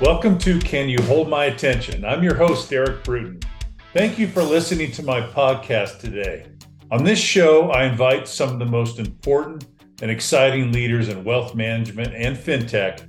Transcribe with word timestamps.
Welcome 0.00 0.38
to 0.38 0.60
Can 0.60 0.88
You 0.88 1.02
Hold 1.06 1.28
My 1.28 1.46
Attention? 1.46 2.04
I'm 2.04 2.22
your 2.22 2.36
host, 2.36 2.70
Derek 2.70 3.02
Bruton. 3.02 3.40
Thank 3.92 4.16
you 4.16 4.28
for 4.28 4.44
listening 4.44 4.92
to 4.92 5.02
my 5.02 5.20
podcast 5.20 5.98
today. 5.98 6.46
On 6.92 7.02
this 7.02 7.18
show, 7.18 7.72
I 7.72 7.82
invite 7.86 8.28
some 8.28 8.50
of 8.50 8.60
the 8.60 8.64
most 8.64 9.00
important 9.00 9.66
and 10.00 10.08
exciting 10.08 10.70
leaders 10.70 11.08
in 11.08 11.24
wealth 11.24 11.56
management 11.56 12.14
and 12.14 12.36
fintech 12.36 13.08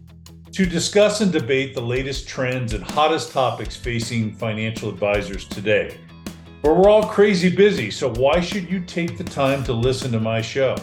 to 0.51 0.65
discuss 0.65 1.21
and 1.21 1.31
debate 1.31 1.75
the 1.75 1.81
latest 1.81 2.27
trends 2.27 2.73
and 2.73 2.83
hottest 2.83 3.31
topics 3.31 3.75
facing 3.75 4.33
financial 4.33 4.89
advisors 4.89 5.47
today. 5.47 5.95
But 6.63 6.75
we're 6.75 6.89
all 6.89 7.05
crazy 7.05 7.55
busy, 7.55 7.91
so 7.91 8.11
why 8.15 8.41
should 8.41 8.67
you 8.67 8.79
take 8.79 9.15
the 9.15 9.23
time 9.23 9.63
to 9.65 9.73
listen 9.73 10.11
to 10.13 10.19
my 10.19 10.41
show? 10.41 10.75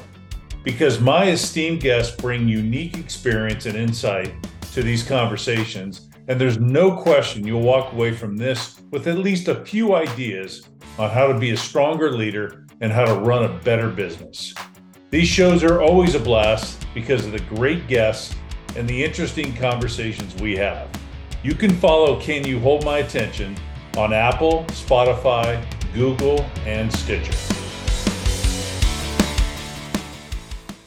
Because 0.63 1.01
my 1.01 1.31
esteemed 1.31 1.81
guests 1.81 2.15
bring 2.15 2.47
unique 2.47 2.97
experience 2.97 3.67
and 3.67 3.77
insight 3.77 4.33
to 4.77 4.83
these 4.83 5.03
conversations, 5.03 6.11
and 6.29 6.39
there's 6.39 6.59
no 6.59 6.95
question 6.95 7.47
you'll 7.47 7.63
walk 7.63 7.95
away 7.95 8.13
from 8.13 8.37
this 8.37 8.79
with 8.91 9.07
at 9.07 9.17
least 9.17 9.49
a 9.49 9.65
few 9.65 9.95
ideas 9.95 10.69
on 10.99 11.09
how 11.09 11.27
to 11.27 11.39
be 11.39 11.53
a 11.53 11.57
stronger 11.57 12.11
leader 12.11 12.67
and 12.83 12.93
how 12.93 13.07
to 13.07 13.15
run 13.15 13.45
a 13.45 13.59
better 13.61 13.89
business. 13.89 14.53
These 15.09 15.29
shows 15.29 15.65
are 15.65 15.81
always 15.81 16.15
a 16.15 16.21
blast 16.21 16.85
because 16.93 17.25
of 17.25 17.33
the 17.33 17.41
great 17.57 17.89
guests 17.89 18.35
and 18.77 18.87
the 18.87 19.03
interesting 19.03 19.57
conversations 19.57 20.35
we 20.43 20.55
have. 20.57 20.91
You 21.43 21.55
can 21.55 21.75
follow 21.77 22.21
Can 22.21 22.47
You 22.47 22.61
Hold 22.61 22.85
My 22.85 22.99
Attention 22.99 23.57
on 23.97 24.13
Apple, 24.13 24.65
Spotify, 24.69 25.65
Google, 25.95 26.43
and 26.67 26.93
Stitcher. 26.93 27.33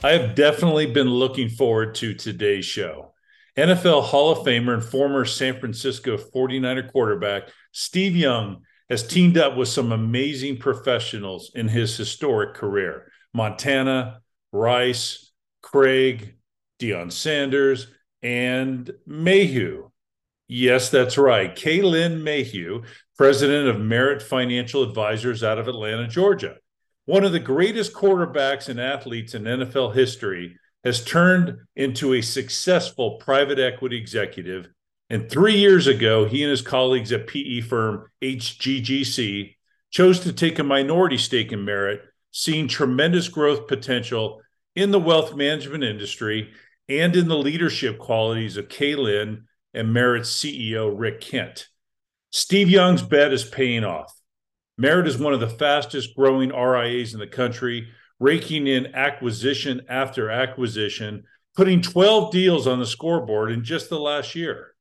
I 0.04 0.12
have 0.12 0.36
definitely 0.36 0.86
been 0.86 1.10
looking 1.10 1.50
forward 1.50 1.96
to 1.96 2.14
today's 2.14 2.66
show. 2.66 3.09
NFL 3.60 4.04
Hall 4.04 4.32
of 4.32 4.40
Famer 4.40 4.74
and 4.74 4.84
former 4.84 5.26
San 5.26 5.60
Francisco 5.60 6.18
49er 6.18 6.90
quarterback 6.90 7.50
Steve 7.74 8.16
Young 8.16 8.62
has 8.90 9.06
teamed 9.06 9.38
up 9.38 9.58
with 9.58 9.68
some 9.68 9.92
amazing 9.92 10.58
professionals 10.58 11.52
in 11.56 11.68
his 11.68 11.98
historic 11.98 12.56
career 12.56 13.12
Montana, 13.34 14.22
Rice, 14.54 15.32
Craig, 15.62 16.36
Deion 16.80 17.12
Sanders, 17.12 17.88
and 18.24 18.92
Mahue. 19.08 19.92
Yes, 20.48 20.90
that's 20.90 21.18
right. 21.18 21.54
Kay 21.54 21.82
Lynn 21.82 22.24
Mahue, 22.24 22.86
president 23.18 23.68
of 23.68 23.82
Merit 23.82 24.22
Financial 24.22 24.84
Advisors 24.84 25.44
out 25.44 25.60
of 25.60 25.68
Atlanta, 25.68 26.08
Georgia. 26.08 26.56
One 27.06 27.26
of 27.26 27.34
the 27.34 27.40
greatest 27.40 27.94
quarterbacks 27.94 28.70
and 28.70 28.80
athletes 28.80 29.34
in 29.34 29.44
NFL 29.44 29.96
history 29.96 30.59
has 30.84 31.04
turned 31.04 31.58
into 31.76 32.14
a 32.14 32.22
successful 32.22 33.18
private 33.18 33.60
equity 33.60 33.98
executive. 33.98 34.70
And 35.10 35.30
three 35.30 35.58
years 35.58 35.88
ago, 35.88 36.26
he 36.26 36.44
and 36.44 36.52
his 36.52 36.62
colleagues 36.62 37.12
at 37.12 37.28
PE 37.28 37.62
firm 37.62 38.10
HGGC 38.22 39.56
chose 39.92 40.20
to 40.22 40.34
take 40.34 40.60
a 40.60 40.64
minority 40.64 41.18
stake 41.18 41.52
in 41.52 41.66
Merit, 41.66 42.02
seeing 42.32 42.68
tremendous 42.68 43.28
growth 43.28 43.68
potential 43.68 44.42
in 44.76 44.92
the 44.92 45.00
wealth 45.00 45.36
management 45.36 45.84
industry 45.84 46.52
and 46.88 47.16
in 47.16 47.28
the 47.28 47.38
leadership 47.38 47.98
qualities 47.98 48.58
of 48.58 48.70
Kay 48.70 48.96
Lynn 48.96 49.46
and 49.74 49.94
Merit's 49.94 50.32
CEO, 50.32 50.94
Rick 50.96 51.22
Kent. 51.22 51.68
Steve 52.32 52.70
Young's 52.70 53.02
bet 53.02 53.34
is 53.34 53.44
paying 53.44 53.84
off. 53.84 54.14
Merit 54.78 55.08
is 55.08 55.18
one 55.18 55.34
of 55.34 55.40
the 55.40 55.50
fastest 55.50 56.16
growing 56.16 56.50
RIAs 56.50 57.14
in 57.14 57.20
the 57.20 57.28
country, 57.28 57.90
raking 58.20 58.68
in 58.68 58.96
acquisition 58.96 59.82
after 59.88 60.30
acquisition, 60.30 61.24
putting 61.56 61.82
12 61.82 62.32
deals 62.32 62.68
on 62.68 62.80
the 62.80 62.86
scoreboard 62.86 63.52
in 63.52 63.64
just 63.64 63.90
the 63.90 64.00
last 64.00 64.36
year. 64.36 64.74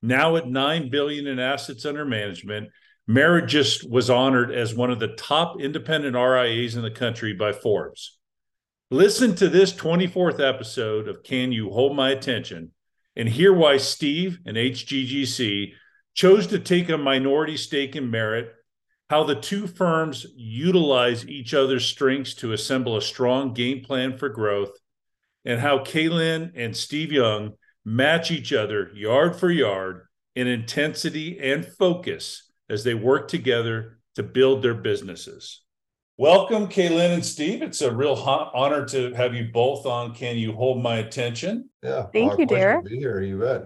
Now 0.00 0.36
at 0.36 0.48
9 0.48 0.90
billion 0.90 1.26
in 1.26 1.38
assets 1.38 1.84
under 1.84 2.04
management, 2.04 2.70
Merit 3.06 3.46
just 3.46 3.88
was 3.88 4.10
honored 4.10 4.52
as 4.52 4.74
one 4.74 4.90
of 4.90 5.00
the 5.00 5.14
top 5.16 5.60
independent 5.60 6.14
RIAs 6.14 6.76
in 6.76 6.82
the 6.82 6.90
country 6.90 7.32
by 7.32 7.52
Forbes. 7.52 8.18
Listen 8.90 9.34
to 9.34 9.48
this 9.48 9.72
24th 9.72 10.40
episode 10.40 11.08
of 11.08 11.22
Can 11.22 11.50
You 11.50 11.70
Hold 11.70 11.96
My 11.96 12.10
Attention 12.10 12.72
and 13.16 13.28
hear 13.28 13.52
why 13.52 13.78
Steve 13.78 14.38
and 14.46 14.56
HGGC 14.56 15.72
chose 16.14 16.46
to 16.48 16.58
take 16.58 16.88
a 16.88 16.96
minority 16.96 17.56
stake 17.56 17.96
in 17.96 18.10
Merit, 18.10 18.52
how 19.08 19.24
the 19.24 19.34
two 19.34 19.66
firms 19.66 20.26
utilize 20.36 21.26
each 21.26 21.54
other's 21.54 21.86
strengths 21.86 22.34
to 22.34 22.52
assemble 22.52 22.96
a 22.96 23.02
strong 23.02 23.54
game 23.54 23.82
plan 23.82 24.16
for 24.18 24.28
growth, 24.28 24.72
and 25.44 25.60
how 25.60 25.78
Kay 25.78 26.08
Lynn 26.08 26.52
and 26.54 26.76
Steve 26.76 27.10
Young 27.10 27.54
match 27.84 28.30
each 28.30 28.52
other 28.52 28.90
yard 28.94 29.34
for 29.36 29.50
yard 29.50 30.06
in 30.36 30.46
intensity 30.46 31.38
and 31.40 31.64
focus 31.64 32.50
as 32.68 32.84
they 32.84 32.94
work 32.94 33.28
together 33.28 33.98
to 34.14 34.22
build 34.22 34.62
their 34.62 34.74
businesses. 34.74 35.62
Welcome, 36.18 36.66
Kay 36.66 36.88
Lynn 36.88 37.12
and 37.12 37.24
Steve. 37.24 37.62
It's 37.62 37.80
a 37.80 37.94
real 37.94 38.14
honor 38.14 38.84
to 38.86 39.14
have 39.14 39.34
you 39.34 39.50
both 39.52 39.86
on. 39.86 40.14
Can 40.14 40.36
you 40.36 40.52
hold 40.52 40.82
my 40.82 40.96
attention? 40.96 41.70
Yeah. 41.82 42.06
Thank 42.12 42.38
you, 42.38 42.46
pleasure 42.46 42.62
Derek. 42.62 42.84
to 42.84 42.90
Be 42.90 42.98
here, 42.98 43.22
you 43.22 43.38
bet. 43.38 43.62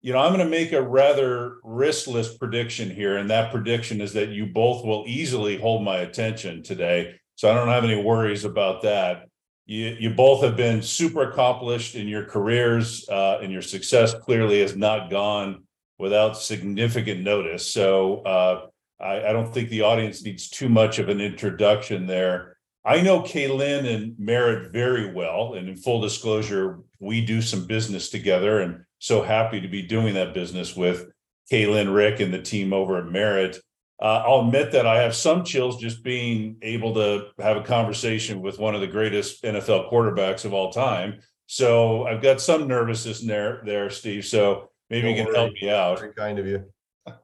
You 0.00 0.12
know, 0.12 0.20
I'm 0.20 0.32
going 0.32 0.44
to 0.44 0.50
make 0.50 0.72
a 0.72 0.80
rather 0.80 1.56
riskless 1.64 2.38
prediction 2.38 2.88
here, 2.88 3.16
and 3.16 3.28
that 3.30 3.50
prediction 3.50 4.00
is 4.00 4.12
that 4.12 4.28
you 4.28 4.46
both 4.46 4.84
will 4.84 5.04
easily 5.06 5.58
hold 5.58 5.82
my 5.82 5.98
attention 5.98 6.62
today. 6.62 7.16
So 7.34 7.50
I 7.50 7.54
don't 7.54 7.68
have 7.68 7.84
any 7.84 8.00
worries 8.00 8.44
about 8.44 8.82
that. 8.82 9.28
You, 9.66 9.96
you 9.98 10.10
both 10.10 10.42
have 10.42 10.56
been 10.56 10.82
super 10.82 11.30
accomplished 11.30 11.94
in 11.94 12.06
your 12.08 12.24
careers, 12.24 13.08
uh, 13.08 13.38
and 13.42 13.52
your 13.52 13.62
success 13.62 14.14
clearly 14.14 14.60
has 14.60 14.76
not 14.76 15.10
gone 15.10 15.64
without 15.98 16.36
significant 16.36 17.22
notice. 17.22 17.66
So, 17.66 18.22
uh, 18.22 18.66
I, 19.00 19.28
I 19.28 19.32
don't 19.32 19.52
think 19.52 19.68
the 19.68 19.82
audience 19.82 20.22
needs 20.24 20.48
too 20.48 20.68
much 20.68 20.98
of 20.98 21.08
an 21.08 21.20
introduction 21.20 22.06
there. 22.06 22.56
I 22.84 23.00
know 23.00 23.22
Kay 23.22 23.48
Lynn 23.48 23.86
and 23.86 24.18
Merit 24.18 24.72
very 24.72 25.12
well, 25.12 25.54
and 25.54 25.68
in 25.68 25.76
full 25.76 26.00
disclosure, 26.00 26.80
we 26.98 27.24
do 27.24 27.42
some 27.42 27.66
business 27.66 28.10
together, 28.10 28.60
and 28.60 28.84
so 28.98 29.22
happy 29.22 29.60
to 29.60 29.68
be 29.68 29.82
doing 29.82 30.14
that 30.14 30.34
business 30.34 30.76
with 30.76 31.06
Kay 31.50 31.66
Lynn, 31.66 31.90
Rick, 31.90 32.20
and 32.20 32.32
the 32.32 32.42
team 32.42 32.72
over 32.72 32.98
at 32.98 33.06
Merit. 33.06 33.58
Uh, 34.00 34.22
I'll 34.26 34.46
admit 34.46 34.72
that 34.72 34.86
I 34.86 35.02
have 35.02 35.14
some 35.14 35.44
chills 35.44 35.80
just 35.80 36.04
being 36.04 36.56
able 36.62 36.94
to 36.94 37.28
have 37.40 37.56
a 37.56 37.62
conversation 37.62 38.40
with 38.40 38.58
one 38.58 38.74
of 38.74 38.80
the 38.80 38.86
greatest 38.86 39.42
NFL 39.42 39.90
quarterbacks 39.90 40.44
of 40.44 40.52
all 40.52 40.70
time. 40.70 41.20
So 41.46 42.06
I've 42.06 42.22
got 42.22 42.40
some 42.40 42.68
nervousness 42.68 43.20
there, 43.20 43.62
there, 43.64 43.90
Steve. 43.90 44.24
So 44.24 44.70
maybe 44.90 45.10
you 45.10 45.16
Don't 45.16 45.26
can 45.26 45.34
help 45.34 45.52
me 45.54 45.70
out. 45.70 45.98
Very 45.98 46.12
kind 46.12 46.38
of 46.38 46.46
you. 46.46 46.64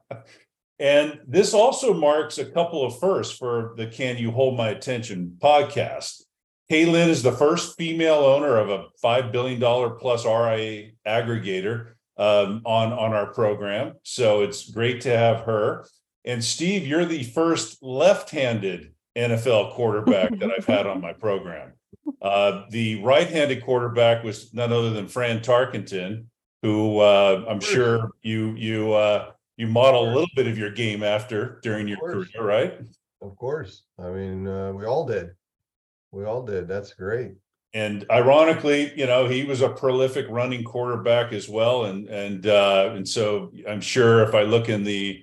And 0.79 1.21
this 1.25 1.53
also 1.53 1.93
marks 1.93 2.37
a 2.37 2.45
couple 2.45 2.85
of 2.85 2.99
firsts 2.99 3.37
for 3.37 3.73
the 3.77 3.87
Can 3.87 4.17
You 4.17 4.31
Hold 4.31 4.57
My 4.57 4.69
Attention 4.69 5.37
podcast. 5.39 6.21
Kay 6.69 6.85
Lynn 6.85 7.09
is 7.09 7.21
the 7.21 7.31
first 7.31 7.77
female 7.77 8.15
owner 8.15 8.57
of 8.57 8.69
a 8.69 8.85
$5 9.03 9.31
billion 9.31 9.59
plus 9.99 10.25
RIA 10.25 10.91
aggregator 11.05 11.93
um, 12.17 12.61
on, 12.65 12.91
on 12.91 13.13
our 13.13 13.27
program. 13.33 13.93
So 14.03 14.41
it's 14.41 14.69
great 14.71 15.01
to 15.01 15.15
have 15.15 15.41
her. 15.41 15.85
And 16.23 16.43
Steve, 16.43 16.87
you're 16.87 17.05
the 17.05 17.23
first 17.23 17.83
left 17.83 18.31
handed 18.31 18.93
NFL 19.15 19.73
quarterback 19.73 20.37
that 20.39 20.51
I've 20.51 20.65
had 20.65 20.87
on 20.87 21.01
my 21.01 21.13
program. 21.19 21.73
Uh, 22.19 22.63
the 22.71 23.01
right 23.03 23.29
handed 23.29 23.63
quarterback 23.63 24.23
was 24.23 24.53
none 24.53 24.73
other 24.73 24.89
than 24.89 25.07
Fran 25.07 25.41
Tarkenton, 25.41 26.25
who 26.63 26.99
uh, 26.99 27.45
I'm 27.47 27.59
sure 27.59 28.11
you, 28.23 28.55
you, 28.55 28.93
uh, 28.93 29.31
you 29.55 29.67
model 29.67 30.05
a 30.05 30.11
little 30.11 30.29
bit 30.35 30.47
of 30.47 30.57
your 30.57 30.71
game 30.71 31.03
after 31.03 31.59
during 31.61 31.87
your 31.87 31.99
career, 31.99 32.25
right? 32.39 32.79
Of 33.21 33.35
course. 33.37 33.83
I 33.99 34.09
mean, 34.09 34.47
uh, 34.47 34.71
we 34.73 34.85
all 34.85 35.05
did. 35.05 35.31
We 36.15 36.23
all 36.23 36.43
did. 36.43 36.67
That's 36.67 36.93
great. 36.93 37.33
And 37.73 38.05
ironically, 38.09 38.93
you 38.97 39.05
know, 39.05 39.27
he 39.27 39.43
was 39.43 39.61
a 39.61 39.67
prolific 39.67 40.27
running 40.29 40.63
quarterback 40.63 41.33
as 41.33 41.49
well. 41.49 41.85
And 41.85 42.07
and 42.07 42.47
uh, 42.47 42.93
and 42.95 43.07
so 43.07 43.51
I'm 43.67 43.81
sure 43.81 44.23
if 44.23 44.33
I 44.33 44.43
look 44.43 44.69
in 44.69 44.85
the 44.85 45.21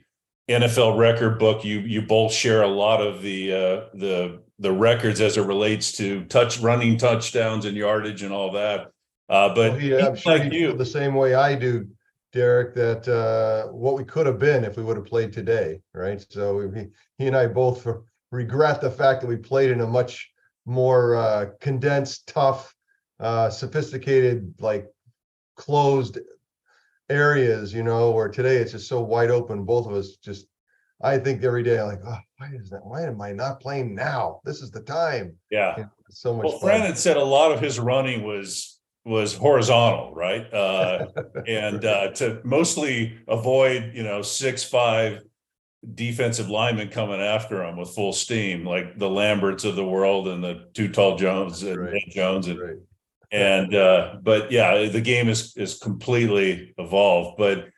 NFL 0.50 0.98
record 0.98 1.38
book, 1.38 1.64
you 1.64 1.80
you 1.80 2.02
both 2.02 2.30
share 2.32 2.60
a 2.60 2.68
lot 2.68 3.00
of 3.00 3.22
the 3.22 3.52
uh, 3.52 3.80
the 3.94 4.42
the 4.58 4.70
records 4.70 5.22
as 5.22 5.38
it 5.38 5.46
relates 5.46 5.92
to 5.92 6.24
touch 6.26 6.60
running 6.60 6.98
touchdowns 6.98 7.64
and 7.64 7.74
yardage 7.74 8.22
and 8.22 8.32
all 8.34 8.52
that. 8.52 8.90
Uh, 9.30 9.48
but 9.54 9.72
Well, 9.72 9.78
he- 9.78 9.96
I'm 9.98 10.14
sure 10.14 10.36
like 10.36 10.52
you, 10.52 10.68
feel 10.68 10.76
the 10.76 10.84
same 10.84 11.14
way 11.14 11.32
I 11.34 11.54
do, 11.54 11.88
Derek, 12.34 12.74
that 12.74 13.08
uh, 13.08 13.72
what 13.72 13.96
we 13.96 14.04
could 14.04 14.26
have 14.26 14.38
been 14.38 14.62
if 14.62 14.76
we 14.76 14.82
would 14.82 14.98
have 14.98 15.06
played 15.06 15.32
today, 15.32 15.80
right? 15.94 16.22
So 16.28 16.56
we, 16.58 16.88
he 17.16 17.28
and 17.28 17.36
I 17.36 17.46
both 17.46 17.86
regret 18.30 18.82
the 18.82 18.90
fact 18.90 19.22
that 19.22 19.26
we 19.26 19.36
played 19.36 19.70
in 19.70 19.80
a 19.80 19.86
much 19.86 20.31
more 20.64 21.16
uh, 21.16 21.46
condensed, 21.60 22.26
tough, 22.28 22.74
uh, 23.20 23.50
sophisticated, 23.50 24.54
like 24.58 24.86
closed 25.56 26.18
areas, 27.08 27.72
you 27.72 27.82
know, 27.82 28.10
where 28.10 28.28
today 28.28 28.56
it's 28.56 28.72
just 28.72 28.88
so 28.88 29.00
wide 29.00 29.30
open. 29.30 29.64
Both 29.64 29.86
of 29.86 29.92
us 29.92 30.16
just, 30.16 30.46
I 31.02 31.18
think 31.18 31.42
every 31.42 31.62
day, 31.62 31.82
like, 31.82 32.00
oh, 32.06 32.18
why 32.38 32.50
is 32.54 32.70
that? 32.70 32.84
Why 32.84 33.02
am 33.02 33.20
I 33.20 33.32
not 33.32 33.60
playing 33.60 33.94
now? 33.94 34.40
This 34.44 34.62
is 34.62 34.70
the 34.70 34.82
time. 34.82 35.36
yeah. 35.50 35.84
So 36.10 36.34
much 36.34 36.44
Well, 36.44 36.52
fun. 36.58 36.68
Fran 36.68 36.80
had 36.82 36.98
said 36.98 37.16
a 37.16 37.24
lot 37.24 37.52
of 37.52 37.60
his 37.60 37.80
running 37.80 38.22
was 38.22 38.78
was 39.04 39.34
horizontal, 39.34 40.14
right? 40.14 40.52
Uh, 40.52 41.06
and 41.48 41.84
uh, 41.84 42.08
to 42.12 42.40
mostly 42.44 43.18
avoid, 43.28 43.92
you 43.94 44.02
know, 44.02 44.22
six 44.22 44.62
five 44.62 45.22
defensive 45.94 46.48
linemen 46.48 46.88
coming 46.88 47.20
after 47.20 47.64
him 47.64 47.76
with 47.76 47.90
full 47.90 48.12
steam, 48.12 48.64
like 48.64 48.98
the 48.98 49.10
Lamberts 49.10 49.64
of 49.64 49.76
the 49.76 49.84
world 49.84 50.28
and 50.28 50.42
the 50.42 50.68
Too 50.74 50.88
Tall 50.88 51.16
Jones 51.16 51.62
and 51.62 51.78
Right. 51.78 52.02
Jones 52.10 52.46
and 52.46 52.60
Right. 52.60 52.76
and 53.32 53.74
uh, 53.74 54.16
but 54.22 54.52
yeah, 54.52 54.86
the 54.88 55.00
game 55.00 55.28
is 55.28 55.56
is 55.56 55.78
completely 55.78 56.74
evolved. 56.78 57.36
But 57.38 57.68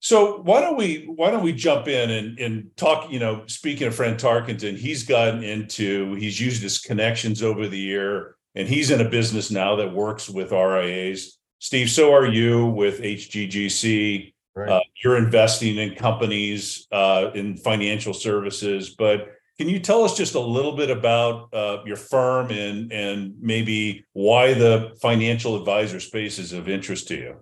so 0.00 0.42
why 0.42 0.60
don't 0.60 0.76
we 0.76 1.04
why 1.06 1.30
don't 1.30 1.42
we 1.42 1.52
jump 1.54 1.88
in 1.88 2.10
and 2.10 2.38
and 2.38 2.70
talk? 2.76 3.10
You 3.10 3.18
know, 3.18 3.44
speaking 3.46 3.86
of 3.86 3.94
Fred 3.94 4.18
Tarkenton, 4.18 4.76
he's 4.76 5.04
gotten 5.04 5.42
into 5.42 6.14
he's 6.16 6.38
used 6.38 6.62
his 6.62 6.78
connections 6.78 7.42
over 7.42 7.66
the 7.66 7.78
year, 7.78 8.36
and 8.54 8.68
he's 8.68 8.90
in 8.90 9.00
a 9.00 9.08
business 9.08 9.50
now 9.50 9.76
that 9.76 9.94
works 9.94 10.28
with 10.28 10.52
RIAs. 10.52 11.38
Steve, 11.60 11.88
so 11.88 12.12
are 12.12 12.26
you 12.26 12.66
with 12.66 13.00
HGGC. 13.00 14.33
Right. 14.56 14.68
Uh, 14.68 14.80
you're 15.02 15.16
investing 15.16 15.78
in 15.78 15.96
companies 15.96 16.86
uh, 16.92 17.30
in 17.34 17.56
financial 17.56 18.14
services, 18.14 18.90
but 18.90 19.32
can 19.58 19.68
you 19.68 19.78
tell 19.78 20.02
us 20.04 20.16
just 20.16 20.34
a 20.34 20.40
little 20.40 20.76
bit 20.76 20.90
about 20.90 21.52
uh, 21.52 21.78
your 21.84 21.96
firm 21.96 22.50
and 22.50 22.92
and 22.92 23.34
maybe 23.40 24.04
why 24.12 24.54
the 24.54 24.96
financial 25.00 25.56
advisor 25.56 26.00
space 26.00 26.38
is 26.38 26.52
of 26.52 26.68
interest 26.68 27.08
to 27.08 27.16
you? 27.16 27.36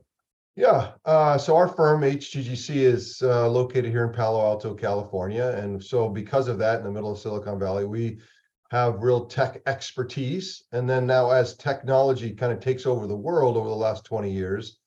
Yeah, 0.54 0.92
uh, 1.06 1.38
so 1.38 1.56
our 1.56 1.68
firm, 1.68 2.02
HGGC, 2.02 2.76
is 2.76 3.22
uh, 3.22 3.48
located 3.48 3.90
here 3.90 4.04
in 4.04 4.12
Palo 4.12 4.38
Alto, 4.38 4.74
California. 4.74 5.56
And 5.56 5.82
so 5.82 6.10
because 6.10 6.46
of 6.46 6.58
that, 6.58 6.78
in 6.78 6.84
the 6.84 6.90
middle 6.90 7.10
of 7.10 7.18
Silicon 7.18 7.58
Valley, 7.58 7.86
we 7.86 8.18
have 8.70 9.02
real 9.02 9.24
tech 9.24 9.62
expertise. 9.64 10.64
And 10.72 10.88
then 10.88 11.06
now 11.06 11.30
as 11.30 11.56
technology 11.56 12.34
kind 12.34 12.52
of 12.52 12.60
takes 12.60 12.84
over 12.84 13.06
the 13.06 13.16
world 13.16 13.56
over 13.56 13.68
the 13.68 13.74
last 13.74 14.04
20 14.04 14.30
years, 14.30 14.78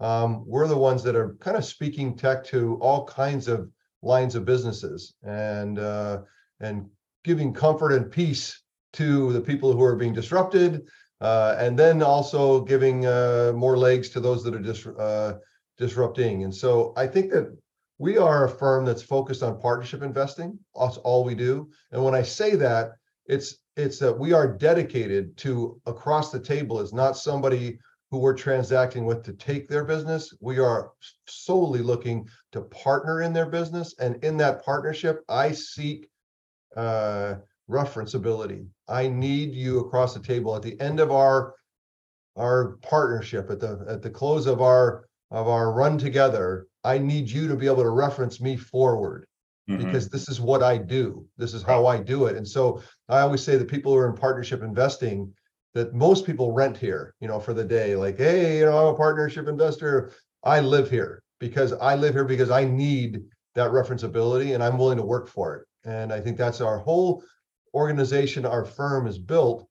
um, 0.00 0.44
we're 0.46 0.68
the 0.68 0.76
ones 0.76 1.02
that 1.02 1.16
are 1.16 1.34
kind 1.40 1.56
of 1.56 1.64
speaking 1.64 2.16
tech 2.16 2.44
to 2.44 2.76
all 2.80 3.06
kinds 3.06 3.48
of 3.48 3.68
lines 4.02 4.34
of 4.34 4.44
businesses 4.44 5.14
and 5.22 5.78
uh, 5.78 6.22
and 6.60 6.88
giving 7.24 7.52
comfort 7.52 7.92
and 7.92 8.10
peace 8.10 8.62
to 8.94 9.32
the 9.32 9.40
people 9.40 9.72
who 9.72 9.82
are 9.82 9.96
being 9.96 10.14
disrupted 10.14 10.82
uh, 11.20 11.54
and 11.58 11.78
then 11.78 12.02
also 12.02 12.60
giving 12.60 13.06
uh, 13.06 13.52
more 13.54 13.76
legs 13.76 14.08
to 14.10 14.20
those 14.20 14.42
that 14.42 14.54
are 14.54 14.60
dis- 14.60 14.86
uh, 14.86 15.34
disrupting. 15.76 16.44
And 16.44 16.54
so 16.54 16.92
I 16.96 17.06
think 17.06 17.30
that 17.32 17.56
we 17.98 18.16
are 18.16 18.44
a 18.44 18.48
firm 18.48 18.86
that's 18.86 19.02
focused 19.02 19.42
on 19.42 19.60
partnership 19.60 20.02
investing. 20.02 20.58
That's 20.78 20.96
all 20.98 21.22
we 21.24 21.34
do. 21.34 21.70
And 21.92 22.02
when 22.02 22.14
I 22.14 22.22
say 22.22 22.56
that, 22.56 22.92
it's 23.26 23.58
it's 23.76 23.98
that 23.98 24.18
we 24.18 24.32
are 24.32 24.56
dedicated 24.56 25.36
to 25.38 25.80
across 25.86 26.32
the 26.32 26.40
table 26.40 26.80
is 26.80 26.92
not 26.92 27.16
somebody 27.16 27.78
who 28.10 28.18
we're 28.18 28.34
transacting 28.34 29.04
with 29.06 29.22
to 29.24 29.32
take 29.32 29.68
their 29.68 29.84
business. 29.84 30.34
We 30.40 30.58
are 30.58 30.90
solely 31.26 31.80
looking 31.80 32.28
to 32.52 32.62
partner 32.62 33.22
in 33.22 33.32
their 33.32 33.46
business, 33.46 33.94
and 34.00 34.22
in 34.24 34.36
that 34.38 34.64
partnership, 34.64 35.22
I 35.28 35.52
seek 35.52 36.08
uh, 36.76 37.36
referenceability. 37.70 38.66
I 38.88 39.06
need 39.08 39.54
you 39.54 39.80
across 39.80 40.14
the 40.14 40.20
table 40.20 40.56
at 40.56 40.62
the 40.62 40.78
end 40.80 41.00
of 41.00 41.10
our 41.10 41.54
our 42.36 42.76
partnership 42.82 43.50
at 43.50 43.60
the 43.60 43.84
at 43.88 44.02
the 44.02 44.10
close 44.10 44.46
of 44.46 44.60
our 44.60 45.04
of 45.30 45.46
our 45.48 45.72
run 45.72 45.98
together. 45.98 46.66
I 46.84 46.98
need 46.98 47.28
you 47.30 47.46
to 47.48 47.56
be 47.56 47.66
able 47.66 47.82
to 47.82 47.90
reference 47.90 48.40
me 48.40 48.56
forward 48.56 49.26
Mhm. 49.68 49.78
because 49.78 50.08
this 50.08 50.28
is 50.28 50.40
what 50.40 50.62
I 50.62 50.78
do. 50.78 51.26
This 51.36 51.54
is 51.54 51.62
how 51.62 51.86
I 51.86 51.98
do 51.98 52.26
it. 52.26 52.36
And 52.36 52.46
so 52.46 52.82
I 53.08 53.20
always 53.20 53.42
say 53.42 53.56
that 53.56 53.68
people 53.68 53.92
who 53.92 53.98
are 53.98 54.08
in 54.08 54.16
partnership 54.16 54.62
investing, 54.62 55.32
that 55.74 55.94
most 55.94 56.26
people 56.26 56.52
rent 56.52 56.76
here, 56.76 57.14
you 57.20 57.28
know, 57.28 57.40
for 57.40 57.54
the 57.54 57.64
day. 57.64 57.94
Like, 57.96 58.18
hey, 58.18 58.58
you 58.58 58.64
know, 58.64 58.76
I'm 58.76 58.94
a 58.94 58.96
partnership 58.96 59.48
investor. 59.48 60.12
I 60.42 60.60
live 60.60 60.90
here 60.90 61.22
because 61.38 61.72
I 61.74 61.94
live 61.94 62.14
here 62.14 62.24
because 62.24 62.50
I 62.50 62.64
need 62.64 63.22
that 63.54 63.70
referenceability 63.70 64.54
and 64.54 64.62
I'm 64.62 64.78
willing 64.78 64.98
to 64.98 65.04
work 65.04 65.28
for 65.28 65.56
it. 65.56 65.66
And 65.88 66.12
I 66.12 66.20
think 66.20 66.36
that's 66.36 66.60
our 66.60 66.78
whole 66.78 67.22
organization, 67.74 68.44
our 68.44 68.64
firm 68.64 69.06
is 69.06 69.18
built 69.18 69.66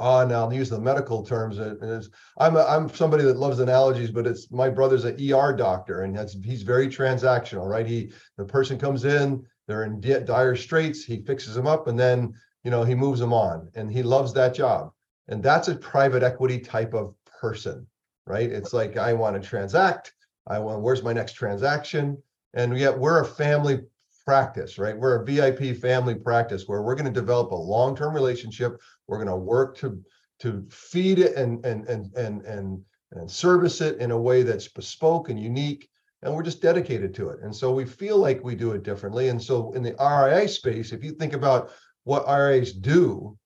on, 0.00 0.32
I'll 0.32 0.52
use 0.52 0.70
the 0.70 0.80
medical 0.80 1.24
terms. 1.24 1.58
uh, 1.58 1.74
is 1.80 2.10
I'm 2.38 2.56
a, 2.56 2.64
I'm 2.64 2.88
somebody 2.88 3.24
that 3.24 3.36
loves 3.36 3.58
analogies, 3.58 4.10
but 4.10 4.26
it's 4.26 4.50
my 4.50 4.68
brother's 4.68 5.04
an 5.04 5.16
ER 5.20 5.52
doctor 5.52 6.02
and 6.02 6.16
that's 6.16 6.36
he's 6.44 6.62
very 6.62 6.88
transactional, 6.88 7.68
right? 7.68 7.86
He 7.86 8.12
the 8.36 8.44
person 8.44 8.78
comes 8.78 9.04
in, 9.04 9.44
they're 9.66 9.84
in 9.84 10.00
di- 10.00 10.20
dire 10.20 10.56
straits, 10.56 11.04
he 11.04 11.22
fixes 11.24 11.54
them 11.54 11.66
up, 11.66 11.88
and 11.88 11.98
then 11.98 12.32
you 12.64 12.70
know 12.70 12.84
he 12.84 12.94
moves 12.94 13.18
them 13.20 13.32
on, 13.32 13.68
and 13.74 13.90
he 13.90 14.02
loves 14.02 14.32
that 14.34 14.54
job. 14.54 14.92
And 15.28 15.42
that's 15.42 15.68
a 15.68 15.76
private 15.76 16.22
equity 16.22 16.58
type 16.58 16.94
of 16.94 17.14
person, 17.40 17.86
right? 18.26 18.50
It's 18.50 18.72
like 18.72 18.96
I 18.96 19.12
want 19.12 19.40
to 19.40 19.48
transact. 19.48 20.14
I 20.46 20.58
want 20.58 20.80
where's 20.80 21.02
my 21.02 21.12
next 21.12 21.34
transaction, 21.34 22.16
and 22.54 22.76
yet 22.78 22.98
we're 22.98 23.20
a 23.20 23.26
family 23.26 23.80
practice, 24.24 24.78
right? 24.78 24.96
We're 24.96 25.22
a 25.22 25.24
VIP 25.24 25.76
family 25.76 26.14
practice 26.14 26.64
where 26.66 26.82
we're 26.82 26.94
going 26.94 27.12
to 27.12 27.20
develop 27.20 27.50
a 27.50 27.54
long-term 27.54 28.14
relationship. 28.14 28.80
We're 29.06 29.16
going 29.16 29.28
to 29.28 29.36
work 29.36 29.76
to 29.78 30.02
to 30.40 30.64
feed 30.70 31.18
it 31.18 31.36
and 31.36 31.64
and 31.64 31.88
and 31.88 32.14
and 32.14 32.42
and 32.42 32.82
and 33.12 33.30
service 33.30 33.80
it 33.80 33.98
in 33.98 34.10
a 34.10 34.20
way 34.20 34.42
that's 34.42 34.68
bespoke 34.68 35.30
and 35.30 35.40
unique 35.40 35.88
and 36.22 36.34
we're 36.34 36.42
just 36.42 36.62
dedicated 36.62 37.14
to 37.14 37.30
it 37.30 37.40
and 37.42 37.54
so 37.54 37.72
we 37.72 37.84
feel 37.84 38.18
like 38.18 38.44
we 38.44 38.54
do 38.54 38.72
it 38.72 38.82
differently 38.82 39.28
and 39.28 39.42
so 39.42 39.72
in 39.72 39.82
the 39.82 39.94
RIA 39.98 40.46
space 40.48 40.92
if 40.92 41.02
you 41.02 41.12
think 41.12 41.32
about 41.32 41.70
what 42.04 42.26
RIAs 42.28 42.72
do 42.72 43.36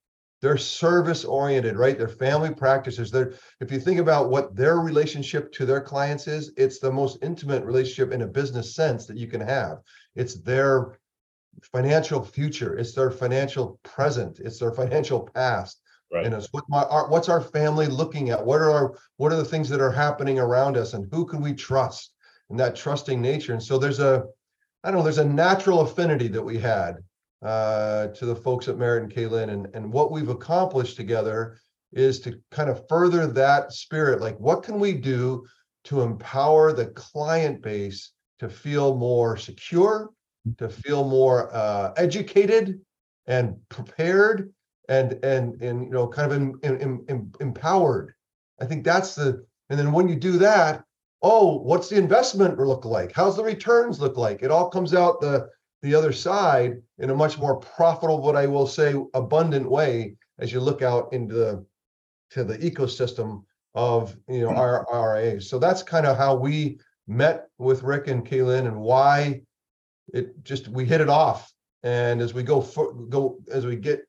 they're 0.42 0.58
service 0.58 1.24
oriented 1.24 1.76
right? 1.76 1.96
They're 1.96 2.08
family 2.08 2.52
practices. 2.52 3.10
They're 3.10 3.34
if 3.60 3.70
you 3.70 3.78
think 3.78 4.00
about 4.00 4.28
what 4.28 4.54
their 4.54 4.78
relationship 4.78 5.52
to 5.52 5.64
their 5.64 5.80
clients 5.80 6.26
is 6.26 6.52
it's 6.56 6.80
the 6.80 6.90
most 6.90 7.18
intimate 7.22 7.64
relationship 7.64 8.12
in 8.12 8.22
a 8.22 8.26
business 8.26 8.74
sense 8.74 9.06
that 9.06 9.16
you 9.16 9.28
can 9.28 9.40
have. 9.40 9.78
It's 10.16 10.34
their 10.34 10.98
financial 11.72 12.22
future. 12.24 12.76
It's 12.76 12.92
their 12.92 13.10
financial 13.10 13.78
present. 13.84 14.40
It's 14.40 14.58
their 14.58 14.72
financial 14.82 15.30
past. 15.34 15.78
Right. 16.12 16.26
and 16.26 16.34
it's 16.34 16.48
what 16.52 16.64
my 16.68 16.82
our, 16.82 17.08
what's 17.08 17.30
our 17.30 17.40
family 17.40 17.86
looking 17.86 18.28
at? 18.28 18.44
What 18.44 18.60
are 18.60 18.70
our 18.70 18.98
what 19.16 19.32
are 19.32 19.36
the 19.36 19.44
things 19.46 19.70
that 19.70 19.80
are 19.80 19.92
happening 19.92 20.38
around 20.38 20.76
us? 20.76 20.92
And 20.92 21.08
who 21.10 21.24
can 21.24 21.40
we 21.40 21.54
trust 21.54 22.12
and 22.50 22.60
that 22.60 22.76
trusting 22.76 23.18
nature? 23.18 23.54
And 23.54 23.62
so 23.62 23.78
there's 23.78 24.00
a 24.00 24.24
i 24.84 24.90
don't 24.90 24.98
know 24.98 25.04
there's 25.04 25.18
a 25.18 25.24
natural 25.24 25.80
affinity 25.80 26.28
that 26.28 26.42
we 26.42 26.58
had 26.58 26.96
uh 27.42 28.08
to 28.08 28.26
the 28.26 28.36
folks 28.36 28.68
at 28.68 28.78
Merit 28.78 29.02
and 29.02 29.12
Kay 29.12 29.26
Lynn 29.26 29.50
and 29.50 29.66
and 29.74 29.92
what 29.92 30.10
we've 30.12 30.28
accomplished 30.28 30.96
together 30.96 31.58
is 31.92 32.20
to 32.20 32.40
kind 32.50 32.70
of 32.70 32.86
further 32.88 33.26
that 33.26 33.72
spirit. 33.72 34.20
Like 34.20 34.38
what 34.38 34.62
can 34.62 34.78
we 34.78 34.92
do 34.92 35.44
to 35.84 36.00
empower 36.00 36.72
the 36.72 36.86
client 36.86 37.62
base 37.62 38.12
to 38.38 38.48
feel 38.48 38.96
more 38.96 39.36
secure 39.36 40.10
to 40.58 40.68
feel 40.68 41.04
more 41.04 41.54
uh, 41.54 41.92
educated 41.96 42.80
and 43.26 43.56
prepared 43.68 44.52
and 44.88 45.12
and 45.24 45.60
and 45.62 45.84
you 45.84 45.90
know 45.90 46.08
kind 46.08 46.32
of 46.32 46.38
em, 46.38 46.60
em, 46.62 47.04
em- 47.08 47.32
empowered? 47.40 48.14
I 48.60 48.66
think 48.66 48.84
that's 48.84 49.14
the 49.14 49.44
and 49.70 49.78
then 49.78 49.92
when 49.92 50.08
you 50.08 50.16
do 50.16 50.38
that 50.38 50.84
oh 51.22 51.58
what's 51.58 51.88
the 51.88 51.96
investment 51.96 52.58
look 52.58 52.84
like? 52.84 53.12
How's 53.12 53.36
the 53.36 53.44
returns 53.44 54.00
look 54.00 54.16
like? 54.16 54.42
It 54.42 54.50
all 54.50 54.68
comes 54.70 54.94
out 54.94 55.20
the 55.20 55.48
the 55.82 55.94
other 55.94 56.12
side 56.12 56.80
in 56.98 57.10
a 57.10 57.14
much 57.14 57.38
more 57.38 57.56
profitable 57.56 58.18
but 58.18 58.36
i 58.36 58.46
will 58.46 58.66
say 58.66 58.94
abundant 59.14 59.68
way 59.68 60.14
as 60.38 60.52
you 60.52 60.60
look 60.60 60.82
out 60.82 61.12
into 61.12 61.34
the 61.34 61.64
to 62.30 62.44
the 62.44 62.58
ecosystem 62.58 63.44
of 63.74 64.16
you 64.28 64.40
know 64.40 64.50
our 64.50 64.86
RIAs. 64.92 65.48
So 65.48 65.58
that's 65.58 65.82
kind 65.82 66.06
of 66.06 66.16
how 66.16 66.34
we 66.34 66.78
met 67.06 67.48
with 67.58 67.82
Rick 67.82 68.08
and 68.08 68.24
Kay 68.24 68.42
Lynn 68.42 68.66
and 68.66 68.80
why 68.80 69.42
it 70.12 70.42
just 70.44 70.68
we 70.68 70.84
hit 70.84 71.00
it 71.00 71.08
off. 71.08 71.52
And 71.82 72.20
as 72.20 72.32
we 72.32 72.42
go 72.42 72.60
fo- 72.60 72.92
go 72.92 73.38
as 73.50 73.66
we 73.66 73.76
get 73.76 74.02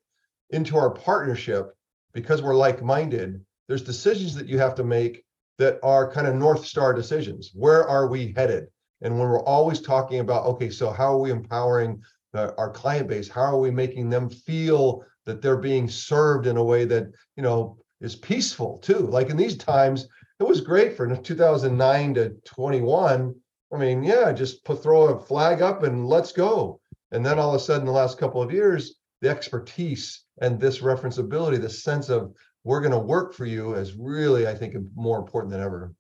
into 0.50 0.77
our 0.77 0.89
partnership, 0.89 1.74
because 2.13 2.42
we're 2.42 2.56
like-minded, 2.56 3.44
there's 3.68 3.82
decisions 3.82 4.36
that 4.36 4.48
you 4.48 4.60
have 4.60 4.75
to 4.75 4.84
make 4.84 5.24
that 5.58 5.80
are 5.84 6.12
kind 6.12 6.27
of 6.27 6.36
north 6.36 6.65
star 6.65 6.94
decisions. 6.94 7.51
Where 7.53 7.88
are 7.88 8.08
we 8.08 8.34
headed? 8.36 8.68
And 9.03 9.19
when 9.19 9.27
we're 9.27 9.43
always 9.43 9.81
talking 9.81 10.22
about, 10.22 10.45
okay, 10.45 10.69
so 10.69 10.89
how 10.89 11.13
are 11.13 11.19
we 11.19 11.29
empowering 11.29 12.01
the, 12.31 12.55
our 12.57 12.69
client 12.69 13.07
base? 13.10 13.29
How 13.29 13.43
are 13.43 13.60
we 13.60 13.69
making 13.69 14.10
them 14.10 14.29
feel 14.29 15.03
that 15.25 15.41
they're 15.41 15.57
being 15.57 15.89
served 15.89 16.48
in 16.48 16.57
a 16.57 16.63
way 16.63 16.86
that 16.86 17.07
you 17.36 17.43
know 17.43 17.77
is 18.01 18.15
peaceful 18.15 18.79
too? 18.79 19.00
Like 19.00 19.29
in 19.29 19.38
these 19.38 19.57
times, 19.57 20.07
it 20.39 20.48
was 20.48 20.62
great 20.62 20.95
for 20.95 21.13
2009 21.15 22.13
to 22.15 22.29
21. 22.45 23.36
I 23.74 23.77
mean, 23.77 24.03
yeah, 24.03 24.31
just 24.31 24.63
put 24.63 24.81
throw 24.81 25.10
a 25.10 25.19
flag 25.19 25.62
up 25.62 25.83
and 25.83 26.07
let's 26.07 26.31
go. 26.31 26.79
And 27.12 27.25
then 27.25 27.39
all 27.39 27.50
of 27.50 27.55
a 27.55 27.60
sudden, 27.60 27.86
the 27.86 27.91
last 27.91 28.17
couple 28.17 28.41
of 28.41 28.51
years, 28.51 28.95
the 29.22 29.29
expertise 29.29 30.24
and 30.41 30.60
this 30.60 30.79
referenceability, 30.79 31.62
the 31.62 31.69
sense 31.69 32.10
of 32.10 32.33
we're 32.63 32.81
going 32.81 32.91
to 32.91 33.00
work 33.00 33.33
for 33.33 33.45
you, 33.45 33.74
is 33.74 33.95
really, 33.95 34.48
I 34.48 34.55
think, 34.55 34.75
more 34.95 35.19
important 35.19 35.51
than 35.51 35.62
ever. 35.62 35.93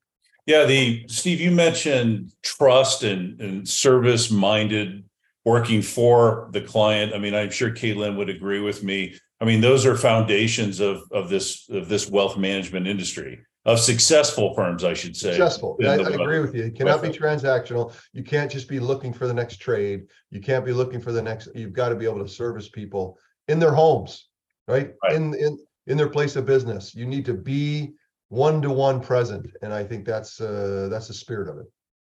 Yeah, 0.45 0.65
the 0.65 1.05
Steve, 1.07 1.39
you 1.39 1.51
mentioned 1.51 2.33
trust 2.43 3.03
and, 3.03 3.39
and 3.39 3.67
service 3.67 4.29
minded 4.29 5.03
working 5.45 5.81
for 5.81 6.49
the 6.51 6.61
client. 6.61 7.13
I 7.13 7.17
mean, 7.17 7.33
I'm 7.33 7.49
sure 7.49 7.71
Kay 7.71 7.93
Lynn 7.93 8.17
would 8.17 8.29
agree 8.29 8.59
with 8.59 8.83
me. 8.83 9.17
I 9.39 9.45
mean, 9.45 9.61
those 9.61 9.85
are 9.85 9.95
foundations 9.95 10.79
of 10.79 11.01
of 11.11 11.29
this 11.29 11.69
of 11.69 11.89
this 11.89 12.09
wealth 12.09 12.37
management 12.37 12.87
industry. 12.87 13.39
of 13.65 13.79
successful 13.79 14.53
firms, 14.53 14.83
I 14.83 14.93
should 14.93 15.15
say. 15.15 15.31
Successful. 15.31 15.77
I, 15.81 15.87
I 15.87 15.93
agree 15.95 16.01
with 16.01 16.03
you. 16.03 16.03
Successful. 16.03 16.17
I, 16.17 16.21
I 16.21 16.23
agree 16.23 16.39
with 16.39 16.55
you. 16.55 16.63
It 16.63 16.75
cannot 16.75 17.01
be 17.01 17.09
transactional. 17.09 17.93
You 18.11 18.23
can't 18.23 18.51
just 18.51 18.67
be 18.67 18.79
looking 18.79 19.13
for 19.13 19.27
the 19.27 19.33
next 19.33 19.57
trade. 19.57 20.03
You 20.31 20.41
can't 20.41 20.65
be 20.65 20.73
looking 20.73 20.99
for 20.99 21.11
the 21.11 21.21
next. 21.21 21.47
You've 21.55 21.73
got 21.73 21.89
to 21.89 21.95
be 21.95 22.05
able 22.05 22.19
to 22.19 22.27
service 22.27 22.67
people 22.67 23.17
in 23.47 23.59
their 23.59 23.71
homes, 23.71 24.27
right? 24.67 24.93
right. 25.03 25.15
In 25.15 25.33
in 25.35 25.57
in 25.87 25.97
their 25.97 26.09
place 26.09 26.35
of 26.35 26.45
business. 26.45 26.93
You 26.95 27.05
need 27.05 27.25
to 27.25 27.33
be 27.33 27.93
one 28.33 28.63
to 28.63 28.71
one 28.71 28.99
present, 28.99 29.45
and 29.61 29.71
I 29.71 29.83
think 29.83 30.05
that's 30.05 30.41
uh, 30.41 30.87
that's 30.89 31.07
the 31.07 31.13
spirit 31.13 31.47
of 31.47 31.59
it. 31.59 31.67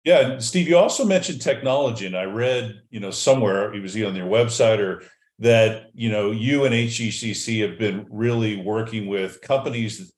Yeah, 0.04 0.40
Steve, 0.40 0.68
you 0.68 0.78
also 0.78 1.06
mentioned 1.06 1.42
technology, 1.42 2.06
and 2.06 2.18
I 2.18 2.24
read, 2.24 2.82
you 2.90 3.00
know, 3.00 3.12
somewhere 3.12 3.74
it 3.74 3.82
was 3.82 3.96
either 3.96 4.08
on 4.08 4.16
your 4.16 4.28
website 4.28 4.80
or 4.80 5.04
that 5.40 5.92
you 5.94 6.10
know 6.10 6.32
you 6.32 6.66
and 6.66 6.74
HGGC 6.74 7.62
have 7.62 7.78
been 7.78 8.08
really 8.10 8.60
working 8.60 9.08
with 9.08 9.42
companies 9.42 10.12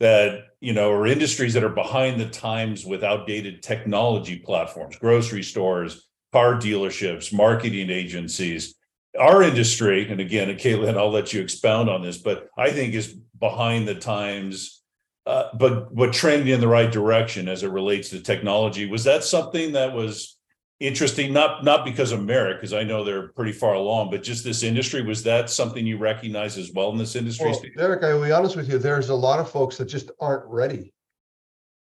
that 0.00 0.46
you 0.60 0.72
know 0.72 0.90
or 0.90 1.06
industries 1.06 1.54
that 1.54 1.62
are 1.62 1.68
behind 1.68 2.20
the 2.20 2.28
times 2.28 2.84
with 2.84 3.04
outdated 3.04 3.62
technology 3.62 4.36
platforms, 4.36 4.96
grocery 4.96 5.44
stores, 5.44 6.08
car 6.32 6.54
dealerships, 6.56 7.32
marketing 7.32 7.90
agencies. 7.90 8.74
Our 9.16 9.44
industry, 9.44 10.10
and 10.10 10.20
again, 10.20 10.56
Kay 10.56 10.74
Lynn, 10.74 10.98
I'll 10.98 11.12
let 11.12 11.32
you 11.32 11.40
expound 11.40 11.88
on 11.88 12.02
this, 12.02 12.18
but 12.18 12.48
I 12.58 12.70
think 12.70 12.94
is 12.94 13.14
behind 13.38 13.86
the 13.86 13.94
times, 13.94 14.82
uh, 15.26 15.48
but 15.58 15.94
but 15.94 16.12
trending 16.12 16.48
in 16.48 16.60
the 16.60 16.68
right 16.68 16.90
direction 16.90 17.48
as 17.48 17.62
it 17.62 17.68
relates 17.68 18.10
to 18.10 18.20
technology. 18.20 18.86
Was 18.86 19.04
that 19.04 19.24
something 19.24 19.72
that 19.72 19.92
was 19.92 20.36
interesting? 20.80 21.32
Not 21.32 21.64
not 21.64 21.84
because 21.84 22.12
of 22.12 22.22
merit 22.22 22.56
because 22.56 22.72
i 22.72 22.82
know 22.82 23.04
they're 23.04 23.28
pretty 23.28 23.52
far 23.52 23.74
along 23.74 24.10
but 24.10 24.22
just 24.22 24.44
this 24.44 24.62
industry 24.62 25.02
was 25.02 25.22
that 25.22 25.48
something 25.48 25.86
you 25.86 25.96
recognize 25.96 26.58
as 26.58 26.72
well 26.72 26.90
in 26.90 26.98
this 26.98 27.14
industry 27.16 27.50
well, 27.50 27.62
derek 27.76 28.02
i 28.02 28.12
will 28.12 28.24
be 28.24 28.32
honest 28.32 28.56
with 28.56 28.68
you 28.68 28.76
there's 28.76 29.08
a 29.08 29.14
lot 29.14 29.38
of 29.38 29.50
folks 29.50 29.76
that 29.76 29.84
just 29.84 30.10
aren't 30.20 30.44
ready 30.46 30.92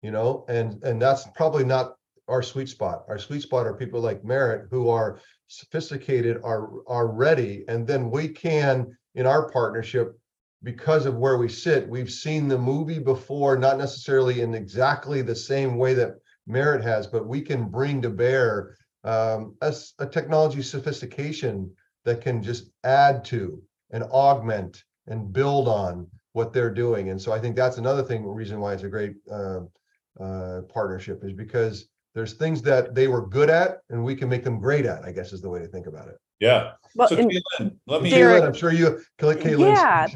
you 0.02 0.12
know 0.12 0.46
and 0.50 0.84
and 0.84 1.02
that's 1.02 1.26
probably 1.36 1.64
not 1.64 1.96
our 2.28 2.42
sweet 2.42 2.70
spot. 2.70 3.06
Our 3.08 3.20
sweet 3.20 3.42
spot 3.42 3.68
are 3.68 3.74
people 3.74 4.02
like 4.02 4.24
merit 4.24 4.68
who 4.72 4.90
are 4.90 5.20
sophisticated 5.48 6.38
are 6.44 6.70
are 6.88 7.08
ready 7.08 7.66
and 7.68 7.86
then 7.86 8.10
we 8.10 8.28
can 8.28 8.98
in 9.14 9.28
our 9.28 9.50
partnership 9.52 10.20
because 10.66 11.06
of 11.06 11.16
where 11.16 11.38
we 11.38 11.48
sit 11.48 11.88
we've 11.88 12.12
seen 12.12 12.50
the 12.50 12.58
movie 12.58 13.00
before 13.00 13.58
not 13.58 13.78
necessarily 13.78 14.42
in 14.42 14.54
exactly 14.54 15.22
the 15.22 15.36
same 15.36 15.78
way 15.78 15.94
that 15.94 16.16
merit 16.48 16.84
has, 16.84 17.08
but 17.08 17.28
we 17.28 17.42
can 17.42 17.70
bring 17.70 18.02
to 18.02 18.10
bear 18.10 18.76
um, 19.04 19.56
a, 19.62 19.74
a 20.00 20.06
technology 20.06 20.62
sophistication 20.62 21.72
that 22.04 22.22
can 22.22 22.42
just 22.42 22.72
add 22.84 23.24
to 23.26 23.62
and 23.92 24.04
augment 24.06 24.84
and 25.08 25.32
build 25.32 25.68
on 25.68 26.08
what 26.34 26.54
they're 26.54 26.74
doing. 26.74 27.10
And 27.10 27.22
so 27.22 27.32
I 27.32 27.40
think 27.40 27.56
that's 27.56 27.78
another 27.78 28.04
thing, 28.04 28.26
reason 28.26 28.60
why 28.60 28.74
it's 28.74 28.84
a 28.84 28.90
great 28.90 29.16
uh, 29.32 29.62
uh, 30.20 30.62
partnership 30.74 31.24
is 31.24 31.34
because 31.34 31.88
there's 32.14 32.34
things 32.34 32.62
that 32.64 32.96
they 32.96 33.08
were 33.08 33.28
good 33.28 33.50
at 33.50 33.80
and 33.90 34.04
we 34.04 34.16
can 34.16 34.30
make 34.30 34.44
them 34.44 34.60
great 34.60 34.86
at, 34.86 35.04
I 35.04 35.12
guess 35.12 35.34
is 35.34 35.42
the 35.42 35.50
way 35.50 35.60
to 35.60 35.68
think 35.68 35.88
about 35.88 36.08
it. 36.08 36.18
Yeah. 36.40 36.74
Well, 36.96 37.10
so 37.10 37.18
Kay 37.18 37.42
Lynn, 37.60 37.78
let 37.88 38.02
me. 38.02 38.10
Derek, 38.10 38.44
I'm 38.44 38.54
sure 38.54 38.72
you, 38.72 39.02
Kay 39.18 39.56
Lynn. 39.56 39.74
Yeah. 39.74 40.08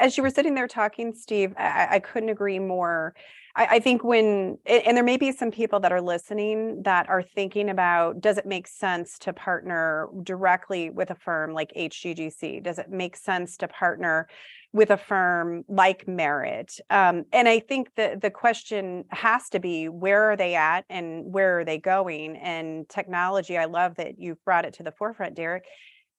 As 0.00 0.16
you 0.16 0.22
were 0.22 0.30
sitting 0.30 0.54
there 0.54 0.68
talking, 0.68 1.12
Steve, 1.14 1.52
I, 1.58 1.88
I 1.92 1.98
couldn't 1.98 2.28
agree 2.28 2.58
more. 2.58 3.14
I, 3.56 3.66
I 3.66 3.78
think 3.80 4.04
when, 4.04 4.58
and 4.64 4.96
there 4.96 5.04
may 5.04 5.16
be 5.16 5.32
some 5.32 5.50
people 5.50 5.80
that 5.80 5.90
are 5.90 6.00
listening 6.00 6.82
that 6.84 7.08
are 7.08 7.22
thinking 7.22 7.70
about 7.70 8.20
does 8.20 8.38
it 8.38 8.46
make 8.46 8.68
sense 8.68 9.18
to 9.20 9.32
partner 9.32 10.08
directly 10.22 10.90
with 10.90 11.10
a 11.10 11.16
firm 11.16 11.52
like 11.52 11.72
HGGC? 11.76 12.62
Does 12.62 12.78
it 12.78 12.88
make 12.88 13.16
sense 13.16 13.56
to 13.58 13.68
partner 13.68 14.28
with 14.72 14.90
a 14.90 14.96
firm 14.96 15.64
like 15.68 16.06
Merit? 16.06 16.78
Um, 16.90 17.24
and 17.32 17.48
I 17.48 17.60
think 17.60 17.94
the 17.96 18.18
the 18.20 18.30
question 18.30 19.04
has 19.10 19.48
to 19.50 19.60
be 19.60 19.88
where 19.88 20.30
are 20.30 20.36
they 20.36 20.54
at 20.54 20.84
and 20.88 21.32
where 21.32 21.60
are 21.60 21.64
they 21.64 21.78
going? 21.78 22.36
And 22.36 22.88
technology, 22.88 23.56
I 23.56 23.66
love 23.66 23.96
that 23.96 24.18
you've 24.18 24.44
brought 24.44 24.64
it 24.64 24.74
to 24.74 24.82
the 24.82 24.92
forefront, 24.92 25.34
Derek 25.34 25.64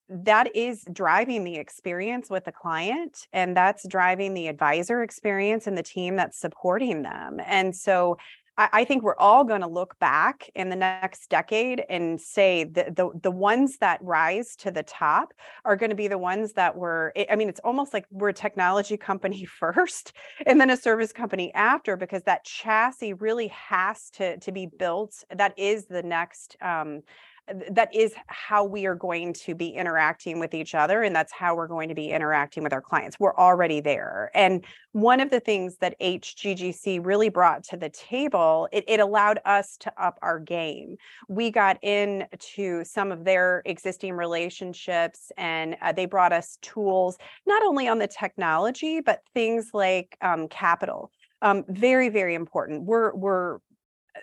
that 0.09 0.55
is 0.55 0.83
driving 0.91 1.43
the 1.43 1.57
experience 1.57 2.29
with 2.31 2.45
the 2.45 2.51
client 2.51 3.27
and 3.31 3.55
that's 3.55 3.87
driving 3.87 4.33
the 4.33 4.47
advisor 4.47 5.03
experience 5.03 5.67
and 5.67 5.77
the 5.77 5.83
team 5.83 6.15
that's 6.15 6.39
supporting 6.39 7.03
them 7.03 7.39
and 7.45 7.75
so 7.75 8.17
I, 8.59 8.69
I 8.73 8.85
think 8.85 9.01
we're 9.01 9.17
all 9.17 9.43
going 9.43 9.61
to 9.61 9.67
look 9.67 9.97
back 9.99 10.49
in 10.53 10.69
the 10.69 10.75
next 10.75 11.29
decade 11.29 11.83
and 11.89 12.19
say 12.19 12.65
the, 12.65 12.93
the 12.95 13.09
the 13.23 13.31
ones 13.31 13.77
that 13.77 13.99
rise 14.03 14.55
to 14.57 14.69
the 14.69 14.83
top 14.83 15.33
are 15.65 15.75
going 15.75 15.89
to 15.89 15.95
be 15.95 16.07
the 16.07 16.17
ones 16.17 16.53
that 16.53 16.75
were. 16.75 17.13
I 17.29 17.35
mean, 17.35 17.49
it's 17.49 17.61
almost 17.63 17.93
like 17.93 18.05
we're 18.11 18.29
a 18.29 18.33
technology 18.33 18.97
company 18.97 19.45
first 19.59 20.13
and 20.45 20.59
then 20.59 20.69
a 20.69 20.77
service 20.77 21.13
company 21.13 21.51
after, 21.55 21.95
because 21.95 22.23
that 22.23 22.43
chassis 22.43 23.13
really 23.13 23.47
has 23.47 24.09
to 24.11 24.37
to 24.37 24.51
be 24.51 24.67
built. 24.67 25.23
That 25.33 25.57
is 25.57 25.85
the 25.85 26.03
next 26.03 26.57
um, 26.61 27.01
that 27.71 27.93
is 27.93 28.13
how 28.27 28.63
we 28.63 28.85
are 28.85 28.95
going 28.95 29.33
to 29.33 29.55
be 29.55 29.69
interacting 29.69 30.39
with 30.39 30.53
each 30.53 30.75
other 30.75 31.03
and 31.03 31.15
that's 31.15 31.31
how 31.31 31.55
we're 31.55 31.67
going 31.67 31.89
to 31.89 31.95
be 31.95 32.09
interacting 32.11 32.63
with 32.63 32.73
our 32.73 32.81
clients. 32.81 33.19
We're 33.19 33.35
already 33.35 33.81
there 33.81 34.31
and 34.33 34.63
one 34.91 35.19
of 35.19 35.29
the 35.29 35.39
things 35.39 35.77
that 35.77 35.99
hggc 35.99 37.05
really 37.05 37.29
brought 37.29 37.63
to 37.63 37.77
the 37.77 37.89
table 37.89 38.67
it, 38.71 38.83
it 38.87 38.99
allowed 38.99 39.39
us 39.45 39.77
to 39.77 40.03
up 40.03 40.17
our 40.21 40.39
game. 40.39 40.97
We 41.27 41.51
got 41.51 41.83
into 41.83 42.83
some 42.83 43.11
of 43.11 43.23
their 43.23 43.61
existing 43.65 44.13
relationships 44.13 45.31
and 45.37 45.75
uh, 45.81 45.91
they 45.91 46.05
brought 46.05 46.33
us 46.33 46.57
tools 46.61 47.17
not 47.45 47.63
only 47.63 47.87
on 47.87 47.99
the 47.99 48.07
technology 48.07 48.99
but 49.01 49.21
things 49.33 49.69
like 49.73 50.17
um, 50.21 50.47
capital 50.47 51.11
um, 51.41 51.63
very 51.69 52.09
very 52.09 52.35
important. 52.35 52.83
We're 52.83 53.13
we're 53.13 53.59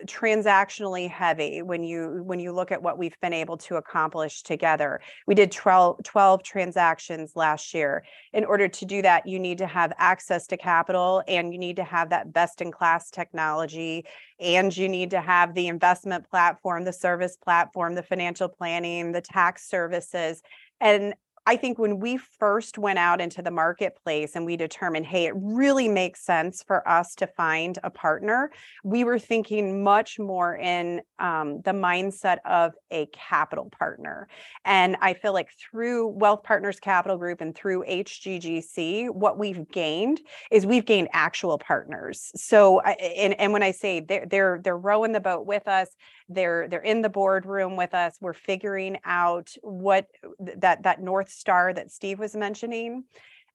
transactionally 0.04 1.10
heavy 1.10 1.62
when 1.62 1.82
you 1.82 2.22
when 2.24 2.38
you 2.38 2.52
look 2.52 2.72
at 2.72 2.82
what 2.82 2.98
we've 2.98 3.18
been 3.20 3.32
able 3.32 3.56
to 3.56 3.76
accomplish 3.76 4.42
together. 4.42 5.00
We 5.26 5.34
did 5.34 5.52
12, 5.52 6.02
12 6.04 6.42
transactions 6.42 7.32
last 7.34 7.72
year. 7.74 8.04
In 8.32 8.44
order 8.44 8.68
to 8.68 8.84
do 8.84 9.02
that 9.02 9.26
you 9.26 9.38
need 9.38 9.58
to 9.58 9.66
have 9.66 9.92
access 9.98 10.46
to 10.48 10.56
capital 10.56 11.22
and 11.26 11.52
you 11.52 11.58
need 11.58 11.76
to 11.76 11.84
have 11.84 12.10
that 12.10 12.32
best 12.32 12.60
in 12.60 12.70
class 12.70 13.10
technology 13.10 14.04
and 14.38 14.76
you 14.76 14.88
need 14.88 15.10
to 15.10 15.20
have 15.20 15.54
the 15.54 15.68
investment 15.68 16.28
platform 16.28 16.84
the 16.84 16.92
service 16.92 17.36
platform 17.36 17.94
the 17.94 18.02
financial 18.02 18.48
planning 18.48 19.12
the 19.12 19.20
tax 19.20 19.68
services 19.68 20.42
and 20.80 21.14
I 21.48 21.56
think 21.56 21.78
when 21.78 22.00
we 22.00 22.16
first 22.16 22.76
went 22.76 22.98
out 22.98 23.20
into 23.20 23.40
the 23.40 23.52
marketplace 23.52 24.34
and 24.34 24.44
we 24.44 24.56
determined, 24.56 25.06
hey, 25.06 25.26
it 25.26 25.34
really 25.36 25.88
makes 25.88 26.20
sense 26.24 26.64
for 26.66 26.86
us 26.88 27.14
to 27.16 27.26
find 27.28 27.78
a 27.84 27.90
partner, 27.90 28.50
we 28.82 29.04
were 29.04 29.20
thinking 29.20 29.84
much 29.84 30.18
more 30.18 30.56
in 30.56 31.02
um, 31.20 31.60
the 31.62 31.70
mindset 31.70 32.38
of 32.44 32.72
a 32.90 33.06
capital 33.12 33.70
partner. 33.78 34.26
And 34.64 34.96
I 35.00 35.14
feel 35.14 35.32
like 35.32 35.50
through 35.52 36.08
Wealth 36.08 36.42
Partners 36.42 36.80
Capital 36.80 37.16
Group 37.16 37.40
and 37.40 37.54
through 37.54 37.84
HGGC, 37.84 39.10
what 39.10 39.38
we've 39.38 39.68
gained 39.70 40.20
is 40.50 40.66
we've 40.66 40.84
gained 40.84 41.08
actual 41.12 41.58
partners. 41.58 42.32
So, 42.34 42.80
and, 42.80 43.38
and 43.38 43.52
when 43.52 43.62
I 43.62 43.70
say 43.70 44.00
they're, 44.00 44.26
they're, 44.26 44.60
they're 44.64 44.76
rowing 44.76 45.12
the 45.12 45.20
boat 45.20 45.46
with 45.46 45.68
us, 45.68 45.88
they're 46.28 46.68
they're 46.68 46.80
in 46.80 47.02
the 47.02 47.08
boardroom 47.08 47.76
with 47.76 47.94
us 47.94 48.16
we're 48.20 48.32
figuring 48.32 48.98
out 49.04 49.50
what 49.62 50.06
that 50.38 50.82
that 50.82 51.00
north 51.00 51.30
star 51.30 51.72
that 51.72 51.90
steve 51.90 52.18
was 52.18 52.34
mentioning 52.34 53.04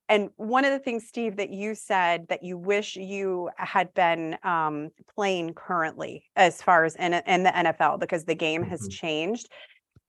and 0.10 0.30
one 0.38 0.66
of 0.66 0.72
the 0.72 0.80
things 0.80 1.06
steve 1.08 1.38
that 1.38 1.50
you 1.50 1.76
said 1.76 2.28
that 2.30 2.44
you 2.44 2.58
wish 2.58 2.96
you 2.96 3.50
had 3.58 3.94
been 3.94 4.38
um, 4.44 4.90
playing 5.16 5.54
currently 5.54 6.24
as 6.36 6.62
far 6.62 6.86
as 6.86 6.96
in, 6.96 7.14
in 7.14 7.44
the 7.44 7.52
nfl 7.52 8.00
because 8.00 8.26
the 8.26 8.36
game 8.36 8.64
has 8.64 8.82
mm-hmm. 8.82 8.90
changed 8.90 9.50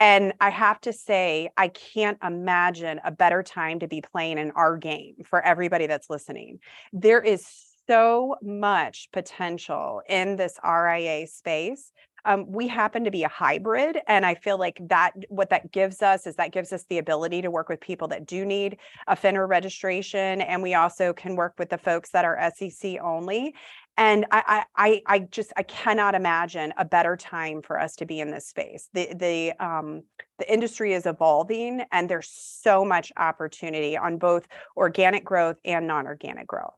and 0.00 0.32
I 0.40 0.50
have 0.50 0.80
to 0.80 0.92
say, 0.92 1.50
I 1.56 1.68
can't 1.68 2.18
imagine 2.24 3.00
a 3.04 3.12
better 3.12 3.44
time 3.44 3.78
to 3.78 3.86
be 3.86 4.00
playing 4.02 4.38
in 4.38 4.50
our 4.56 4.76
game 4.76 5.14
for 5.24 5.40
everybody 5.40 5.86
that's 5.86 6.10
listening. 6.10 6.58
There 6.92 7.20
is 7.20 7.46
so 7.88 8.36
much 8.42 9.08
potential 9.12 10.02
in 10.08 10.36
this 10.36 10.58
RIA 10.64 11.26
space 11.26 11.92
um, 12.24 12.50
we 12.50 12.68
happen 12.68 13.04
to 13.04 13.10
be 13.10 13.24
a 13.24 13.28
hybrid. 13.28 13.98
And 14.06 14.24
I 14.24 14.34
feel 14.34 14.58
like 14.58 14.78
that 14.88 15.12
what 15.28 15.50
that 15.50 15.72
gives 15.72 16.02
us 16.02 16.26
is 16.26 16.36
that 16.36 16.52
gives 16.52 16.72
us 16.72 16.84
the 16.88 16.98
ability 16.98 17.42
to 17.42 17.50
work 17.50 17.68
with 17.68 17.80
people 17.80 18.08
that 18.08 18.26
do 18.26 18.44
need 18.44 18.78
a 19.06 19.16
FINRA 19.16 19.48
registration. 19.48 20.40
And 20.40 20.62
we 20.62 20.74
also 20.74 21.12
can 21.12 21.36
work 21.36 21.54
with 21.58 21.70
the 21.70 21.78
folks 21.78 22.10
that 22.10 22.24
are 22.24 22.52
SEC 22.56 22.98
only. 23.02 23.54
And 23.98 24.24
I, 24.30 24.64
I, 24.74 25.02
I 25.06 25.18
just 25.18 25.52
I 25.56 25.64
cannot 25.64 26.14
imagine 26.14 26.72
a 26.78 26.84
better 26.84 27.14
time 27.14 27.60
for 27.60 27.78
us 27.78 27.94
to 27.96 28.06
be 28.06 28.20
in 28.20 28.30
this 28.30 28.46
space. 28.46 28.88
The 28.94 29.12
the 29.14 29.52
um, 29.62 30.04
the 30.38 30.50
industry 30.50 30.94
is 30.94 31.04
evolving, 31.04 31.82
and 31.92 32.08
there's 32.08 32.30
so 32.32 32.86
much 32.86 33.12
opportunity 33.18 33.98
on 33.98 34.16
both 34.16 34.46
organic 34.78 35.26
growth 35.26 35.56
and 35.66 35.86
non-organic 35.86 36.46
growth. 36.46 36.72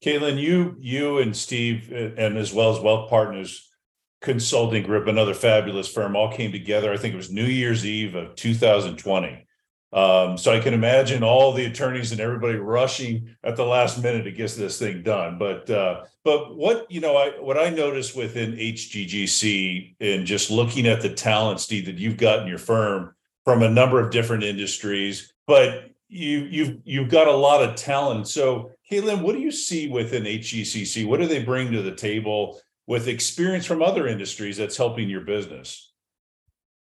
Kay 0.00 0.18
Lynn, 0.18 0.38
you 0.38 0.76
you 0.80 1.18
and 1.18 1.36
Steve, 1.36 1.92
and 1.92 2.38
as 2.38 2.54
well 2.54 2.74
as 2.74 2.80
Wealth 2.80 3.10
Partners, 3.10 3.67
Consulting 4.20 4.82
Group, 4.82 5.06
another 5.06 5.34
fabulous 5.34 5.88
firm, 5.88 6.16
all 6.16 6.32
came 6.32 6.50
together. 6.50 6.92
I 6.92 6.96
think 6.96 7.14
it 7.14 7.18
was 7.18 7.30
New 7.30 7.44
Year's 7.44 7.86
Eve 7.86 8.16
of 8.16 8.34
2020 8.34 9.46
Um, 9.92 10.36
so 10.36 10.52
I 10.52 10.60
can 10.60 10.74
imagine 10.74 11.22
all 11.22 11.52
the 11.52 11.64
attorneys 11.66 12.12
and 12.12 12.20
everybody 12.20 12.58
rushing 12.58 13.34
at 13.44 13.56
the 13.56 13.64
last 13.64 14.02
minute 14.02 14.24
to 14.24 14.32
get 14.32 14.50
this 14.52 14.78
thing 14.78 15.02
done. 15.02 15.38
But 15.38 15.70
uh, 15.70 16.04
but 16.24 16.56
what 16.56 16.90
you 16.90 17.00
know, 17.00 17.16
I 17.16 17.30
what 17.40 17.56
I 17.56 17.70
noticed 17.70 18.16
within 18.16 18.52
HGGC 18.52 19.94
and 20.00 20.26
just 20.26 20.50
looking 20.50 20.86
at 20.86 21.00
the 21.00 21.14
talent, 21.14 21.60
Steve, 21.60 21.86
that 21.86 21.98
you've 21.98 22.16
got 22.18 22.40
in 22.42 22.48
your 22.48 22.58
firm 22.58 23.14
from 23.44 23.62
a 23.62 23.70
number 23.70 24.00
of 24.00 24.10
different 24.10 24.42
industries, 24.44 25.32
but 25.46 25.90
you 26.08 26.40
you've 26.50 26.78
you've 26.84 27.10
got 27.10 27.28
a 27.28 27.32
lot 27.32 27.62
of 27.62 27.76
talent. 27.76 28.28
So 28.28 28.72
Kay 28.88 29.00
Lynn, 29.00 29.22
what 29.22 29.34
do 29.34 29.40
you 29.40 29.52
see 29.52 29.88
within 29.88 30.24
HGGC? 30.24 31.06
What 31.06 31.20
do 31.20 31.26
they 31.26 31.42
bring 31.42 31.70
to 31.72 31.82
the 31.82 31.94
table 31.94 32.60
with 32.88 33.06
experience 33.06 33.66
from 33.66 33.82
other 33.82 34.08
industries 34.08 34.56
that's 34.56 34.78
helping 34.78 35.10
your 35.10 35.20
business? 35.20 35.92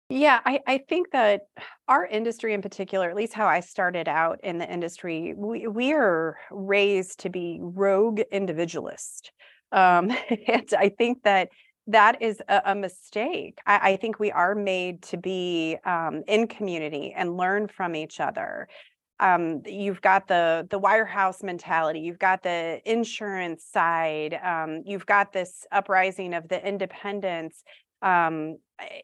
Yeah, 0.09 0.41
I, 0.45 0.59
I 0.67 0.79
think 0.79 1.13
that 1.13 1.43
our 1.87 2.05
industry 2.05 2.55
in 2.55 2.63
particular, 2.63 3.09
at 3.09 3.15
least 3.15 3.35
how 3.35 3.47
I 3.47 3.61
started 3.61 4.09
out 4.09 4.41
in 4.43 4.59
the 4.59 4.69
industry, 4.69 5.35
we, 5.37 5.69
we 5.69 5.93
are 5.93 6.37
raised 6.51 7.21
to 7.21 7.29
be 7.29 7.59
rogue 7.61 8.21
individualists. 8.33 9.31
Um, 9.71 10.11
and 10.49 10.69
I 10.77 10.89
think 10.89 11.23
that 11.25 11.51
that 11.87 12.23
is 12.23 12.41
a, 12.49 12.63
a 12.65 12.75
mistake. 12.75 13.59
I, 13.67 13.93
I, 13.93 13.97
think 13.97 14.19
we 14.19 14.33
are 14.33 14.55
made 14.55 15.03
to 15.03 15.17
be 15.17 15.77
um, 15.85 16.23
in 16.27 16.47
community 16.47 17.13
and 17.17 17.37
learn 17.37 17.69
from 17.69 17.95
each 17.95 18.21
other. 18.21 18.69
Um, 19.21 19.63
you've 19.67 20.01
got 20.01 20.27
the 20.29 20.67
the 20.71 20.81
wirehouse 20.81 21.43
mentality. 21.43 22.01
You've 22.01 22.19
got 22.19 22.43
the 22.43 22.81
insurance 22.85 23.65
side. 23.65 24.39
Um, 24.43 24.83
you've 24.85 25.07
got 25.07 25.33
this 25.33 25.67
uprising 25.71 26.35
of 26.35 26.49
the 26.49 26.67
independents 26.67 27.63
um 28.03 28.57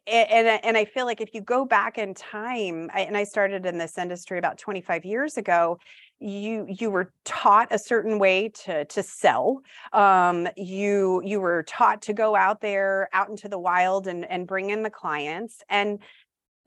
and 0.07 0.49
and 0.49 0.77
I 0.77 0.85
feel 0.87 1.05
like 1.05 1.21
if 1.21 1.35
you 1.35 1.41
go 1.43 1.65
back 1.67 1.99
in 1.99 2.15
time 2.15 2.91
and 2.95 3.17
I 3.17 3.25
started 3.25 3.67
in 3.67 3.77
this 3.79 3.99
industry 3.99 4.39
about 4.39 4.59
25 4.59 5.05
years 5.05 5.37
ago 5.37 5.79
you 6.19 6.67
you 6.69 6.91
were 6.91 7.13
taught 7.25 7.69
a 7.71 7.79
certain 7.79 8.19
way 8.19 8.49
to 8.65 8.87
to 8.87 9.03
sell 9.03 9.61
um 9.93 10.49
you 10.57 11.21
you 11.25 11.41
were 11.41 11.63
taught 11.65 12.01
to 12.03 12.15
go 12.15 12.35
out 12.35 12.63
there 12.63 13.11
out 13.13 13.29
into 13.29 13.49
the 13.49 13.59
wild 13.59 14.07
and 14.07 14.25
and 14.31 14.47
bring 14.47 14.71
in 14.71 14.83
the 14.83 14.91
clients 14.91 15.63
and 15.69 15.99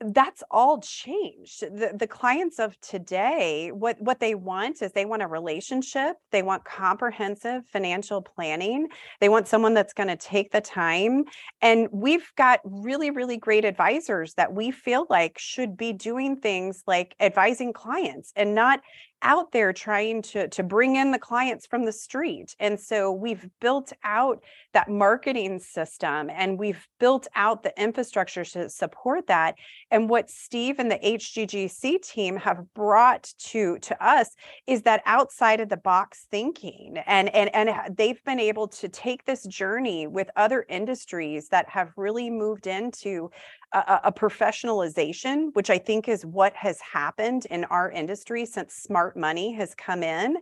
that's 0.00 0.42
all 0.50 0.80
changed. 0.80 1.60
The, 1.60 1.92
the 1.94 2.06
clients 2.06 2.58
of 2.58 2.80
today 2.80 3.70
what 3.72 4.00
what 4.00 4.20
they 4.20 4.34
want 4.34 4.80
is 4.82 4.92
they 4.92 5.04
want 5.04 5.22
a 5.22 5.26
relationship 5.26 6.16
they 6.30 6.42
want 6.42 6.64
comprehensive 6.64 7.62
financial 7.72 8.22
planning 8.22 8.88
they 9.20 9.28
want 9.28 9.46
someone 9.46 9.74
that's 9.74 9.92
going 9.92 10.08
to 10.08 10.16
take 10.16 10.52
the 10.52 10.60
time 10.60 11.24
and 11.60 11.88
we've 11.92 12.30
got 12.36 12.60
really 12.64 13.10
really 13.10 13.36
great 13.36 13.64
advisors 13.64 14.34
that 14.34 14.52
we 14.52 14.70
feel 14.70 15.06
like 15.10 15.38
should 15.38 15.76
be 15.76 15.92
doing 15.92 16.36
things 16.36 16.82
like 16.86 17.14
advising 17.20 17.72
clients 17.72 18.32
and 18.36 18.54
not 18.54 18.80
out 19.22 19.52
there 19.52 19.72
trying 19.72 20.22
to 20.22 20.48
to 20.48 20.62
bring 20.62 20.96
in 20.96 21.10
the 21.10 21.18
clients 21.18 21.66
from 21.66 21.84
the 21.84 21.92
street. 21.92 22.54
And 22.58 22.78
so 22.80 23.12
we've 23.12 23.48
built 23.60 23.92
out 24.04 24.42
that 24.72 24.88
marketing 24.88 25.58
system 25.58 26.30
and 26.30 26.58
we've 26.58 26.86
built 26.98 27.26
out 27.34 27.62
the 27.62 27.72
infrastructure 27.80 28.44
to 28.44 28.68
support 28.68 29.26
that. 29.26 29.54
And 29.90 30.08
what 30.08 30.30
steve 30.30 30.78
and 30.78 30.90
the 30.90 30.98
hggc 30.98 32.02
team 32.02 32.36
have 32.36 32.72
brought 32.74 33.32
to 33.38 33.78
to 33.78 34.04
us 34.04 34.34
is 34.66 34.82
that 34.82 35.02
outside 35.06 35.60
of 35.60 35.68
the 35.68 35.76
box 35.76 36.26
thinking 36.30 36.96
and 37.06 37.28
and 37.34 37.54
and 37.54 37.96
they've 37.96 38.22
been 38.24 38.40
able 38.40 38.68
to 38.68 38.88
take 38.88 39.24
this 39.24 39.44
journey 39.46 40.06
with 40.06 40.30
other 40.36 40.64
industries 40.68 41.48
that 41.48 41.68
have 41.68 41.92
really 41.96 42.30
moved 42.30 42.66
into 42.66 43.30
a, 43.72 44.00
a, 44.04 44.12
professionalization, 44.12 45.54
which 45.54 45.70
I 45.70 45.78
think 45.78 46.08
is 46.08 46.26
what 46.26 46.54
has 46.56 46.80
happened 46.80 47.46
in 47.46 47.64
our 47.64 47.90
industry 47.90 48.44
since 48.44 48.74
smart 48.74 49.16
money 49.16 49.52
has 49.52 49.74
come 49.74 50.02
in. 50.02 50.36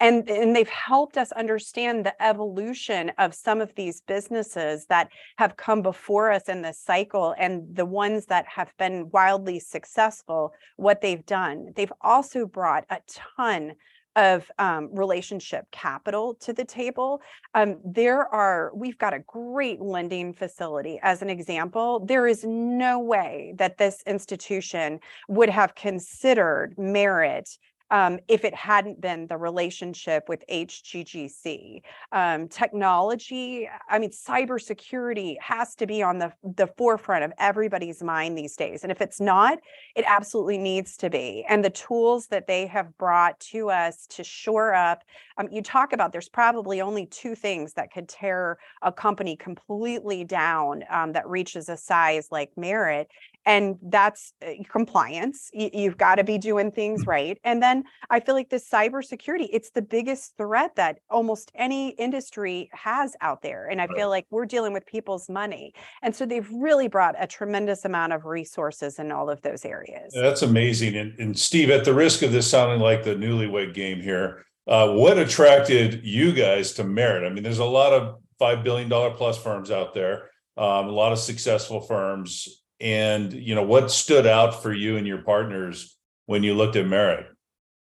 And, 0.00 0.28
and 0.28 0.54
they've 0.54 0.68
helped 0.68 1.16
us 1.16 1.30
understand 1.32 2.04
the 2.04 2.20
evolution 2.22 3.12
of 3.18 3.34
some 3.34 3.60
of 3.60 3.74
these 3.76 4.00
businesses 4.00 4.86
that 4.86 5.10
have 5.38 5.56
come 5.56 5.82
before 5.82 6.32
us 6.32 6.48
in 6.48 6.62
this 6.62 6.80
cycle 6.80 7.34
and 7.38 7.64
the 7.74 7.86
ones 7.86 8.26
that 8.26 8.46
have 8.48 8.72
been 8.78 9.10
wildly 9.10 9.60
successful, 9.60 10.52
what 10.76 11.00
they've 11.00 11.24
done. 11.24 11.72
They've 11.76 11.92
also 12.00 12.46
brought 12.46 12.84
a 12.90 12.98
ton 13.36 13.74
of 14.16 14.50
um, 14.58 14.88
relationship 14.92 15.66
capital 15.70 16.34
to 16.34 16.52
the 16.52 16.64
table. 16.64 17.20
Um, 17.54 17.78
there 17.84 18.26
are, 18.34 18.70
we've 18.74 18.98
got 18.98 19.14
a 19.14 19.20
great 19.20 19.80
lending 19.80 20.32
facility 20.32 20.98
as 21.02 21.22
an 21.22 21.30
example. 21.30 22.00
There 22.00 22.26
is 22.26 22.44
no 22.44 22.98
way 22.98 23.54
that 23.56 23.78
this 23.78 24.02
institution 24.06 25.00
would 25.28 25.48
have 25.48 25.74
considered 25.74 26.74
merit 26.76 27.58
um, 27.92 28.18
if 28.26 28.42
it 28.42 28.54
hadn't 28.54 29.02
been 29.02 29.26
the 29.26 29.36
relationship 29.36 30.26
with 30.26 30.42
HGGC. 30.50 31.82
Um, 32.10 32.48
technology, 32.48 33.68
I 33.88 33.98
mean, 33.98 34.10
cybersecurity 34.10 35.36
has 35.40 35.74
to 35.74 35.86
be 35.86 36.02
on 36.02 36.18
the, 36.18 36.32
the 36.42 36.68
forefront 36.78 37.22
of 37.22 37.32
everybody's 37.38 38.02
mind 38.02 38.36
these 38.36 38.56
days. 38.56 38.82
And 38.82 38.90
if 38.90 39.02
it's 39.02 39.20
not, 39.20 39.58
it 39.94 40.06
absolutely 40.08 40.56
needs 40.56 40.96
to 40.96 41.10
be. 41.10 41.44
And 41.46 41.62
the 41.62 41.70
tools 41.70 42.28
that 42.28 42.46
they 42.46 42.66
have 42.66 42.96
brought 42.96 43.38
to 43.40 43.68
us 43.68 44.06
to 44.08 44.24
shore 44.24 44.72
up, 44.72 45.02
um, 45.36 45.48
you 45.52 45.60
talk 45.60 45.92
about 45.92 46.12
there's 46.12 46.30
probably 46.30 46.80
only 46.80 47.04
two 47.04 47.34
things 47.34 47.74
that 47.74 47.92
could 47.92 48.08
tear 48.08 48.56
a 48.80 48.90
company 48.90 49.36
completely 49.36 50.24
down 50.24 50.82
um, 50.88 51.12
that 51.12 51.28
reaches 51.28 51.68
a 51.68 51.76
size 51.76 52.28
like 52.30 52.50
Merit 52.56 53.08
and 53.44 53.76
that's 53.82 54.32
uh, 54.46 54.50
compliance 54.70 55.50
you, 55.52 55.88
have 55.88 55.98
got 55.98 56.16
to 56.16 56.24
be 56.24 56.38
doing 56.38 56.70
things 56.70 57.04
mm. 57.04 57.08
right 57.08 57.38
and 57.44 57.62
then 57.62 57.84
i 58.10 58.20
feel 58.20 58.34
like 58.34 58.48
this 58.50 58.68
cybersecurity 58.68 59.48
it's 59.52 59.70
the 59.70 59.82
biggest 59.82 60.36
threat 60.36 60.74
that 60.76 60.98
almost 61.10 61.50
any 61.54 61.90
industry 61.90 62.70
has 62.72 63.16
out 63.20 63.42
there 63.42 63.68
and 63.68 63.80
i 63.80 63.86
feel 63.88 64.08
like 64.08 64.26
we're 64.30 64.46
dealing 64.46 64.72
with 64.72 64.86
people's 64.86 65.28
money 65.28 65.72
and 66.02 66.14
so 66.14 66.24
they've 66.24 66.50
really 66.52 66.88
brought 66.88 67.14
a 67.18 67.26
tremendous 67.26 67.84
amount 67.84 68.12
of 68.12 68.24
resources 68.24 68.98
in 68.98 69.10
all 69.12 69.28
of 69.28 69.40
those 69.42 69.64
areas. 69.64 70.12
that's 70.14 70.42
amazing 70.42 70.96
and, 70.96 71.18
and 71.18 71.38
steve 71.38 71.70
at 71.70 71.84
the 71.84 71.94
risk 71.94 72.22
of 72.22 72.32
this 72.32 72.48
sounding 72.48 72.80
like 72.80 73.04
the 73.04 73.14
newlywed 73.14 73.74
game 73.74 74.00
here 74.00 74.44
uh, 74.68 74.92
what 74.92 75.18
attracted 75.18 76.04
you 76.04 76.32
guys 76.32 76.72
to 76.74 76.84
merit? 76.84 77.26
I 77.26 77.34
mean 77.34 77.42
there's 77.42 77.58
a 77.58 77.64
lot 77.64 77.92
of 77.92 78.20
five 78.38 78.62
billion 78.62 78.88
dollar 78.88 79.10
plus 79.10 79.36
firms 79.36 79.72
out 79.72 79.92
there 79.92 80.30
um, 80.56 80.86
a 80.86 80.92
lot 80.92 81.12
of 81.12 81.18
successful 81.18 81.80
firms 81.80 82.61
and 82.82 83.32
you 83.32 83.54
know 83.54 83.62
what 83.62 83.90
stood 83.90 84.26
out 84.26 84.62
for 84.62 84.72
you 84.72 84.96
and 84.96 85.06
your 85.06 85.22
partners 85.22 85.96
when 86.26 86.42
you 86.42 86.52
looked 86.52 86.76
at 86.76 86.86
merit 86.86 87.26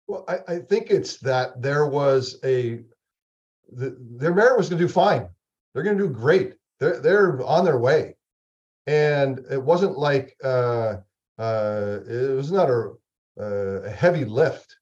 well 0.08 0.24
i, 0.30 0.38
I 0.48 0.60
think 0.60 0.90
it's 0.90 1.18
that 1.18 1.62
there 1.62 1.88
was 1.88 2.40
a 2.46 2.82
the, 3.72 3.96
their 4.00 4.34
merit 4.34 4.58
was 4.58 4.70
going 4.70 4.80
to 4.80 4.88
do 4.88 4.92
fine. 4.92 5.28
They're 5.74 5.84
going 5.84 5.98
to 5.98 6.08
do 6.08 6.14
great. 6.14 6.56
They're, 6.80 7.00
they're 7.00 7.42
on 7.46 7.66
their 7.66 7.78
way. 7.78 8.16
And 8.88 9.40
it 9.50 9.62
wasn't 9.62 9.98
like 9.98 10.36
uh, 10.44 10.98
uh, 11.38 12.00
it 12.08 12.36
was 12.36 12.52
not 12.52 12.70
a, 12.70 12.92
a 13.38 13.90
heavy 13.90 14.26
lift. 14.26 14.76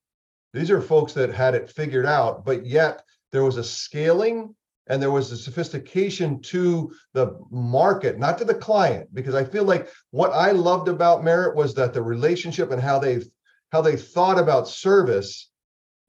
These 0.53 0.71
are 0.71 0.81
folks 0.81 1.13
that 1.13 1.33
had 1.33 1.53
it 1.53 1.69
figured 1.69 2.07
out 2.07 2.43
but 2.43 2.65
yet 2.65 3.03
there 3.31 3.43
was 3.43 3.57
a 3.57 3.63
scaling 3.63 4.55
and 4.89 5.01
there 5.01 5.11
was 5.11 5.31
a 5.31 5.37
sophistication 5.37 6.41
to 6.41 6.91
the 7.13 7.39
market, 7.51 8.17
not 8.17 8.37
to 8.39 8.45
the 8.45 8.55
client, 8.55 9.07
because 9.13 9.35
I 9.35 9.43
feel 9.43 9.63
like 9.63 9.87
what 10.09 10.31
I 10.33 10.51
loved 10.51 10.87
about 10.87 11.23
Merit 11.23 11.55
was 11.55 11.75
that 11.75 11.93
the 11.93 12.01
relationship 12.01 12.71
and 12.71 12.81
how 12.81 12.99
they 12.99 13.21
how 13.71 13.81
they 13.81 13.95
thought 13.95 14.39
about 14.39 14.67
service 14.67 15.51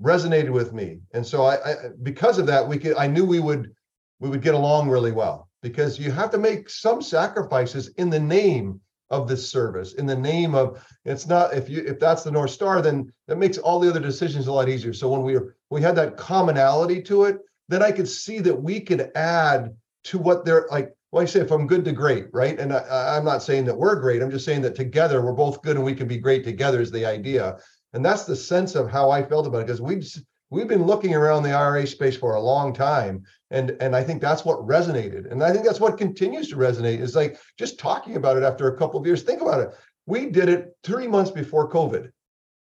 resonated 0.03 0.51
with 0.51 0.73
me, 0.73 1.01
and 1.13 1.25
so 1.25 1.45
I, 1.45 1.57
I 1.57 1.75
because 2.03 2.39
of 2.39 2.47
that 2.47 2.67
we 2.67 2.79
could 2.79 2.97
I 2.97 3.07
knew 3.07 3.25
we 3.25 3.41
would 3.41 3.73
we 4.19 4.31
would 4.31 4.43
get 4.43 4.55
along 4.55 4.89
really 4.89 5.13
well 5.13 5.49
because 5.63 5.99
you 5.99 6.11
have 6.11 6.31
to 6.31 6.39
make 6.39 6.71
some 6.71 7.03
sacrifices 7.03 7.89
in 7.99 8.09
the 8.09 8.21
name 8.21 8.81
of 9.11 9.29
this 9.29 9.51
service 9.51 9.95
in 9.95 10.07
the 10.07 10.17
name 10.17 10.55
of 10.55 10.87
it's 11.05 11.27
not 11.27 11.53
if 11.53 11.69
you 11.69 11.83
if 11.85 11.99
that's 11.99 12.23
the 12.23 12.31
north 12.31 12.53
star 12.53 12.81
then 12.81 13.13
that 13.27 13.39
makes 13.39 13.59
all 13.59 13.81
the 13.81 13.91
other 13.91 14.01
decisions 14.01 14.47
a 14.47 14.53
lot 14.53 14.69
easier. 14.69 14.93
So 14.93 15.09
when 15.09 15.23
we 15.23 15.35
were 15.35 15.57
we 15.69 15.83
had 15.83 15.97
that 15.97 16.17
commonality 16.17 17.03
to 17.03 17.25
it 17.25 17.41
then 17.71 17.83
I 17.83 17.93
could 17.93 18.09
see 18.09 18.41
that 18.41 18.63
we 18.63 18.81
could 18.81 19.11
add 19.15 19.75
to 20.05 20.19
what 20.19 20.45
they're 20.45 20.67
like. 20.71 20.93
Well, 21.13 21.23
I 21.23 21.27
say 21.27 21.41
if 21.41 21.51
I'm 21.51 21.67
good 21.67 21.85
to 21.87 21.93
great, 21.93 22.27
right? 22.33 22.59
And 22.59 22.73
I, 22.73 23.17
I'm 23.17 23.25
not 23.25 23.43
saying 23.43 23.65
that 23.65 23.77
we're 23.77 23.97
great. 23.97 24.23
I'm 24.23 24.31
just 24.31 24.45
saying 24.45 24.63
that 24.63 24.77
together 24.77 25.23
we're 25.23 25.33
both 25.33 25.61
good 25.63 25.77
and 25.77 25.85
we 25.85 25.95
can 25.95 26.07
be 26.07 26.19
great 26.19 26.45
together 26.45 26.81
is 26.81 26.93
the 26.93 27.05
idea. 27.05 27.59
And 27.93 28.05
that's 28.05 28.25
the 28.25 28.37
sense 28.37 28.77
of 28.77 28.89
how 28.89 29.11
I 29.11 29.23
felt 29.23 29.47
about 29.47 29.63
it 29.63 29.67
because 29.67 29.81
we've 29.81 30.07
we've 30.51 30.69
been 30.69 30.85
looking 30.85 31.15
around 31.15 31.43
the 31.43 31.53
IRA 31.53 31.87
space 31.87 32.17
for 32.17 32.35
a 32.35 32.41
long 32.41 32.73
time, 32.73 33.25
and 33.51 33.77
and 33.81 33.97
I 33.97 34.03
think 34.03 34.21
that's 34.21 34.45
what 34.45 34.67
resonated, 34.67 35.31
and 35.31 35.43
I 35.43 35.53
think 35.53 35.65
that's 35.65 35.81
what 35.81 35.99
continues 35.99 36.49
to 36.51 36.57
resonate. 36.57 37.01
Is 37.01 37.17
like 37.17 37.39
just 37.59 37.79
talking 37.79 38.17
about 38.17 38.37
it 38.37 38.43
after 38.43 38.69
a 38.69 38.77
couple 38.77 39.01
of 39.01 39.07
years. 39.07 39.23
Think 39.23 39.41
about 39.41 39.61
it. 39.61 39.71
We 40.07 40.27
did 40.27 40.49
it 40.49 40.77
three 40.83 41.07
months 41.07 41.31
before 41.31 41.71
COVID, 41.71 42.11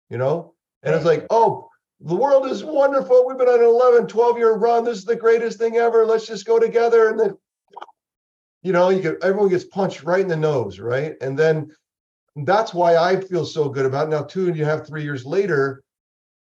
you 0.09 0.17
know, 0.17 0.53
and 0.83 0.95
it's 0.95 1.05
like, 1.05 1.25
oh, 1.29 1.69
the 2.01 2.15
world 2.15 2.47
is 2.47 2.63
wonderful. 2.63 3.25
We've 3.25 3.37
been 3.37 3.47
on 3.47 3.59
an 3.59 3.65
11, 3.65 4.07
12 4.07 4.37
year 4.37 4.53
run. 4.53 4.83
This 4.83 4.97
is 4.97 5.05
the 5.05 5.15
greatest 5.15 5.57
thing 5.57 5.77
ever. 5.77 6.05
Let's 6.05 6.27
just 6.27 6.45
go 6.45 6.59
together. 6.59 7.09
And 7.09 7.19
then, 7.19 7.37
you 8.61 8.73
know, 8.73 8.89
you 8.89 9.01
get 9.01 9.23
everyone 9.23 9.49
gets 9.49 9.65
punched 9.65 10.03
right 10.03 10.21
in 10.21 10.27
the 10.27 10.35
nose, 10.35 10.79
right? 10.79 11.15
And 11.21 11.37
then 11.37 11.71
that's 12.35 12.73
why 12.73 12.97
I 12.97 13.19
feel 13.19 13.45
so 13.45 13.69
good 13.69 13.85
about 13.85 14.07
it. 14.07 14.09
now. 14.09 14.23
Two 14.23 14.47
and 14.47 14.57
you 14.57 14.65
have 14.65 14.87
three 14.87 15.03
years 15.03 15.25
later, 15.25 15.83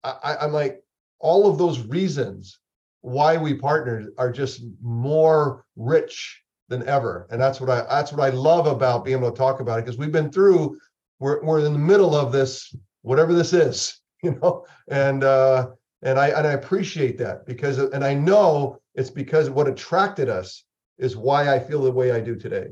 I, 0.03 0.38
I'm 0.41 0.51
like 0.51 0.84
all 1.19 1.49
of 1.49 1.58
those 1.58 1.79
reasons 1.79 2.60
why 3.01 3.38
we 3.38 3.53
partnered 3.53 4.12
are 4.17 4.31
just 4.31 4.63
more 4.81 5.63
rich 5.75 6.41
than 6.69 6.88
ever, 6.88 7.27
and 7.29 7.39
that's 7.39 7.62
what 7.62 7.69
I 7.69 7.81
that's 7.81 8.12
what 8.12 8.25
I 8.25 8.29
love 8.29 8.65
about 8.65 9.05
being 9.05 9.17
able 9.17 9.31
to 9.31 9.38
talk 9.38 9.60
about 9.60 9.79
it 9.79 9.86
because 9.86 9.97
we've 9.97 10.12
been 10.12 10.31
through. 10.31 10.77
We're 11.19 11.43
we're 11.43 11.60
in 11.60 11.71
the 11.71 11.79
middle 11.79 12.15
of 12.15 12.31
this, 12.31 12.75
whatever 13.03 13.34
this 13.34 13.53
is, 13.53 14.01
you 14.23 14.39
know, 14.41 14.65
and 14.88 15.23
uh, 15.23 15.69
and 16.01 16.19
I 16.19 16.30
and 16.30 16.47
I 16.47 16.54
appreciate 16.54 17.17
that 17.19 17.45
because 17.45 17.78
and 17.78 18.04
I 18.04 18.13
know 18.13 18.80
it's 18.93 19.10
because 19.10 19.49
what 19.49 19.67
attracted 19.67 20.30
us 20.30 20.63
is 20.97 21.17
why 21.17 21.54
I 21.54 21.60
feel 21.60 21.82
the 21.82 21.91
way 21.91 22.12
I 22.12 22.19
do 22.19 22.36
today. 22.36 22.69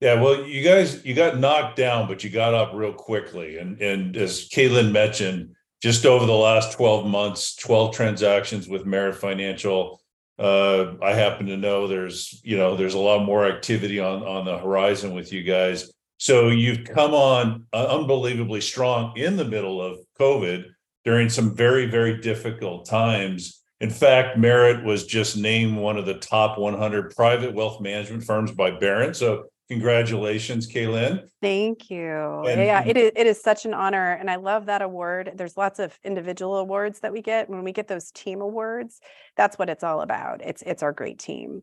Yeah, 0.00 0.20
well, 0.20 0.44
you 0.44 0.62
guys, 0.62 1.04
you 1.06 1.14
got 1.14 1.38
knocked 1.38 1.76
down, 1.76 2.06
but 2.06 2.22
you 2.22 2.28
got 2.28 2.52
up 2.52 2.72
real 2.74 2.92
quickly. 2.92 3.58
And 3.58 3.80
and 3.80 4.16
as 4.16 4.48
Kay 4.50 4.68
Lynn 4.68 4.92
mentioned, 4.92 5.54
just 5.82 6.04
over 6.04 6.26
the 6.26 6.32
last 6.32 6.72
12 6.72 7.06
months, 7.06 7.54
12 7.56 7.94
transactions 7.94 8.68
with 8.68 8.86
Merit 8.86 9.16
Financial. 9.16 10.00
Uh, 10.38 10.94
I 11.02 11.14
happen 11.14 11.46
to 11.46 11.56
know 11.56 11.88
there's, 11.88 12.40
you 12.44 12.58
know, 12.58 12.76
there's 12.76 12.92
a 12.92 12.98
lot 12.98 13.24
more 13.24 13.46
activity 13.46 14.00
on 14.00 14.22
on 14.22 14.44
the 14.44 14.58
horizon 14.58 15.14
with 15.14 15.32
you 15.32 15.42
guys. 15.42 15.90
So 16.18 16.48
you've 16.48 16.84
come 16.84 17.14
on 17.14 17.66
unbelievably 17.72 18.60
strong 18.62 19.16
in 19.16 19.36
the 19.36 19.44
middle 19.44 19.80
of 19.80 19.98
COVID 20.18 20.64
during 21.04 21.28
some 21.28 21.54
very, 21.54 21.86
very 21.86 22.20
difficult 22.20 22.86
times. 22.86 23.62
In 23.80 23.90
fact, 23.90 24.38
Merit 24.38 24.84
was 24.84 25.06
just 25.06 25.36
named 25.36 25.76
one 25.76 25.98
of 25.98 26.06
the 26.06 26.18
top 26.18 26.58
100 26.58 27.14
private 27.14 27.54
wealth 27.54 27.80
management 27.80 28.24
firms 28.24 28.50
by 28.50 28.70
Barron. 28.70 29.12
So 29.12 29.44
Congratulations, 29.68 30.66
Kay 30.66 30.86
Lynn. 30.86 31.28
Thank 31.42 31.90
you. 31.90 32.44
And, 32.46 32.60
yeah, 32.60 32.84
it 32.86 32.96
is, 32.96 33.10
it 33.16 33.26
is 33.26 33.40
such 33.40 33.64
an 33.64 33.74
honor. 33.74 34.12
And 34.12 34.30
I 34.30 34.36
love 34.36 34.66
that 34.66 34.80
award. 34.80 35.32
There's 35.34 35.56
lots 35.56 35.80
of 35.80 35.98
individual 36.04 36.56
awards 36.56 37.00
that 37.00 37.12
we 37.12 37.20
get. 37.20 37.50
When 37.50 37.64
we 37.64 37.72
get 37.72 37.88
those 37.88 38.12
team 38.12 38.40
awards, 38.40 39.00
that's 39.36 39.58
what 39.58 39.68
it's 39.68 39.82
all 39.82 40.02
about. 40.02 40.40
It's 40.40 40.62
it's 40.62 40.84
our 40.84 40.92
great 40.92 41.18
team. 41.18 41.62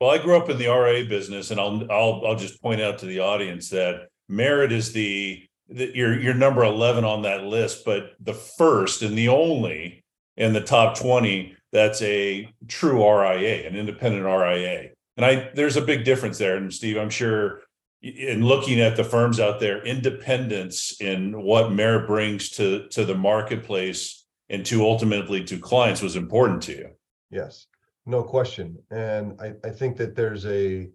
Well, 0.00 0.10
I 0.10 0.18
grew 0.18 0.36
up 0.36 0.48
in 0.48 0.58
the 0.58 0.68
RA 0.68 1.02
business, 1.08 1.50
and 1.50 1.60
I'll 1.60 1.84
I'll 1.90 2.22
I'll 2.26 2.36
just 2.36 2.62
point 2.62 2.80
out 2.80 2.98
to 2.98 3.06
the 3.06 3.20
audience 3.20 3.70
that 3.70 4.08
Merit 4.28 4.72
is 4.72 4.92
the, 4.92 5.44
the 5.68 5.90
you're 5.94 6.18
you're 6.18 6.34
number 6.34 6.62
11 6.62 7.04
on 7.04 7.22
that 7.22 7.44
list, 7.44 7.84
but 7.84 8.12
the 8.20 8.34
first 8.34 9.02
and 9.02 9.16
the 9.16 9.28
only 9.28 10.04
in 10.36 10.52
the 10.52 10.60
top 10.60 10.96
20 10.96 11.56
that's 11.72 12.00
a 12.02 12.48
true 12.66 13.02
RIA, 13.02 13.68
an 13.68 13.76
independent 13.76 14.24
RIA. 14.24 14.90
And 15.16 15.26
I 15.26 15.50
there's 15.54 15.76
a 15.76 15.82
big 15.82 16.04
difference 16.04 16.38
there. 16.38 16.56
And 16.56 16.72
Steve, 16.72 16.96
I'm 16.96 17.10
sure 17.10 17.62
in 18.00 18.44
looking 18.44 18.80
at 18.80 18.96
the 18.96 19.04
firms 19.04 19.40
out 19.40 19.58
there, 19.58 19.82
independence 19.84 21.00
in 21.00 21.42
what 21.42 21.72
Merit 21.72 22.06
brings 22.06 22.50
to 22.50 22.86
to 22.90 23.04
the 23.04 23.16
marketplace 23.16 24.24
and 24.48 24.64
to 24.66 24.82
ultimately 24.84 25.44
to 25.44 25.58
clients 25.58 26.00
was 26.00 26.16
important 26.16 26.62
to 26.62 26.72
you. 26.72 26.90
Yes, 27.30 27.66
no 28.08 28.22
question. 28.22 28.78
And 28.90 29.40
I, 29.40 29.54
I 29.64 29.70
think 29.70 29.96
that 29.98 30.16
there's 30.16 30.46
a 30.46 30.88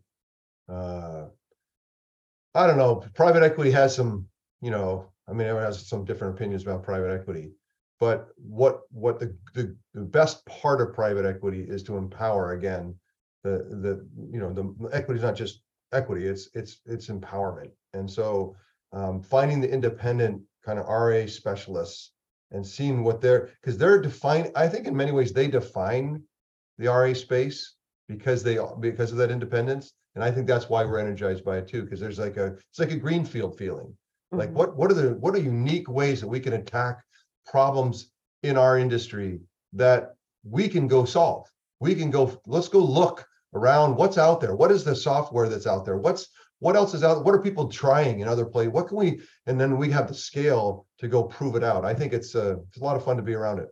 uh 0.69 1.25
I 2.55 2.67
don't 2.67 2.77
know, 2.77 3.03
private 3.15 3.43
equity 3.43 3.71
has 3.71 3.95
some, 3.95 4.27
you 4.61 4.69
know, 4.69 5.09
I 5.27 5.31
mean, 5.33 5.47
everyone 5.47 5.65
has 5.65 5.87
some 5.87 6.05
different 6.05 6.35
opinions 6.35 6.63
about 6.63 6.83
private 6.83 7.11
equity. 7.11 7.51
But 7.99 8.29
what 8.37 8.81
what 8.91 9.19
the, 9.19 9.35
the 9.53 9.75
the 9.93 10.01
best 10.01 10.45
part 10.45 10.81
of 10.81 10.93
private 10.93 11.25
equity 11.25 11.61
is 11.61 11.83
to 11.83 11.97
empower 11.97 12.51
again 12.53 12.95
the 13.43 13.57
the 13.81 14.07
you 14.31 14.39
know 14.39 14.51
the 14.51 14.89
equity 14.91 15.19
is 15.19 15.23
not 15.23 15.35
just 15.35 15.61
equity 15.91 16.25
it's 16.25 16.49
it's 16.53 16.81
it's 16.85 17.07
empowerment 17.07 17.71
and 17.93 18.09
so 18.09 18.55
um, 18.93 19.21
finding 19.21 19.61
the 19.61 19.71
independent 19.71 20.41
kind 20.65 20.79
of 20.79 20.85
ra 20.87 21.27
specialists 21.27 22.11
and 22.51 22.65
seeing 22.65 23.03
what 23.03 23.21
they're 23.21 23.49
because 23.61 23.77
they're 23.77 24.01
defining 24.01 24.51
i 24.55 24.67
think 24.67 24.87
in 24.87 24.95
many 24.95 25.11
ways 25.11 25.31
they 25.31 25.47
define 25.47 26.21
the 26.77 26.87
ra 26.87 27.13
space 27.13 27.75
because 28.07 28.43
they 28.43 28.57
because 28.79 29.11
of 29.11 29.17
that 29.17 29.31
independence. 29.31 29.93
And 30.15 30.23
i 30.23 30.29
think 30.29 30.45
that's 30.45 30.69
why 30.69 30.85
we're 30.85 30.99
energized 30.99 31.43
by 31.43 31.57
it 31.57 31.67
too 31.67 31.83
because 31.83 31.99
there's 31.99 32.19
like 32.19 32.37
a 32.37 32.55
it's 32.69 32.79
like 32.79 32.91
a 32.91 32.97
greenfield 32.97 33.57
feeling. 33.57 33.87
Mm-hmm. 33.87 34.37
like 34.37 34.51
what 34.51 34.75
what 34.75 34.91
are 34.91 34.95
the 34.95 35.15
what 35.15 35.35
are 35.35 35.39
unique 35.39 35.89
ways 35.89 36.21
that 36.21 36.27
we 36.27 36.39
can 36.39 36.53
attack 36.53 37.03
problems 37.45 38.11
in 38.43 38.57
our 38.57 38.77
industry 38.77 39.39
that 39.73 40.15
we 40.43 40.67
can 40.67 40.87
go 40.87 41.05
solve? 41.05 41.47
We 41.79 41.95
can 41.95 42.11
go 42.11 42.39
let's 42.45 42.67
go 42.67 42.79
look 42.79 43.25
around 43.53 43.95
what's 43.95 44.17
out 44.17 44.41
there. 44.41 44.55
What 44.55 44.71
is 44.71 44.83
the 44.83 44.95
software 44.95 45.47
that's 45.47 45.67
out 45.67 45.85
there? 45.85 45.97
What's 45.97 46.27
what 46.59 46.75
else 46.75 46.93
is 46.93 47.03
out 47.03 47.25
what 47.25 47.35
are 47.35 47.41
people 47.41 47.67
trying 47.67 48.21
in 48.21 48.27
other 48.27 48.45
places 48.45 48.71
what 48.71 48.87
can 48.87 48.97
we 48.97 49.19
and 49.47 49.59
then 49.59 49.77
we 49.77 49.91
have 49.91 50.07
the 50.07 50.13
scale 50.13 50.87
to 50.97 51.07
go 51.07 51.23
prove 51.23 51.55
it 51.55 51.63
out. 51.63 51.85
I 51.85 51.93
think 51.93 52.13
it's 52.13 52.35
a, 52.35 52.51
uh, 52.51 52.55
it's 52.69 52.77
a 52.77 52.83
lot 52.83 52.95
of 52.95 53.03
fun 53.03 53.17
to 53.17 53.23
be 53.23 53.33
around 53.33 53.59
it. 53.59 53.67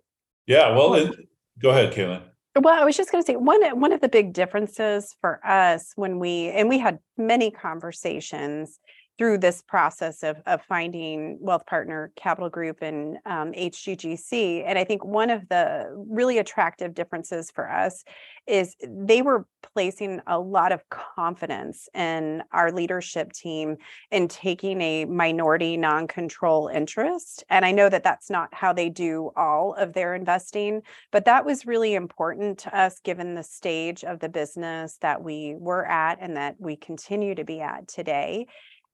Yeah 0.46 0.76
well 0.76 0.94
it, 0.96 1.16
go 1.60 1.70
ahead 1.70 1.94
Kay 1.94 2.08
Lynn. 2.08 2.22
Well 2.60 2.80
i 2.80 2.84
was 2.84 2.98
just 2.98 3.12
going 3.12 3.24
to 3.24 3.26
say 3.26 3.36
one 3.36 3.64
uh, 3.64 3.76
one 3.76 3.94
of 3.94 4.02
the 4.02 4.10
big 4.10 4.34
differences 4.34 5.16
for 5.22 5.46
us 5.46 5.94
when 5.96 6.20
we 6.20 6.50
and 6.50 6.68
we 6.68 6.78
had 6.78 7.00
many 7.18 7.52
conversations 7.52 8.80
through 9.22 9.38
this 9.38 9.62
process 9.62 10.24
of, 10.24 10.42
of 10.48 10.64
finding 10.64 11.38
wealth 11.40 11.64
partner 11.68 12.12
capital 12.16 12.50
group 12.50 12.82
and 12.82 13.18
um, 13.28 13.52
hggc 13.52 14.64
and 14.66 14.80
i 14.80 14.84
think 14.84 15.06
one 15.06 15.30
of 15.30 15.48
the 15.50 15.88
really 16.10 16.40
attractive 16.40 16.96
differences 16.96 17.52
for 17.52 17.72
us 17.72 18.04
is 18.48 18.76
they 18.82 19.22
were 19.22 19.46
placing 19.76 20.20
a 20.26 20.40
lot 20.40 20.72
of 20.72 20.82
confidence 20.90 21.88
in 21.94 22.42
our 22.52 22.72
leadership 22.72 23.32
team 23.32 23.78
in 24.10 24.28
taking 24.28 24.82
a 24.82 25.06
minority 25.06 25.78
non-control 25.78 26.68
interest 26.70 27.44
and 27.52 27.64
i 27.64 27.72
know 27.72 27.90
that 27.90 28.04
that's 28.04 28.32
not 28.32 28.52
how 28.52 28.74
they 28.74 28.90
do 28.90 29.30
all 29.36 29.76
of 29.76 29.94
their 29.94 30.16
investing 30.16 30.82
but 31.12 31.26
that 31.26 31.46
was 31.46 31.68
really 31.68 31.94
important 31.94 32.58
to 32.58 32.76
us 32.76 33.00
given 33.02 33.36
the 33.36 33.44
stage 33.44 34.04
of 34.04 34.20
the 34.20 34.30
business 34.30 34.98
that 35.00 35.22
we 35.22 35.54
were 35.60 35.86
at 35.86 36.18
and 36.20 36.36
that 36.36 36.56
we 36.58 36.76
continue 36.76 37.36
to 37.36 37.44
be 37.44 37.62
at 37.62 37.88
today 37.88 38.48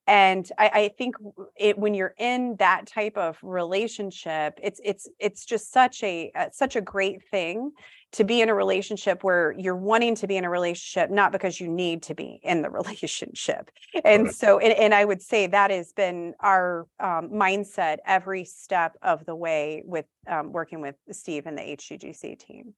and 0.08 0.50
I, 0.56 0.70
I, 0.72 0.88
think 0.96 1.16
it 1.54 1.78
when 1.78 1.92
you're 1.92 2.14
in 2.18 2.56
that 2.58 2.86
type 2.86 3.16
of 3.16 3.36
relationship 3.42 4.58
it's 4.62 4.80
it's 4.82 5.06
it's 5.20 5.44
just 5.44 5.70
such 5.70 6.02
a 6.02 6.32
uh, 6.34 6.46
such 6.50 6.76
a 6.76 6.80
great 6.80 7.22
thing 7.30 7.72
to 8.12 8.24
be 8.24 8.40
in 8.40 8.48
a 8.48 8.54
relationship 8.54 9.22
where 9.22 9.54
you're 9.58 9.76
wanting 9.76 10.14
to 10.14 10.26
be 10.26 10.38
in 10.38 10.44
a 10.44 10.50
relationship 10.50 11.10
not 11.10 11.30
because 11.30 11.60
you 11.60 11.68
need 11.68 12.02
to 12.04 12.14
be 12.14 12.40
in 12.42 12.62
the 12.62 12.70
relationship 12.80 13.70
and 14.04 14.24
right. 14.24 14.34
so 14.34 14.58
and, 14.58 14.72
and, 14.72 14.94
i 14.94 15.04
would 15.04 15.20
say 15.20 15.46
that 15.46 15.70
has 15.70 15.92
been 15.92 16.34
our 16.40 16.86
um, 16.98 17.28
mindset 17.28 17.98
every 18.06 18.44
step 18.44 18.96
of 19.02 19.24
the 19.26 19.36
way 19.36 19.82
with 19.84 20.06
um, 20.26 20.52
working 20.52 20.80
with 20.80 20.96
steve 21.12 21.46
and 21.46 21.58
the 21.58 21.62
hggc 21.62 22.38
team 22.38 22.74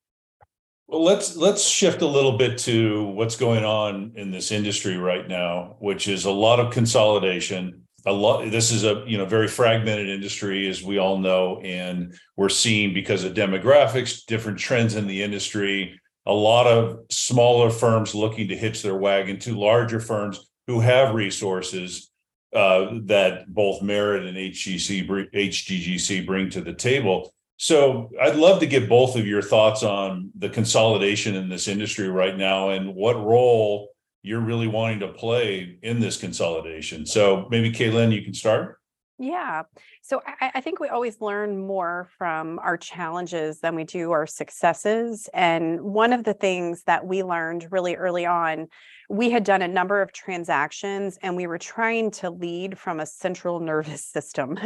well, 0.90 1.04
let's 1.04 1.36
let's 1.36 1.66
shift 1.66 2.02
a 2.02 2.06
little 2.06 2.36
bit 2.36 2.58
to 2.58 3.04
what's 3.04 3.36
going 3.36 3.64
on 3.64 4.12
in 4.16 4.32
this 4.32 4.50
industry 4.50 4.96
right 4.96 5.28
now, 5.28 5.76
which 5.78 6.08
is 6.08 6.24
a 6.24 6.32
lot 6.32 6.58
of 6.58 6.72
consolidation. 6.72 7.82
A 8.06 8.12
lot. 8.12 8.50
This 8.50 8.72
is 8.72 8.82
a 8.82 9.04
you 9.06 9.16
know 9.16 9.24
very 9.24 9.46
fragmented 9.46 10.08
industry, 10.08 10.68
as 10.68 10.82
we 10.82 10.98
all 10.98 11.16
know, 11.16 11.60
and 11.60 12.18
we're 12.36 12.48
seeing 12.48 12.92
because 12.92 13.22
of 13.22 13.34
demographics, 13.34 14.24
different 14.26 14.58
trends 14.58 14.96
in 14.96 15.06
the 15.06 15.22
industry. 15.22 16.00
A 16.26 16.32
lot 16.32 16.66
of 16.66 16.98
smaller 17.08 17.70
firms 17.70 18.12
looking 18.12 18.48
to 18.48 18.56
hitch 18.56 18.82
their 18.82 18.96
wagon 18.96 19.38
to 19.40 19.56
larger 19.56 20.00
firms 20.00 20.40
who 20.66 20.80
have 20.80 21.14
resources 21.14 22.10
uh, 22.52 22.86
that 23.04 23.52
both 23.52 23.80
Merit 23.80 24.26
and 24.26 24.36
HGC, 24.36 25.06
HGGC 25.32 26.26
bring 26.26 26.50
to 26.50 26.60
the 26.60 26.74
table. 26.74 27.32
So 27.62 28.10
I'd 28.18 28.36
love 28.36 28.60
to 28.60 28.66
get 28.66 28.88
both 28.88 29.16
of 29.16 29.26
your 29.26 29.42
thoughts 29.42 29.82
on 29.82 30.30
the 30.34 30.48
consolidation 30.48 31.34
in 31.34 31.50
this 31.50 31.68
industry 31.68 32.08
right 32.08 32.34
now 32.34 32.70
and 32.70 32.94
what 32.94 33.22
role 33.22 33.90
you're 34.22 34.40
really 34.40 34.66
wanting 34.66 35.00
to 35.00 35.08
play 35.08 35.76
in 35.82 36.00
this 36.00 36.16
consolidation. 36.16 37.04
So 37.04 37.48
maybe 37.50 37.70
Kay 37.70 37.90
Lynn, 37.90 38.12
you 38.12 38.22
can 38.22 38.32
start. 38.32 38.79
Yeah. 39.20 39.64
So 40.00 40.22
I, 40.26 40.50
I, 40.54 40.60
think 40.62 40.80
we 40.80 40.88
always 40.88 41.20
learn 41.20 41.66
more 41.66 42.08
from 42.16 42.58
our 42.60 42.78
challenges 42.78 43.60
than 43.60 43.74
we 43.74 43.84
do 43.84 44.12
our 44.12 44.26
successes. 44.26 45.28
And 45.34 45.82
one 45.82 46.14
of 46.14 46.24
the 46.24 46.32
things 46.32 46.84
that 46.84 47.06
we 47.06 47.22
learned 47.22 47.70
really 47.70 47.96
early 47.96 48.24
on, 48.24 48.68
we 49.10 49.28
had 49.28 49.44
done 49.44 49.60
a 49.60 49.68
number 49.68 50.00
of 50.00 50.14
transactions 50.14 51.18
and 51.20 51.36
we 51.36 51.46
were 51.46 51.58
trying 51.58 52.12
to 52.12 52.30
lead 52.30 52.78
from 52.78 52.98
a 52.98 53.04
central 53.04 53.60
nervous 53.70 54.06
system. 54.06 54.58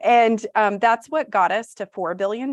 and 0.00 0.44
um, 0.56 0.80
that's 0.80 1.06
what 1.08 1.30
got 1.30 1.52
us 1.52 1.72
to 1.74 1.86
$4 1.86 2.16
billion, 2.16 2.52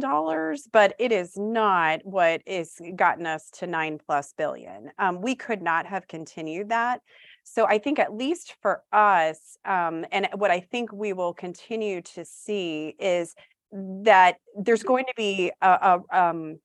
but 0.72 0.93
it 1.00 1.12
is 1.12 1.36
not 1.38 2.02
what 2.04 2.43
is 2.46 2.80
gotten 2.96 3.26
us 3.26 3.50
to 3.54 3.65
nine 3.65 3.98
plus 3.98 4.32
billion. 4.38 4.91
Um, 5.00 5.22
we 5.22 5.34
could 5.34 5.63
not 5.63 5.88
have 5.88 6.08
continued 6.08 6.70
that 6.70 7.02
so 7.50 7.66
I 7.66 7.78
think 7.78 7.98
at 7.98 8.14
least 8.14 8.56
for 8.62 8.84
us, 8.92 9.58
um, 9.64 10.06
and 10.12 10.28
what 10.36 10.52
I 10.52 10.60
think 10.60 10.92
we 10.92 11.14
will 11.14 11.34
continue 11.34 12.02
to 12.02 12.26
see 12.26 12.96
is 13.00 13.36
that 13.72 14.38
there's 14.58 14.84
going 14.84 15.06
to 15.06 15.14
be 15.16 15.52
a, 15.62 16.02
a 16.12 16.18
um, 16.20 16.60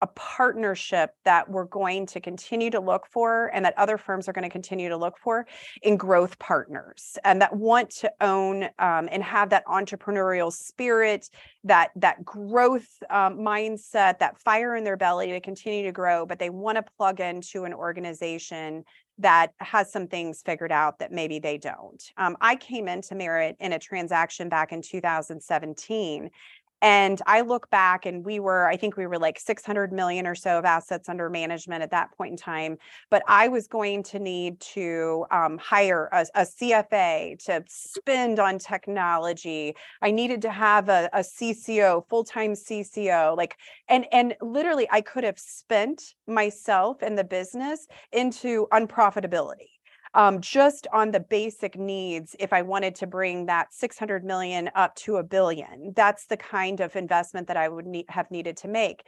a 0.00 0.06
partnership 0.08 1.10
that 1.24 1.50
we're 1.50 1.64
going 1.64 2.06
to 2.06 2.20
continue 2.20 2.70
to 2.70 2.78
look 2.78 3.06
for 3.10 3.50
and 3.52 3.64
that 3.64 3.76
other 3.76 3.98
firms 3.98 4.28
are 4.28 4.32
going 4.32 4.44
to 4.44 4.50
continue 4.50 4.88
to 4.88 4.96
look 4.96 5.18
for 5.18 5.46
in 5.82 5.96
growth 5.96 6.38
partners 6.38 7.18
and 7.24 7.42
that 7.42 7.54
want 7.56 7.90
to 7.90 8.10
own 8.20 8.64
um, 8.78 9.08
and 9.10 9.22
have 9.22 9.50
that 9.50 9.64
entrepreneurial 9.66 10.52
spirit 10.52 11.28
that 11.64 11.90
that 11.96 12.24
growth 12.24 12.88
um, 13.10 13.38
mindset 13.38 14.18
that 14.18 14.38
fire 14.38 14.76
in 14.76 14.84
their 14.84 14.96
belly 14.96 15.28
to 15.28 15.40
continue 15.40 15.82
to 15.82 15.92
grow 15.92 16.24
but 16.24 16.38
they 16.38 16.50
want 16.50 16.76
to 16.76 16.84
plug 16.96 17.18
into 17.20 17.64
an 17.64 17.74
organization 17.74 18.84
that 19.18 19.52
has 19.58 19.92
some 19.92 20.06
things 20.06 20.42
figured 20.44 20.70
out 20.70 20.98
that 21.00 21.12
maybe 21.12 21.38
they 21.38 21.58
don't. 21.58 22.12
Um, 22.16 22.36
I 22.40 22.56
came 22.56 22.86
into 22.88 23.14
Merit 23.14 23.56
in 23.58 23.72
a 23.72 23.78
transaction 23.78 24.48
back 24.48 24.72
in 24.72 24.80
2017 24.80 26.30
and 26.80 27.20
I 27.26 27.40
look 27.40 27.68
back 27.70 28.06
and 28.06 28.24
we 28.24 28.38
were, 28.38 28.66
I 28.66 28.76
think 28.76 28.96
we 28.96 29.06
were 29.06 29.18
like 29.18 29.38
600 29.40 29.92
million 29.92 30.26
or 30.26 30.34
so 30.34 30.58
of 30.58 30.64
assets 30.64 31.08
under 31.08 31.28
management 31.28 31.82
at 31.82 31.90
that 31.90 32.16
point 32.16 32.32
in 32.32 32.36
time. 32.36 32.78
But 33.10 33.22
I 33.26 33.48
was 33.48 33.66
going 33.66 34.02
to 34.04 34.18
need 34.18 34.60
to 34.60 35.26
um, 35.30 35.58
hire 35.58 36.08
a, 36.12 36.26
a, 36.34 36.42
CFA 36.42 37.44
to 37.44 37.64
spend 37.68 38.38
on 38.38 38.58
technology. 38.58 39.74
I 40.02 40.10
needed 40.10 40.42
to 40.42 40.50
have 40.50 40.88
a, 40.88 41.10
a 41.12 41.20
CCO, 41.20 42.08
full-time 42.08 42.52
CCO, 42.52 43.36
like, 43.36 43.56
and, 43.88 44.06
and 44.12 44.34
literally 44.40 44.86
I 44.90 45.00
could 45.00 45.24
have 45.24 45.38
spent 45.38 46.14
myself 46.26 47.02
and 47.02 47.18
the 47.18 47.24
business 47.24 47.86
into 48.12 48.66
unprofitability 48.72 49.77
um, 50.14 50.40
just 50.40 50.86
on 50.92 51.10
the 51.10 51.20
basic 51.20 51.78
needs, 51.78 52.34
if 52.38 52.52
I 52.52 52.62
wanted 52.62 52.94
to 52.96 53.06
bring 53.06 53.46
that 53.46 53.72
600 53.72 54.24
million 54.24 54.70
up 54.74 54.94
to 54.96 55.16
a 55.16 55.22
billion, 55.22 55.92
that's 55.94 56.26
the 56.26 56.36
kind 56.36 56.80
of 56.80 56.96
investment 56.96 57.48
that 57.48 57.56
I 57.56 57.68
would 57.68 57.86
need, 57.86 58.06
have 58.08 58.30
needed 58.30 58.56
to 58.58 58.68
make. 58.68 59.04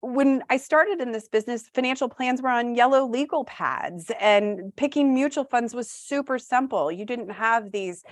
When 0.00 0.42
I 0.50 0.58
started 0.58 1.00
in 1.00 1.12
this 1.12 1.28
business, 1.28 1.68
financial 1.74 2.08
plans 2.08 2.42
were 2.42 2.50
on 2.50 2.74
yellow 2.74 3.06
legal 3.08 3.44
pads 3.44 4.10
and 4.20 4.74
picking 4.76 5.14
mutual 5.14 5.44
funds 5.44 5.74
was 5.74 5.90
super 5.90 6.38
simple. 6.38 6.92
You 6.92 7.04
didn't 7.04 7.30
have 7.30 7.72
these 7.72 8.04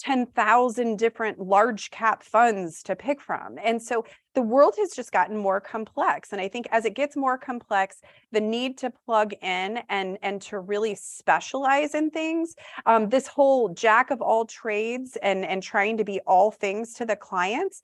10,000 0.00 0.98
different 0.98 1.38
large 1.38 1.90
cap 1.90 2.24
funds 2.24 2.82
to 2.82 2.96
pick 2.96 3.20
from. 3.20 3.56
And 3.62 3.80
so 3.80 4.04
the 4.34 4.42
world 4.42 4.74
has 4.78 4.90
just 4.90 5.12
gotten 5.12 5.36
more 5.36 5.60
complex. 5.60 6.32
And 6.32 6.40
I 6.40 6.48
think 6.48 6.66
as 6.70 6.84
it 6.84 6.94
gets 6.94 7.16
more 7.16 7.36
complex, 7.36 8.00
the 8.30 8.40
need 8.40 8.78
to 8.78 8.90
plug 8.90 9.34
in 9.42 9.80
and, 9.88 10.18
and 10.22 10.40
to 10.42 10.58
really 10.58 10.94
specialize 10.94 11.94
in 11.94 12.10
things, 12.10 12.54
um, 12.86 13.08
this 13.08 13.26
whole 13.26 13.68
jack 13.70 14.10
of 14.10 14.22
all 14.22 14.46
trades 14.46 15.16
and, 15.22 15.44
and 15.44 15.62
trying 15.62 15.96
to 15.98 16.04
be 16.04 16.20
all 16.26 16.50
things 16.50 16.94
to 16.94 17.04
the 17.04 17.16
clients, 17.16 17.82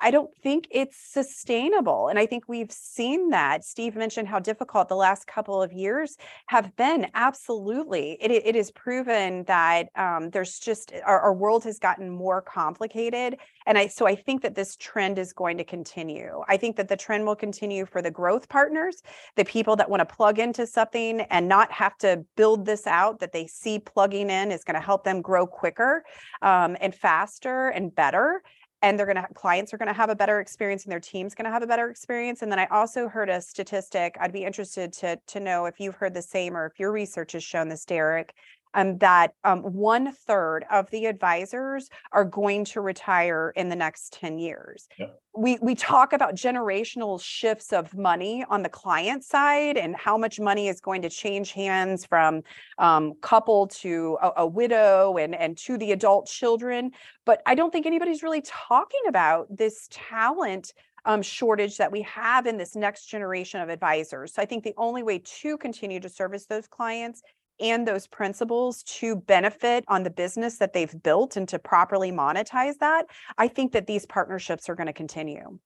I 0.00 0.10
don't 0.10 0.30
think 0.42 0.66
it's 0.70 0.96
sustainable. 0.96 2.08
And 2.08 2.18
I 2.18 2.26
think 2.26 2.44
we've 2.48 2.72
seen 2.72 3.30
that. 3.30 3.64
Steve 3.64 3.94
mentioned 3.94 4.26
how 4.26 4.38
difficult 4.38 4.88
the 4.88 4.96
last 4.96 5.26
couple 5.26 5.62
of 5.62 5.72
years 5.72 6.16
have 6.46 6.74
been. 6.76 7.08
Absolutely. 7.14 8.16
It, 8.20 8.30
it 8.30 8.56
is 8.56 8.70
proven 8.70 9.44
that 9.44 9.88
um, 9.96 10.30
there's 10.30 10.58
just 10.58 10.92
our, 11.04 11.20
our 11.20 11.34
world 11.34 11.64
has 11.64 11.78
gotten 11.78 12.08
more 12.08 12.40
complicated. 12.40 13.36
And 13.66 13.76
I 13.76 13.88
so 13.88 14.06
I 14.06 14.14
think 14.14 14.42
that 14.42 14.54
this 14.54 14.76
trend 14.76 15.18
is 15.18 15.32
going 15.32 15.58
to 15.58 15.64
continue. 15.64 15.75
I 16.48 16.56
think 16.56 16.76
that 16.76 16.88
the 16.88 16.96
trend 16.96 17.26
will 17.26 17.36
continue 17.36 17.86
for 17.86 18.02
the 18.02 18.10
growth 18.10 18.48
partners, 18.48 19.02
the 19.36 19.44
people 19.44 19.76
that 19.76 19.90
want 19.90 20.00
to 20.00 20.14
plug 20.14 20.38
into 20.38 20.66
something 20.66 21.20
and 21.22 21.48
not 21.48 21.70
have 21.72 21.96
to 21.98 22.24
build 22.36 22.66
this 22.66 22.86
out, 22.86 23.20
that 23.20 23.32
they 23.32 23.46
see 23.46 23.78
plugging 23.78 24.30
in 24.30 24.52
is 24.52 24.64
going 24.64 24.74
to 24.74 24.80
help 24.80 25.04
them 25.04 25.22
grow 25.22 25.46
quicker 25.46 26.04
um, 26.42 26.76
and 26.80 26.94
faster 26.94 27.68
and 27.68 27.94
better. 27.94 28.42
And 28.82 28.98
they're 28.98 29.06
going 29.06 29.16
to 29.16 29.26
clients 29.34 29.72
are 29.72 29.78
going 29.78 29.88
to 29.88 29.94
have 29.94 30.10
a 30.10 30.14
better 30.14 30.38
experience 30.38 30.84
and 30.84 30.92
their 30.92 31.00
team's 31.00 31.34
going 31.34 31.46
to 31.46 31.50
have 31.50 31.62
a 31.62 31.66
better 31.66 31.88
experience. 31.88 32.42
And 32.42 32.52
then 32.52 32.58
i 32.58 32.66
also 32.66 33.08
heard 33.08 33.30
a 33.30 33.40
statistic 33.40 34.16
i'd 34.20 34.32
be 34.32 34.44
interested 34.44 34.92
to 34.92 35.18
to 35.26 35.40
know 35.40 35.64
if 35.64 35.80
you've 35.80 35.94
heard 35.94 36.12
the 36.12 36.22
same 36.22 36.54
or 36.56 36.66
if 36.66 36.78
your 36.78 36.92
research 36.92 37.32
has 37.32 37.42
shown 37.42 37.68
this 37.68 37.86
derek 37.86 38.34
um, 38.74 38.98
that 38.98 39.32
um, 39.44 39.62
one 39.62 40.12
third 40.12 40.64
of 40.70 40.90
the 40.90 41.06
advisors 41.06 41.88
are 42.12 42.24
going 42.24 42.64
to 42.66 42.80
retire 42.80 43.52
in 43.56 43.68
the 43.68 43.76
next 43.76 44.12
10 44.14 44.38
years. 44.38 44.86
Yep. 44.98 45.20
We, 45.38 45.58
we 45.60 45.74
talk 45.74 46.12
about 46.12 46.34
generational 46.34 47.20
shifts 47.22 47.72
of 47.72 47.94
money 47.94 48.44
on 48.48 48.62
the 48.62 48.68
client 48.68 49.24
side 49.24 49.76
and 49.76 49.94
how 49.94 50.16
much 50.16 50.40
money 50.40 50.68
is 50.68 50.80
going 50.80 51.02
to 51.02 51.10
change 51.10 51.52
hands 51.52 52.06
from 52.06 52.42
um, 52.78 53.14
couple 53.20 53.66
to 53.68 54.18
a, 54.22 54.32
a 54.38 54.46
widow 54.46 55.18
and, 55.18 55.34
and 55.34 55.56
to 55.58 55.76
the 55.76 55.92
adult 55.92 56.26
children. 56.26 56.90
But 57.24 57.42
I 57.44 57.54
don't 57.54 57.70
think 57.70 57.86
anybody's 57.86 58.22
really 58.22 58.42
talking 58.42 59.02
about 59.08 59.46
this 59.54 59.88
talent 59.90 60.72
um, 61.06 61.22
shortage 61.22 61.76
that 61.78 61.92
we 61.92 62.02
have 62.02 62.46
in 62.46 62.58
this 62.58 62.74
next 62.74 63.06
generation 63.06 63.60
of 63.60 63.68
advisors. 63.68 64.34
So 64.34 64.42
I 64.42 64.44
think 64.44 64.64
the 64.64 64.74
only 64.76 65.02
way 65.02 65.22
to 65.24 65.56
continue 65.56 66.00
to 66.00 66.08
service 66.08 66.46
those 66.46 66.66
clients 66.66 67.22
and 67.60 67.86
those 67.86 68.06
principles 68.06 68.82
to 68.84 69.16
benefit 69.16 69.84
on 69.88 70.02
the 70.02 70.10
business 70.10 70.58
that 70.58 70.72
they've 70.72 71.02
built 71.02 71.36
and 71.36 71.48
to 71.48 71.58
properly 71.58 72.12
monetize 72.12 72.78
that, 72.78 73.06
I 73.38 73.48
think 73.48 73.72
that 73.72 73.86
these 73.86 74.06
partnerships 74.06 74.68
are 74.68 74.74
going 74.74 74.86
to 74.86 74.92
continue. 74.92 75.58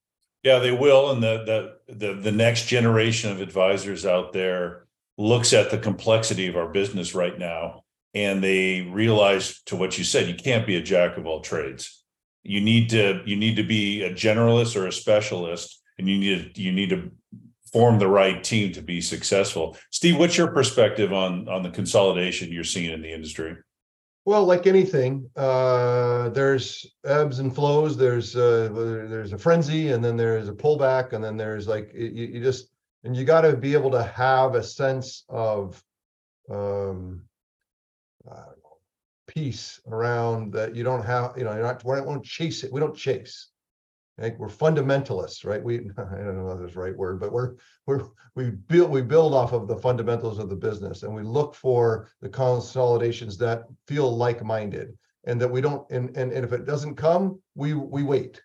Yeah, 0.42 0.58
they 0.58 0.72
will. 0.72 1.10
And 1.10 1.22
the, 1.22 1.76
the 1.86 1.94
the 1.94 2.14
the 2.14 2.32
next 2.32 2.66
generation 2.66 3.30
of 3.30 3.40
advisors 3.40 4.06
out 4.06 4.32
there 4.32 4.86
looks 5.18 5.52
at 5.52 5.70
the 5.70 5.78
complexity 5.78 6.46
of 6.46 6.56
our 6.56 6.68
business 6.68 7.14
right 7.14 7.38
now 7.38 7.84
and 8.14 8.42
they 8.42 8.82
realize 8.82 9.60
to 9.66 9.76
what 9.76 9.98
you 9.98 10.04
said, 10.04 10.28
you 10.28 10.34
can't 10.34 10.66
be 10.66 10.76
a 10.76 10.82
jack 10.82 11.16
of 11.16 11.26
all 11.26 11.40
trades. 11.40 12.02
You 12.42 12.60
need 12.60 12.90
to 12.90 13.22
you 13.26 13.36
need 13.36 13.56
to 13.56 13.62
be 13.62 14.02
a 14.02 14.12
generalist 14.12 14.76
or 14.76 14.86
a 14.86 14.92
specialist 14.92 15.82
and 15.98 16.08
you 16.08 16.18
need 16.18 16.54
to 16.54 16.62
you 16.62 16.72
need 16.72 16.90
to 16.90 17.10
form 17.72 17.98
the 17.98 18.08
right 18.08 18.42
team 18.42 18.72
to 18.72 18.82
be 18.82 19.00
successful. 19.00 19.76
Steve, 19.90 20.18
what's 20.18 20.36
your 20.36 20.48
perspective 20.48 21.12
on 21.12 21.48
on 21.48 21.62
the 21.62 21.70
consolidation 21.70 22.52
you're 22.52 22.64
seeing 22.64 22.92
in 22.92 23.02
the 23.02 23.12
industry? 23.12 23.56
Well, 24.26 24.44
like 24.44 24.66
anything, 24.66 25.28
uh, 25.34 26.28
there's 26.28 26.86
ebbs 27.04 27.38
and 27.38 27.54
flows. 27.54 27.96
There's 27.96 28.36
uh, 28.36 28.68
there's 29.08 29.32
a 29.32 29.38
frenzy, 29.38 29.92
and 29.92 30.04
then 30.04 30.16
there's 30.16 30.48
a 30.48 30.52
pullback, 30.52 31.14
and 31.14 31.24
then 31.24 31.36
there's 31.36 31.66
like 31.66 31.90
you, 31.94 32.06
you 32.06 32.42
just 32.42 32.68
and 33.04 33.16
you 33.16 33.24
got 33.24 33.42
to 33.42 33.56
be 33.56 33.72
able 33.72 33.90
to 33.92 34.02
have 34.02 34.54
a 34.54 34.62
sense 34.62 35.24
of 35.28 35.82
um, 36.50 37.22
peace 39.26 39.80
around 39.86 40.52
that. 40.52 40.74
You 40.74 40.84
don't 40.84 41.04
have, 41.04 41.34
you 41.36 41.44
know, 41.44 41.52
you're 41.52 41.62
not. 41.62 41.84
We 41.84 41.96
don't 41.96 42.24
chase 42.24 42.64
it. 42.64 42.72
We 42.72 42.80
don't 42.80 42.96
chase. 42.96 43.48
Like 44.20 44.38
we're 44.38 44.48
fundamentalists, 44.48 45.44
right? 45.44 45.62
We 45.62 45.78
I 45.98 46.16
don't 46.16 46.36
know 46.36 46.52
if 46.52 46.60
that's 46.60 46.74
the 46.74 46.80
right 46.80 46.96
word, 46.96 47.20
but 47.20 47.32
we're 47.32 47.54
we're 47.86 48.02
we 48.34 48.50
build 48.50 48.90
we 48.90 49.02
build 49.02 49.34
off 49.34 49.52
of 49.52 49.66
the 49.66 49.76
fundamentals 49.76 50.38
of 50.38 50.48
the 50.48 50.56
business 50.56 51.02
and 51.02 51.14
we 51.14 51.22
look 51.22 51.54
for 51.54 52.08
the 52.20 52.28
consolidations 52.28 53.38
that 53.38 53.64
feel 53.86 54.14
like-minded 54.14 54.96
and 55.24 55.40
that 55.40 55.50
we 55.50 55.60
don't 55.60 55.90
and 55.90 56.16
and, 56.16 56.32
and 56.32 56.44
if 56.44 56.52
it 56.52 56.66
doesn't 56.66 56.96
come, 56.96 57.40
we 57.54 57.74
we 57.74 58.02
wait. 58.02 58.40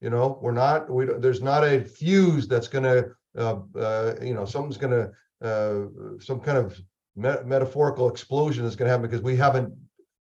You 0.00 0.10
know, 0.10 0.38
we're 0.40 0.52
not 0.52 0.88
we 0.88 1.06
there's 1.06 1.42
not 1.42 1.64
a 1.64 1.82
fuse 1.84 2.46
that's 2.46 2.68
gonna 2.68 3.04
uh, 3.36 3.56
uh 3.76 4.14
you 4.22 4.34
know 4.34 4.44
something's 4.44 4.78
gonna 4.78 5.10
uh 5.42 5.82
some 6.20 6.40
kind 6.40 6.58
of 6.58 6.80
me- 7.16 7.44
metaphorical 7.44 8.08
explosion 8.08 8.64
is 8.64 8.76
gonna 8.76 8.90
happen 8.90 9.06
because 9.06 9.22
we 9.22 9.36
haven't 9.36 9.72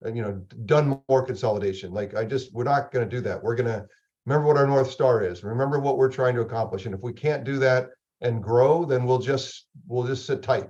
uh, 0.05 0.09
you 0.11 0.21
know 0.21 0.41
done 0.65 1.01
more 1.09 1.23
consolidation 1.23 1.91
like 1.91 2.15
i 2.15 2.23
just 2.23 2.53
we're 2.53 2.63
not 2.63 2.91
to 2.91 3.05
do 3.05 3.21
that 3.21 3.41
we're 3.43 3.55
to 3.67 3.85
remember 4.29 4.47
what 4.47 4.57
our 4.57 4.67
North 4.67 4.91
Star 4.91 5.23
is. 5.23 5.43
Remember 5.43 5.79
what 5.79 5.97
we're 5.97 6.11
trying 6.11 6.35
to 6.35 6.41
accomplish. 6.41 6.85
And 6.85 6.93
if 6.93 7.01
we 7.01 7.13
can't 7.13 7.43
do 7.43 7.57
that 7.59 7.89
and 8.21 8.43
grow, 8.43 8.85
then 8.85 9.05
we'll 9.05 9.19
just 9.19 9.65
we'll 9.87 10.05
just 10.05 10.27
sit 10.27 10.43
tight. 10.43 10.69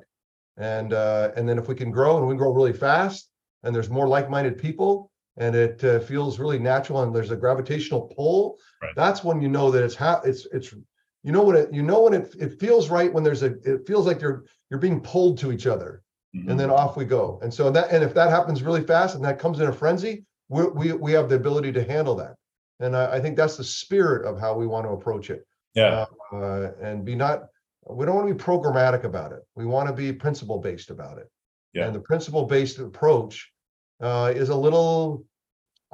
And 0.57 0.93
uh, 0.93 1.31
and 1.35 1.47
then 1.47 1.57
if 1.57 1.67
we 1.67 1.75
can 1.75 1.91
grow 1.91 2.17
and 2.17 2.27
we 2.27 2.35
grow 2.35 2.53
really 2.53 2.73
fast, 2.73 3.29
and 3.63 3.75
there's 3.75 3.89
more 3.89 4.07
like-minded 4.07 4.57
people, 4.57 5.11
and 5.37 5.55
it 5.55 5.83
uh, 5.83 5.99
feels 5.99 6.39
really 6.39 6.59
natural, 6.59 7.03
and 7.03 7.13
there's 7.13 7.31
a 7.31 7.35
gravitational 7.35 8.13
pull, 8.15 8.57
right. 8.81 8.95
that's 8.95 9.23
when 9.23 9.41
you 9.41 9.49
know 9.49 9.71
that 9.71 9.83
it's 9.83 9.95
ha- 9.95 10.21
it's 10.23 10.47
it's 10.53 10.73
you 11.23 11.31
know 11.33 11.43
when 11.43 11.57
it 11.57 11.73
you 11.73 11.83
know 11.83 12.03
when 12.03 12.13
it 12.13 12.33
it 12.39 12.59
feels 12.59 12.89
right 12.89 13.11
when 13.11 13.23
there's 13.23 13.43
a 13.43 13.55
it 13.63 13.85
feels 13.85 14.07
like 14.07 14.21
you're 14.21 14.45
you're 14.69 14.79
being 14.79 15.01
pulled 15.01 15.37
to 15.39 15.51
each 15.51 15.67
other, 15.67 16.01
mm-hmm. 16.33 16.49
and 16.49 16.57
then 16.57 16.69
off 16.69 16.95
we 16.95 17.03
go. 17.03 17.39
And 17.41 17.53
so 17.53 17.69
that 17.71 17.91
and 17.91 18.05
if 18.05 18.13
that 18.13 18.29
happens 18.29 18.63
really 18.63 18.83
fast 18.83 19.15
and 19.15 19.25
that 19.25 19.37
comes 19.37 19.59
in 19.59 19.67
a 19.67 19.73
frenzy, 19.73 20.23
we 20.47 20.63
we 20.67 20.93
we 20.93 21.11
have 21.11 21.27
the 21.27 21.35
ability 21.35 21.73
to 21.73 21.83
handle 21.83 22.15
that. 22.15 22.35
And 22.79 22.95
I, 22.95 23.15
I 23.15 23.19
think 23.19 23.35
that's 23.35 23.57
the 23.57 23.63
spirit 23.63 24.25
of 24.25 24.39
how 24.39 24.55
we 24.55 24.67
want 24.67 24.85
to 24.85 24.91
approach 24.91 25.29
it. 25.29 25.45
Yeah. 25.75 26.05
Uh, 26.33 26.71
and 26.81 27.05
be 27.05 27.15
not, 27.15 27.43
we 27.89 28.05
don't 28.05 28.15
want 28.15 28.27
to 28.27 28.33
be 28.33 28.43
programmatic 28.43 29.03
about 29.03 29.31
it. 29.31 29.39
We 29.55 29.65
want 29.65 29.87
to 29.87 29.93
be 29.93 30.11
principle 30.13 30.59
based 30.59 30.89
about 30.89 31.17
it. 31.17 31.29
Yeah. 31.73 31.85
And 31.85 31.95
the 31.95 31.99
principle 31.99 32.45
based 32.45 32.79
approach 32.79 33.51
uh, 34.01 34.33
is 34.35 34.49
a 34.49 34.55
little 34.55 35.25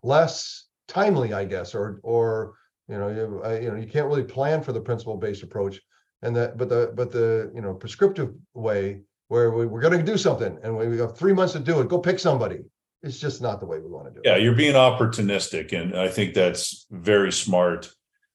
less 0.04 0.66
timely, 0.88 1.34
I 1.34 1.46
guess, 1.46 1.76
or 1.76 2.00
or 2.04 2.54
you 2.88 2.98
know 2.98 3.10
you, 3.10 3.42
uh, 3.44 3.60
you 3.60 3.72
know 3.72 3.76
you 3.76 3.88
can't 3.88 4.08
really 4.08 4.24
plan 4.24 4.62
for 4.64 4.72
the 4.72 4.80
principle 4.80 5.18
based 5.18 5.44
approach, 5.44 5.82
and 6.22 6.36
that 6.36 6.58
but 6.58 6.70
the 6.70 6.94
but 6.96 7.12
the 7.12 7.52
you 7.54 7.62
know 7.62 7.74
prescriptive 7.74 8.34
way 8.54 9.02
where 9.28 9.52
we, 9.52 9.66
we're 9.66 9.82
going 9.82 9.98
to 9.98 10.12
do 10.12 10.18
something 10.18 10.58
and 10.64 10.78
we, 10.78 10.88
we 10.88 10.98
have 10.98 11.18
three 11.18 11.34
months 11.34 11.54
to 11.54 11.60
do 11.60 11.80
it, 11.80 11.90
go 11.90 11.98
pick 11.98 12.20
somebody 12.20 12.60
it's 13.06 13.20
just 13.20 13.42
not 13.42 13.60
the 13.60 13.68
way 13.68 13.80
we 13.80 13.88
want 13.88 14.08
to 14.08 14.12
do 14.12 14.20
it. 14.20 14.26
Yeah, 14.26 14.38
you're 14.38 14.56
being 14.56 14.74
opportunistic, 14.74 15.74
and 15.74 15.96
I 15.96 16.08
think 16.08 16.34
that's 16.34 16.88
very 16.90 17.32
smart. 17.32 17.90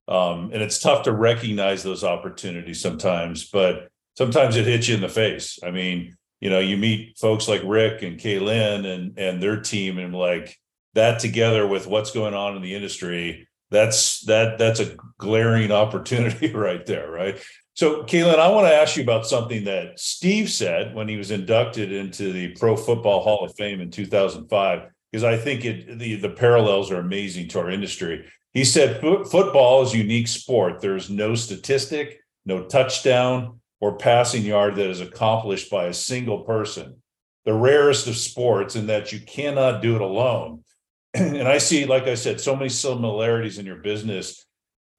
Um, 0.06 0.50
and 0.52 0.62
it's 0.62 0.78
tough 0.78 1.04
to 1.04 1.12
recognize 1.12 1.82
those 1.82 2.04
opportunities 2.04 2.80
sometimes, 2.80 3.48
but 3.48 3.88
sometimes 4.16 4.56
it 4.56 4.66
hits 4.66 4.88
you 4.88 4.94
in 4.94 5.00
the 5.00 5.08
face. 5.08 5.58
I 5.64 5.70
mean, 5.70 6.16
you 6.40 6.50
know, 6.50 6.60
you 6.60 6.76
meet 6.76 7.18
folks 7.18 7.48
like 7.48 7.62
Rick 7.64 8.02
and 8.02 8.18
Kay 8.18 8.38
Lynn 8.38 8.86
and 8.86 9.18
and 9.18 9.42
their 9.42 9.60
team, 9.60 9.98
and 9.98 10.14
like 10.14 10.56
that 10.94 11.18
together 11.18 11.66
with 11.66 11.86
what's 11.86 12.12
going 12.12 12.34
on 12.34 12.56
in 12.56 12.62
the 12.62 12.74
industry, 12.74 13.48
that's 13.70 14.20
that 14.22 14.56
that's 14.58 14.80
a 14.80 14.96
glaring 15.18 15.72
opportunity 15.82 16.52
right 16.52 16.86
there, 16.86 17.10
right? 17.10 17.42
So, 17.80 18.02
Kay 18.02 18.24
Lynn, 18.24 18.38
I 18.38 18.48
want 18.48 18.66
to 18.66 18.74
ask 18.74 18.98
you 18.98 19.02
about 19.02 19.26
something 19.26 19.64
that 19.64 19.98
Steve 19.98 20.50
said 20.50 20.94
when 20.94 21.08
he 21.08 21.16
was 21.16 21.30
inducted 21.30 21.90
into 21.90 22.30
the 22.30 22.48
Pro 22.48 22.76
Football 22.76 23.22
Hall 23.22 23.42
of 23.42 23.54
Fame 23.56 23.80
in 23.80 23.90
2005, 23.90 24.82
because 25.10 25.24
I 25.24 25.38
think 25.38 25.64
it 25.64 25.98
the 25.98 26.16
the 26.16 26.28
parallels 26.28 26.90
are 26.90 27.00
amazing 27.00 27.48
to 27.48 27.58
our 27.58 27.70
industry. 27.70 28.26
He 28.52 28.66
said 28.66 29.00
football 29.00 29.80
is 29.80 29.94
a 29.94 29.96
unique 29.96 30.28
sport. 30.28 30.82
There's 30.82 31.08
no 31.08 31.34
statistic, 31.34 32.20
no 32.44 32.66
touchdown 32.66 33.60
or 33.80 33.96
passing 33.96 34.42
yard 34.42 34.76
that 34.76 34.90
is 34.90 35.00
accomplished 35.00 35.70
by 35.70 35.86
a 35.86 35.94
single 35.94 36.40
person. 36.40 37.00
The 37.46 37.54
rarest 37.54 38.06
of 38.08 38.16
sports 38.18 38.76
in 38.76 38.88
that 38.88 39.10
you 39.10 39.20
cannot 39.20 39.80
do 39.80 39.94
it 39.94 40.02
alone. 40.02 40.64
and 41.14 41.48
I 41.48 41.56
see, 41.56 41.86
like 41.86 42.02
I 42.02 42.14
said, 42.14 42.42
so 42.42 42.54
many 42.54 42.68
similarities 42.68 43.56
in 43.56 43.64
your 43.64 43.80
business. 43.80 44.44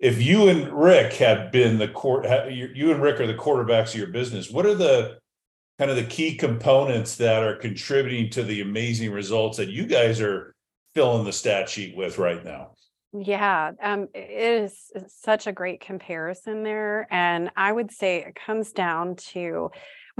If 0.01 0.19
you 0.19 0.49
and 0.49 0.67
Rick 0.73 1.13
had 1.13 1.51
been 1.51 1.77
the 1.77 1.87
court, 1.87 2.25
you 2.51 2.91
and 2.91 3.01
Rick 3.01 3.19
are 3.19 3.27
the 3.27 3.35
quarterbacks 3.35 3.89
of 3.89 3.95
your 3.95 4.07
business. 4.07 4.49
What 4.49 4.65
are 4.65 4.73
the 4.73 5.19
kind 5.77 5.91
of 5.91 5.97
the 5.97 6.03
key 6.03 6.35
components 6.35 7.17
that 7.17 7.43
are 7.43 7.55
contributing 7.55 8.31
to 8.31 8.43
the 8.43 8.61
amazing 8.61 9.11
results 9.11 9.57
that 9.57 9.69
you 9.69 9.85
guys 9.85 10.19
are 10.19 10.55
filling 10.95 11.23
the 11.23 11.31
stat 11.31 11.69
sheet 11.69 11.95
with 11.95 12.17
right 12.17 12.43
now? 12.43 12.71
Yeah, 13.13 13.73
um, 13.81 14.07
it 14.15 14.63
is 14.63 14.91
such 15.07 15.45
a 15.45 15.51
great 15.51 15.81
comparison 15.81 16.63
there. 16.63 17.07
And 17.11 17.51
I 17.55 17.71
would 17.71 17.91
say 17.91 18.23
it 18.23 18.35
comes 18.35 18.71
down 18.71 19.17
to 19.33 19.69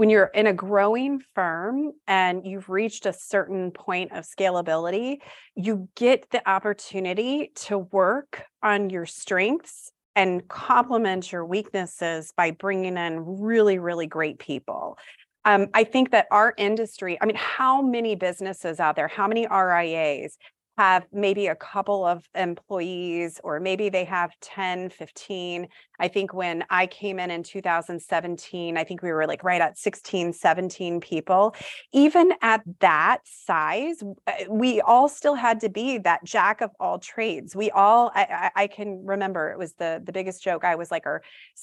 when 0.02 0.10
you're 0.10 0.32
in 0.34 0.48
a 0.48 0.52
growing 0.52 1.22
firm 1.32 1.92
and 2.08 2.44
you've 2.44 2.68
reached 2.68 3.06
a 3.06 3.12
certain 3.12 3.70
point 3.70 4.10
of 4.10 4.24
scalability, 4.24 5.18
you 5.54 5.88
get 5.94 6.28
the 6.32 6.42
opportunity 6.50 7.52
to 7.54 7.78
work 7.78 8.42
on 8.64 8.90
your 8.90 9.06
strengths 9.06 9.92
and 10.16 10.48
complement 10.48 11.30
your 11.30 11.46
weaknesses 11.46 12.32
by 12.36 12.50
bringing 12.50 12.96
in 12.96 13.20
really, 13.42 13.78
really 13.78 14.08
great 14.08 14.40
people. 14.40 14.98
Um, 15.44 15.68
I 15.72 15.84
think 15.84 16.10
that 16.10 16.26
our 16.32 16.52
industry, 16.58 17.16
I 17.22 17.26
mean, 17.26 17.36
how 17.36 17.80
many 17.80 18.16
businesses 18.16 18.80
out 18.80 18.96
there, 18.96 19.06
how 19.06 19.28
many 19.28 19.46
RIAs 19.46 20.36
have 20.78 21.06
maybe 21.12 21.46
a 21.48 21.54
couple 21.54 22.04
of 22.04 22.28
employees 22.34 23.40
or 23.44 23.60
maybe 23.60 23.88
they 23.88 24.04
have 24.04 24.30
10 24.40 24.88
15 24.90 25.68
i 26.00 26.08
think 26.08 26.32
when 26.32 26.64
i 26.70 26.86
came 26.86 27.18
in 27.18 27.30
in 27.30 27.42
2017 27.42 28.76
i 28.76 28.84
think 28.84 29.02
we 29.02 29.12
were 29.12 29.26
like 29.26 29.44
right 29.44 29.60
at 29.60 29.76
16 29.78 30.32
17 30.32 31.00
people. 31.00 31.54
Even 31.92 32.32
at 32.42 32.62
that 32.80 33.18
size 33.24 34.02
uh, 34.26 34.32
we 34.48 34.80
all 34.80 35.08
still 35.08 35.34
had 35.34 35.60
to 35.60 35.68
be 35.68 35.98
that 35.98 36.24
jack 36.24 36.60
of 36.60 36.70
all 36.80 36.98
trades. 36.98 37.54
We 37.54 37.70
all 37.70 38.10
i, 38.14 38.50
I 38.54 38.66
can 38.66 39.04
remember 39.04 39.50
it 39.50 39.58
was 39.58 39.74
the 39.74 40.02
the 40.04 40.12
biggest 40.12 40.42
joke. 40.42 40.64
I 40.64 40.74
was 40.74 40.90
like 40.90 41.06
our 41.06 41.22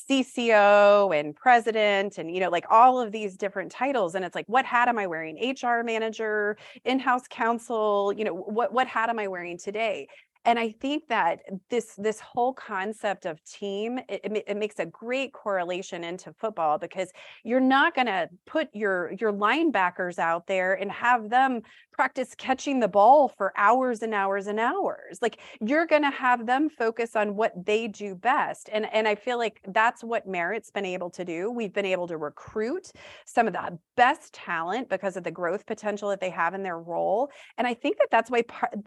cco 0.09 1.17
and 1.17 1.35
president 1.35 2.17
and 2.17 2.33
you 2.33 2.39
know 2.39 2.49
like 2.49 2.65
all 2.69 2.99
of 2.99 3.11
these 3.11 3.35
different 3.37 3.71
titles. 3.71 4.15
And 4.15 4.23
it's 4.23 4.35
like 4.35 4.47
what 4.47 4.65
hat 4.65 4.87
am 4.87 4.97
i 4.97 5.07
wearing? 5.07 5.37
Hr 5.61 5.83
manager 5.83 6.57
in-house 6.85 7.23
counsel 7.29 8.13
you 8.15 8.23
know 8.23 8.33
what 8.33 8.73
what 8.73 8.87
hat 8.99 9.09
am 9.09 9.19
I 9.19 9.27
wearing 9.27 9.57
today? 9.57 10.07
And 10.49 10.57
i 10.57 10.71
think 10.81 11.07
that 11.07 11.41
this 11.69 11.93
this 11.97 12.19
whole 12.19 12.53
concept 12.53 13.27
of 13.27 13.43
team 13.43 13.99
it, 14.09 14.43
it, 14.47 14.57
makes 14.57 14.79
a 14.79 14.85
great 14.87 15.31
correlation 15.31 16.03
into 16.03 16.33
football 16.33 16.79
because 16.79 17.11
you're 17.43 17.59
not 17.59 17.93
going 17.93 18.07
to 18.07 18.27
put 18.47 18.67
your 18.73 19.13
your 19.19 19.31
linebackers 19.31 20.17
out 20.17 20.47
there 20.47 20.73
and 20.73 20.91
have 20.91 21.29
them 21.29 21.61
practice 21.99 22.33
catching 22.37 22.79
the 22.79 22.87
ball 22.87 23.27
for 23.27 23.51
hours 23.57 24.03
and 24.03 24.13
hours 24.13 24.47
and 24.47 24.57
hours. 24.57 25.19
Like 25.21 25.37
you're 25.59 25.85
going 25.85 26.03
to 26.03 26.09
have 26.09 26.45
them 26.45 26.69
focus 26.69 27.13
on 27.13 27.35
what 27.35 27.65
they 27.65 27.89
do 27.89 28.15
best. 28.15 28.69
And 28.71 28.85
and 28.93 29.05
i 29.05 29.15
feel 29.15 29.37
like 29.37 29.59
that's 29.67 30.01
what 30.01 30.25
merit's 30.25 30.71
been 30.71 30.85
able 30.85 31.09
to 31.09 31.25
do. 31.25 31.51
We've 31.51 31.73
been 31.73 31.85
able 31.85 32.07
to 32.07 32.15
recruit 32.15 32.93
some 33.25 33.47
of 33.47 33.53
the 33.53 33.77
best 33.97 34.31
talent 34.31 34.87
because 34.87 35.17
of 35.17 35.25
the 35.25 35.31
growth 35.31 35.65
potential 35.65 36.07
that 36.07 36.21
they 36.21 36.29
have 36.29 36.53
in 36.53 36.63
their 36.63 36.79
role. 36.79 37.29
And 37.57 37.67
i 37.67 37.73
think 37.73 37.97
that 37.97 38.07
that's 38.09 38.31
why 38.31 38.43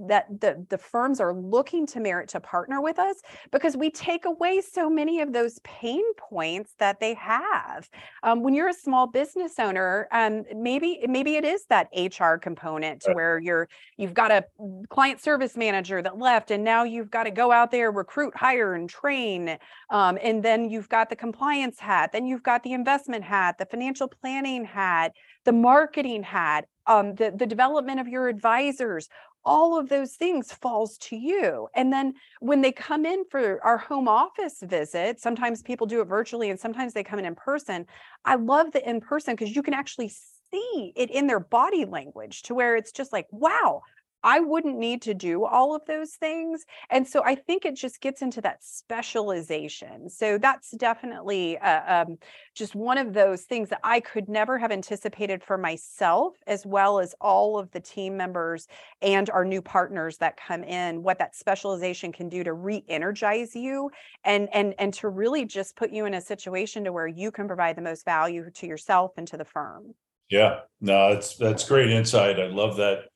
that 0.08 0.24
the 0.40 0.64
the 0.70 0.78
firms 0.78 1.20
are 1.20 1.34
looking 1.52 1.86
to 1.86 2.00
merit 2.00 2.28
to 2.30 2.40
partner 2.40 2.80
with 2.80 2.98
us 2.98 3.16
because 3.52 3.76
we 3.76 3.90
take 3.90 4.24
away 4.24 4.60
so 4.60 4.90
many 4.90 5.20
of 5.20 5.32
those 5.32 5.58
pain 5.60 6.02
points 6.16 6.72
that 6.78 6.98
they 6.98 7.14
have. 7.14 7.88
Um, 8.22 8.42
when 8.42 8.54
you're 8.54 8.68
a 8.68 8.74
small 8.74 9.06
business 9.06 9.54
owner 9.58 10.08
um, 10.12 10.44
maybe 10.56 11.00
maybe 11.06 11.36
it 11.36 11.44
is 11.44 11.64
that 11.68 11.88
hr 11.94 12.36
component 12.36 13.02
to 13.02 13.12
where 13.12 13.38
you're 13.38 13.68
you've 13.96 14.14
got 14.14 14.30
a 14.30 14.44
client 14.88 15.20
service 15.20 15.56
manager 15.56 16.02
that 16.02 16.18
left 16.18 16.50
and 16.50 16.64
now 16.64 16.84
you've 16.84 17.10
got 17.10 17.24
to 17.24 17.30
go 17.30 17.52
out 17.52 17.70
there 17.70 17.90
recruit 17.92 18.34
hire 18.36 18.74
and 18.74 18.88
train. 18.88 19.58
Um, 19.90 20.18
and 20.22 20.42
then 20.42 20.70
you've 20.70 20.88
got 20.88 21.10
the 21.10 21.16
compliance 21.16 21.78
hat 21.78 22.10
then 22.12 22.26
you've 22.26 22.42
got 22.42 22.62
the 22.62 22.72
investment 22.72 23.24
hat 23.24 23.58
the 23.58 23.66
financial 23.66 24.08
planning 24.08 24.64
hat 24.64 25.12
the 25.44 25.52
marketing 25.52 26.22
hat 26.22 26.66
um, 26.86 27.14
the, 27.14 27.32
the 27.34 27.46
development 27.46 28.00
of 28.00 28.08
your 28.08 28.28
advisors 28.28 29.08
all 29.44 29.78
of 29.78 29.88
those 29.88 30.14
things 30.14 30.52
falls 30.52 30.98
to 30.98 31.16
you. 31.16 31.68
And 31.74 31.92
then 31.92 32.14
when 32.40 32.60
they 32.60 32.72
come 32.72 33.04
in 33.04 33.24
for 33.30 33.62
our 33.64 33.78
home 33.78 34.08
office 34.08 34.62
visit 34.62 35.20
sometimes 35.20 35.62
people 35.62 35.86
do 35.86 36.00
it 36.00 36.04
virtually 36.04 36.50
and 36.50 36.58
sometimes 36.58 36.92
they 36.92 37.04
come 37.04 37.18
in 37.18 37.24
in 37.24 37.34
person. 37.34 37.86
I 38.24 38.36
love 38.36 38.72
the 38.72 38.88
in 38.88 39.00
person 39.00 39.34
because 39.34 39.54
you 39.54 39.62
can 39.62 39.74
actually 39.74 40.12
see 40.52 40.92
it 40.96 41.10
in 41.10 41.26
their 41.26 41.40
body 41.40 41.84
language 41.84 42.42
to 42.42 42.54
where 42.54 42.76
it's 42.76 42.92
just 42.92 43.12
like, 43.12 43.26
wow, 43.30 43.82
I 44.22 44.40
wouldn't 44.40 44.78
need 44.78 45.02
to 45.02 45.14
do 45.14 45.44
all 45.44 45.74
of 45.74 45.82
those 45.86 46.12
things. 46.12 46.64
And 46.90 47.06
so 47.06 47.22
I 47.24 47.34
think 47.34 47.64
it 47.64 47.76
just 47.76 48.00
gets 48.00 48.22
into 48.22 48.40
that 48.42 48.62
specialization. 48.62 50.08
So 50.08 50.38
that's 50.38 50.70
definitely 50.72 51.58
uh, 51.58 52.04
um, 52.04 52.18
just 52.54 52.74
one 52.74 52.98
of 52.98 53.14
those 53.14 53.42
things 53.42 53.68
that 53.70 53.80
I 53.82 54.00
could 54.00 54.28
never 54.28 54.58
have 54.58 54.70
anticipated 54.70 55.42
for 55.42 55.58
myself, 55.58 56.34
as 56.46 56.64
well 56.64 57.00
as 57.00 57.14
all 57.20 57.58
of 57.58 57.70
the 57.72 57.80
team 57.80 58.16
members 58.16 58.66
and 59.00 59.28
our 59.30 59.44
new 59.44 59.62
partners 59.62 60.18
that 60.18 60.36
come 60.36 60.62
in, 60.64 61.02
what 61.02 61.18
that 61.18 61.34
specialization 61.34 62.12
can 62.12 62.28
do 62.28 62.44
to 62.44 62.52
re-energize 62.52 63.56
you 63.56 63.90
and, 64.24 64.48
and, 64.52 64.74
and 64.78 64.94
to 64.94 65.08
really 65.08 65.44
just 65.44 65.76
put 65.76 65.90
you 65.90 66.06
in 66.06 66.14
a 66.14 66.20
situation 66.20 66.84
to 66.84 66.92
where 66.92 67.06
you 67.06 67.30
can 67.30 67.46
provide 67.46 67.76
the 67.76 67.82
most 67.82 68.04
value 68.04 68.50
to 68.50 68.66
yourself 68.66 69.12
and 69.16 69.26
to 69.28 69.36
the 69.36 69.44
firm. 69.44 69.94
Yeah, 70.30 70.60
no, 70.80 71.12
that's 71.12 71.36
that's 71.36 71.68
great 71.68 71.90
insight. 71.90 72.40
I 72.40 72.46
love 72.46 72.78
that 72.78 73.11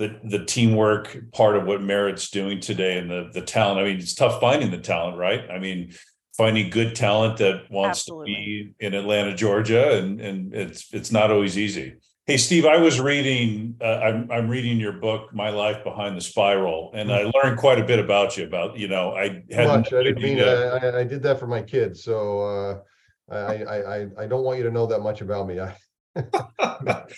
the 0.00 0.18
the 0.24 0.44
teamwork 0.46 1.30
part 1.32 1.56
of 1.56 1.66
what 1.66 1.82
Merit's 1.82 2.30
doing 2.30 2.58
today 2.58 2.96
and 2.98 3.10
the 3.10 3.30
the 3.34 3.42
talent. 3.42 3.78
I 3.80 3.84
mean, 3.84 3.98
it's 3.98 4.14
tough 4.14 4.40
finding 4.40 4.70
the 4.70 4.78
talent, 4.78 5.18
right? 5.18 5.48
I 5.50 5.58
mean, 5.58 5.92
finding 6.36 6.70
good 6.70 6.96
talent 6.96 7.36
that 7.38 7.70
wants 7.70 8.00
Absolutely. 8.00 8.34
to 8.34 8.40
be 8.40 8.74
in 8.80 8.94
Atlanta, 8.94 9.34
Georgia, 9.36 9.98
and 9.98 10.18
and 10.20 10.54
it's 10.54 10.92
it's 10.94 11.12
not 11.12 11.30
always 11.30 11.58
easy. 11.58 11.96
Hey, 12.26 12.38
Steve, 12.38 12.64
I 12.64 12.78
was 12.78 12.98
reading. 12.98 13.76
Uh, 13.78 13.98
I'm 13.98 14.30
I'm 14.30 14.48
reading 14.48 14.80
your 14.80 14.92
book, 14.92 15.34
My 15.34 15.50
Life 15.50 15.84
Behind 15.84 16.16
the 16.16 16.22
Spiral, 16.22 16.92
and 16.94 17.12
I 17.12 17.30
learned 17.34 17.58
quite 17.58 17.78
a 17.78 17.84
bit 17.84 17.98
about 17.98 18.38
you. 18.38 18.46
About 18.46 18.78
you 18.78 18.88
know, 18.88 19.12
I 19.12 19.42
had 19.50 19.66
much. 19.66 19.92
I 19.92 20.02
didn't 20.02 20.22
mean 20.22 20.40
I, 20.40 21.00
I 21.00 21.04
did 21.04 21.22
that 21.24 21.38
for 21.38 21.46
my 21.46 21.60
kids, 21.60 22.02
so 22.02 22.40
uh, 22.40 23.34
I, 23.34 23.64
I 23.64 24.06
I 24.16 24.26
don't 24.26 24.44
want 24.44 24.56
you 24.56 24.64
to 24.64 24.70
know 24.70 24.86
that 24.86 25.00
much 25.00 25.20
about 25.20 25.46
me. 25.46 25.60
I 25.60 25.76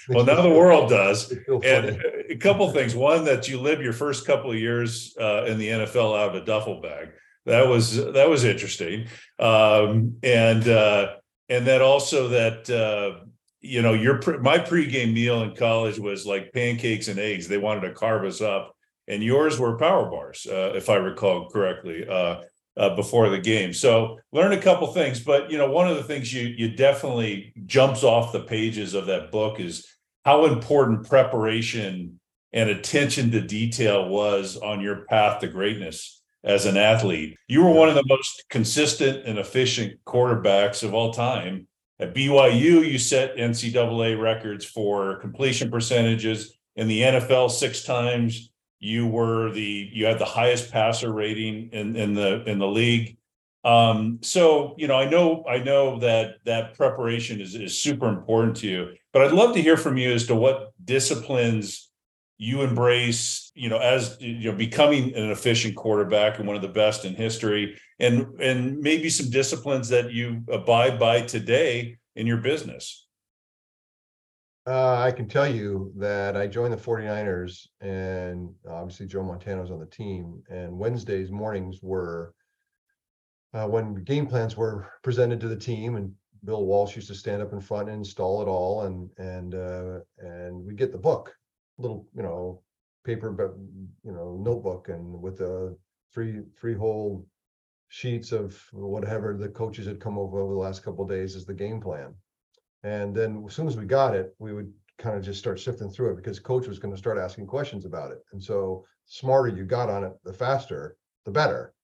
well, 0.09 0.25
now 0.25 0.43
the 0.43 0.55
world 0.55 0.91
does. 0.91 1.33
And 1.65 2.03
a 2.31 2.37
couple 2.37 2.71
things. 2.71 2.95
One, 2.95 3.25
that 3.25 3.49
you 3.49 3.61
live 3.61 3.81
your 3.81 3.93
first 3.93 4.27
couple 4.27 4.51
of 4.51 4.59
years 4.59 5.17
uh, 5.21 5.45
in 5.45 5.59
the 5.59 5.69
NFL 5.69 6.19
out 6.19 6.35
of 6.35 6.43
a 6.43 6.45
duffel 6.45 6.81
bag. 6.81 7.09
That 7.47 7.67
was 7.69 7.97
that 7.97 8.29
was 8.29 8.45
interesting. 8.45 9.07
Um, 9.39 10.17
and 10.23 10.69
uh, 10.69 11.15
and 11.49 11.67
that 11.67 11.83
also 11.83 12.29
that 12.29 12.71
uh, 12.71 13.25
you 13.61 13.83
know 13.83 13.95
your 13.95 14.19
pre- 14.19 14.39
my 14.39 14.59
pregame 14.59 15.13
meal 15.13 15.43
in 15.43 15.57
college 15.57 15.99
was 15.99 16.27
like 16.27 16.53
pancakes 16.53 17.09
and 17.09 17.19
eggs. 17.19 17.49
They 17.49 17.59
wanted 17.59 17.89
to 17.89 17.95
carve 17.95 18.25
us 18.25 18.41
up, 18.41 18.77
and 19.09 19.23
yours 19.23 19.59
were 19.59 19.77
power 19.77 20.09
bars, 20.09 20.47
uh, 20.49 20.73
if 20.75 20.89
I 20.89 20.97
recall 20.97 21.49
correctly. 21.49 22.07
Uh, 22.75 22.97
before 22.97 23.29
the 23.29 23.39
game. 23.39 23.71
So 23.75 24.19
learn 24.33 24.53
a 24.53 24.61
couple 24.61 24.87
things, 24.95 25.21
but 25.21 25.51
you 25.51 25.59
know, 25.59 25.71
one 25.71 25.89
of 25.89 25.99
the 25.99 26.05
things 26.05 26.33
you 26.33 26.55
you 26.57 26.75
definitely 26.75 27.53
jumps 27.67 28.03
off 28.03 28.33
the 28.33 28.45
pages 28.45 28.95
of 28.95 29.05
that 29.09 29.31
book 29.31 29.61
is 29.61 29.87
how 30.25 30.47
important 30.47 31.07
preparation 31.07 32.19
and 32.53 32.71
attention 32.71 33.31
to 33.33 33.43
detail 33.43 34.09
was 34.09 34.57
on 34.57 34.81
your 34.81 35.05
path 35.05 35.41
to 35.41 35.49
greatness 35.49 36.23
as 36.45 36.67
an 36.67 36.77
athlete. 36.77 37.37
You 37.49 37.63
were 37.63 37.71
one 37.71 37.89
of 37.89 37.95
the 37.95 38.07
most 38.07 38.45
consistent 38.49 39.27
and 39.27 39.39
efficient 39.39 40.01
quarterbacks 40.07 40.83
of 40.83 40.95
all 40.95 41.13
time. 41.13 41.67
At 42.01 42.15
BYU, 42.15 42.91
you 42.91 42.99
set 42.99 43.37
NCAA 43.37 44.21
records 44.21 44.65
for 44.65 45.17
completion 45.21 45.71
percentages 45.71 46.57
in 46.75 46.89
the 46.89 47.03
NFL 47.03 47.51
six 47.51 47.85
times 47.85 48.51
you 48.83 49.07
were 49.07 49.51
the 49.53 49.91
you 49.93 50.05
had 50.07 50.19
the 50.19 50.27
highest 50.27 50.73
passer 50.73 51.13
rating 51.13 51.71
in 51.73 51.97
in 51.97 52.15
the 52.15 52.45
in 52.51 52.59
the 52.59 52.69
league 52.69 53.17
Um, 53.65 54.19
so 54.23 54.75
you 54.77 54.89
know, 54.89 54.97
I 54.97 55.09
know 55.09 55.45
I 55.49 55.59
know 55.59 56.01
that 56.01 56.37
that 56.45 56.75
preparation 56.75 57.41
is 57.41 57.55
is 57.55 57.81
super 57.81 58.09
important 58.09 58.57
to 58.59 58.67
you, 58.69 58.95
but 59.13 59.23
I'd 59.23 59.33
love 59.33 59.55
to 59.55 59.63
hear 59.63 59.77
from 59.77 59.97
you 59.97 60.13
as 60.13 60.27
to 60.27 60.35
what 60.35 60.73
disciplines 60.85 61.89
you 62.39 62.63
embrace, 62.63 63.53
you 63.55 63.69
know, 63.69 63.79
as 63.79 64.17
you 64.21 64.51
know, 64.51 64.57
becoming 64.57 65.15
an 65.15 65.31
efficient 65.31 65.77
quarterback 65.77 66.39
and 66.39 66.47
one 66.49 66.57
of 66.57 66.63
the 66.63 66.69
best 66.69 67.05
in 67.05 67.15
history, 67.15 67.79
and 68.01 68.27
and 68.41 68.81
maybe 68.81 69.09
some 69.11 69.31
disciplines 69.31 69.89
that 69.91 70.11
you 70.13 70.43
abide 70.51 70.99
by 70.99 71.23
today 71.23 71.99
in 72.17 72.27
your 72.27 72.39
business. 72.39 73.07
Uh, 74.65 74.97
I 74.97 75.11
can 75.11 75.27
tell 75.29 75.49
you 75.53 75.93
that 75.97 76.37
I 76.37 76.47
joined 76.47 76.73
the 76.73 76.77
49ers 76.77 77.67
and 77.81 78.49
obviously 78.69 79.07
Joe 79.07 79.25
Montana 79.25 79.61
was 79.61 79.73
on 79.73 79.81
the 79.81 79.87
team 79.87 80.41
and 80.51 80.79
Wednesdays 80.79 81.33
mornings 81.33 81.81
were 81.83 82.33
uh, 83.55 83.67
when 83.67 83.95
game 84.05 84.27
plans 84.27 84.57
were 84.57 84.89
presented 85.03 85.41
to 85.41 85.49
the 85.49 85.57
team 85.57 85.97
and 85.97 86.13
Bill 86.45 86.65
Walsh 86.65 86.95
used 86.95 87.09
to 87.09 87.15
stand 87.15 87.43
up 87.43 87.53
in 87.53 87.61
front 87.61 87.89
and 87.89 87.99
install 87.99 88.41
it 88.41 88.47
all 88.47 88.83
and 88.83 89.11
and 89.19 89.55
uh, 89.55 89.99
and 90.19 90.65
we 90.65 90.75
get 90.75 90.93
the 90.93 90.99
book, 90.99 91.35
little 91.79 92.07
you 92.15 92.23
know 92.23 92.63
paper 93.05 93.31
but 93.33 93.55
you 94.05 94.13
know 94.13 94.39
notebook 94.41 94.89
and 94.89 95.21
with 95.21 95.39
the 95.39 95.77
three 96.15 96.41
three 96.59 96.75
whole 96.75 97.27
sheets 97.89 98.31
of 98.31 98.61
whatever 98.73 99.37
the 99.37 99.49
coaches 99.49 99.87
had 99.87 100.01
come 100.01 100.19
over 100.19 100.41
over 100.41 100.55
the 100.55 100.59
last 100.59 100.85
couple 100.85 101.07
days 101.07 101.35
as 101.35 101.45
the 101.45 101.55
game 101.55 101.81
plan. 101.81 102.15
And 102.85 103.15
then 103.15 103.45
as 103.47 103.55
soon 103.55 103.69
as 103.69 103.77
we 103.77 103.85
got 103.85 104.15
it, 104.15 104.35
we 104.39 104.53
would 104.53 104.73
kind 104.99 105.17
of 105.17 105.25
just 105.25 105.39
start 105.39 105.61
sifting 105.61 105.91
through 105.91 106.11
it 106.11 106.17
because 106.17 106.41
coach 106.41 106.67
was 106.67 106.79
going 106.79 106.93
to 106.93 106.99
start 106.99 107.19
asking 107.19 107.47
questions 107.47 107.85
about 107.85 108.11
it. 108.13 108.25
And 108.33 108.43
so 108.43 108.85
smarter 109.07 109.49
you 109.49 109.65
got 109.65 109.89
on 109.89 110.05
it, 110.05 110.13
the 110.25 110.33
faster, 110.33 110.97
the 111.25 111.31
better. 111.31 111.75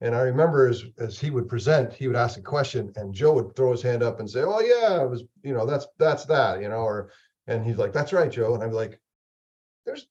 And 0.00 0.16
I 0.16 0.22
remember 0.22 0.68
as 0.68 0.84
as 0.98 1.18
he 1.18 1.30
would 1.30 1.48
present, 1.48 1.92
he 1.92 2.08
would 2.08 2.16
ask 2.16 2.38
a 2.38 2.42
question 2.42 2.92
and 2.96 3.14
Joe 3.14 3.34
would 3.34 3.54
throw 3.54 3.70
his 3.70 3.82
hand 3.82 4.02
up 4.02 4.18
and 4.18 4.28
say, 4.28 4.42
Oh 4.42 4.60
yeah, 4.60 5.00
it 5.02 5.08
was, 5.08 5.22
you 5.44 5.54
know, 5.54 5.64
that's 5.64 5.86
that's 5.98 6.24
that, 6.26 6.60
you 6.60 6.68
know, 6.68 6.82
or 6.82 7.12
and 7.46 7.64
he's 7.64 7.76
like, 7.76 7.92
That's 7.92 8.12
right, 8.12 8.30
Joe. 8.30 8.54
And 8.54 8.64
I'm 8.64 8.72
like, 8.72 9.00
There's 9.86 10.08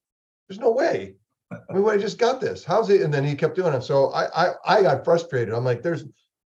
there's 0.48 0.60
no 0.60 0.72
way. 0.72 1.16
I 1.52 1.74
mean, 1.74 1.90
I 1.90 1.98
just 1.98 2.18
got 2.18 2.40
this. 2.40 2.64
How's 2.64 2.90
it? 2.90 3.02
And 3.02 3.14
then 3.14 3.26
he 3.26 3.36
kept 3.36 3.58
doing 3.58 3.74
it. 3.74 3.84
So 3.84 4.12
I 4.14 4.46
I 4.46 4.54
I 4.66 4.82
got 4.82 5.04
frustrated. 5.04 5.54
I'm 5.54 5.66
like, 5.66 5.82
there's 5.82 6.06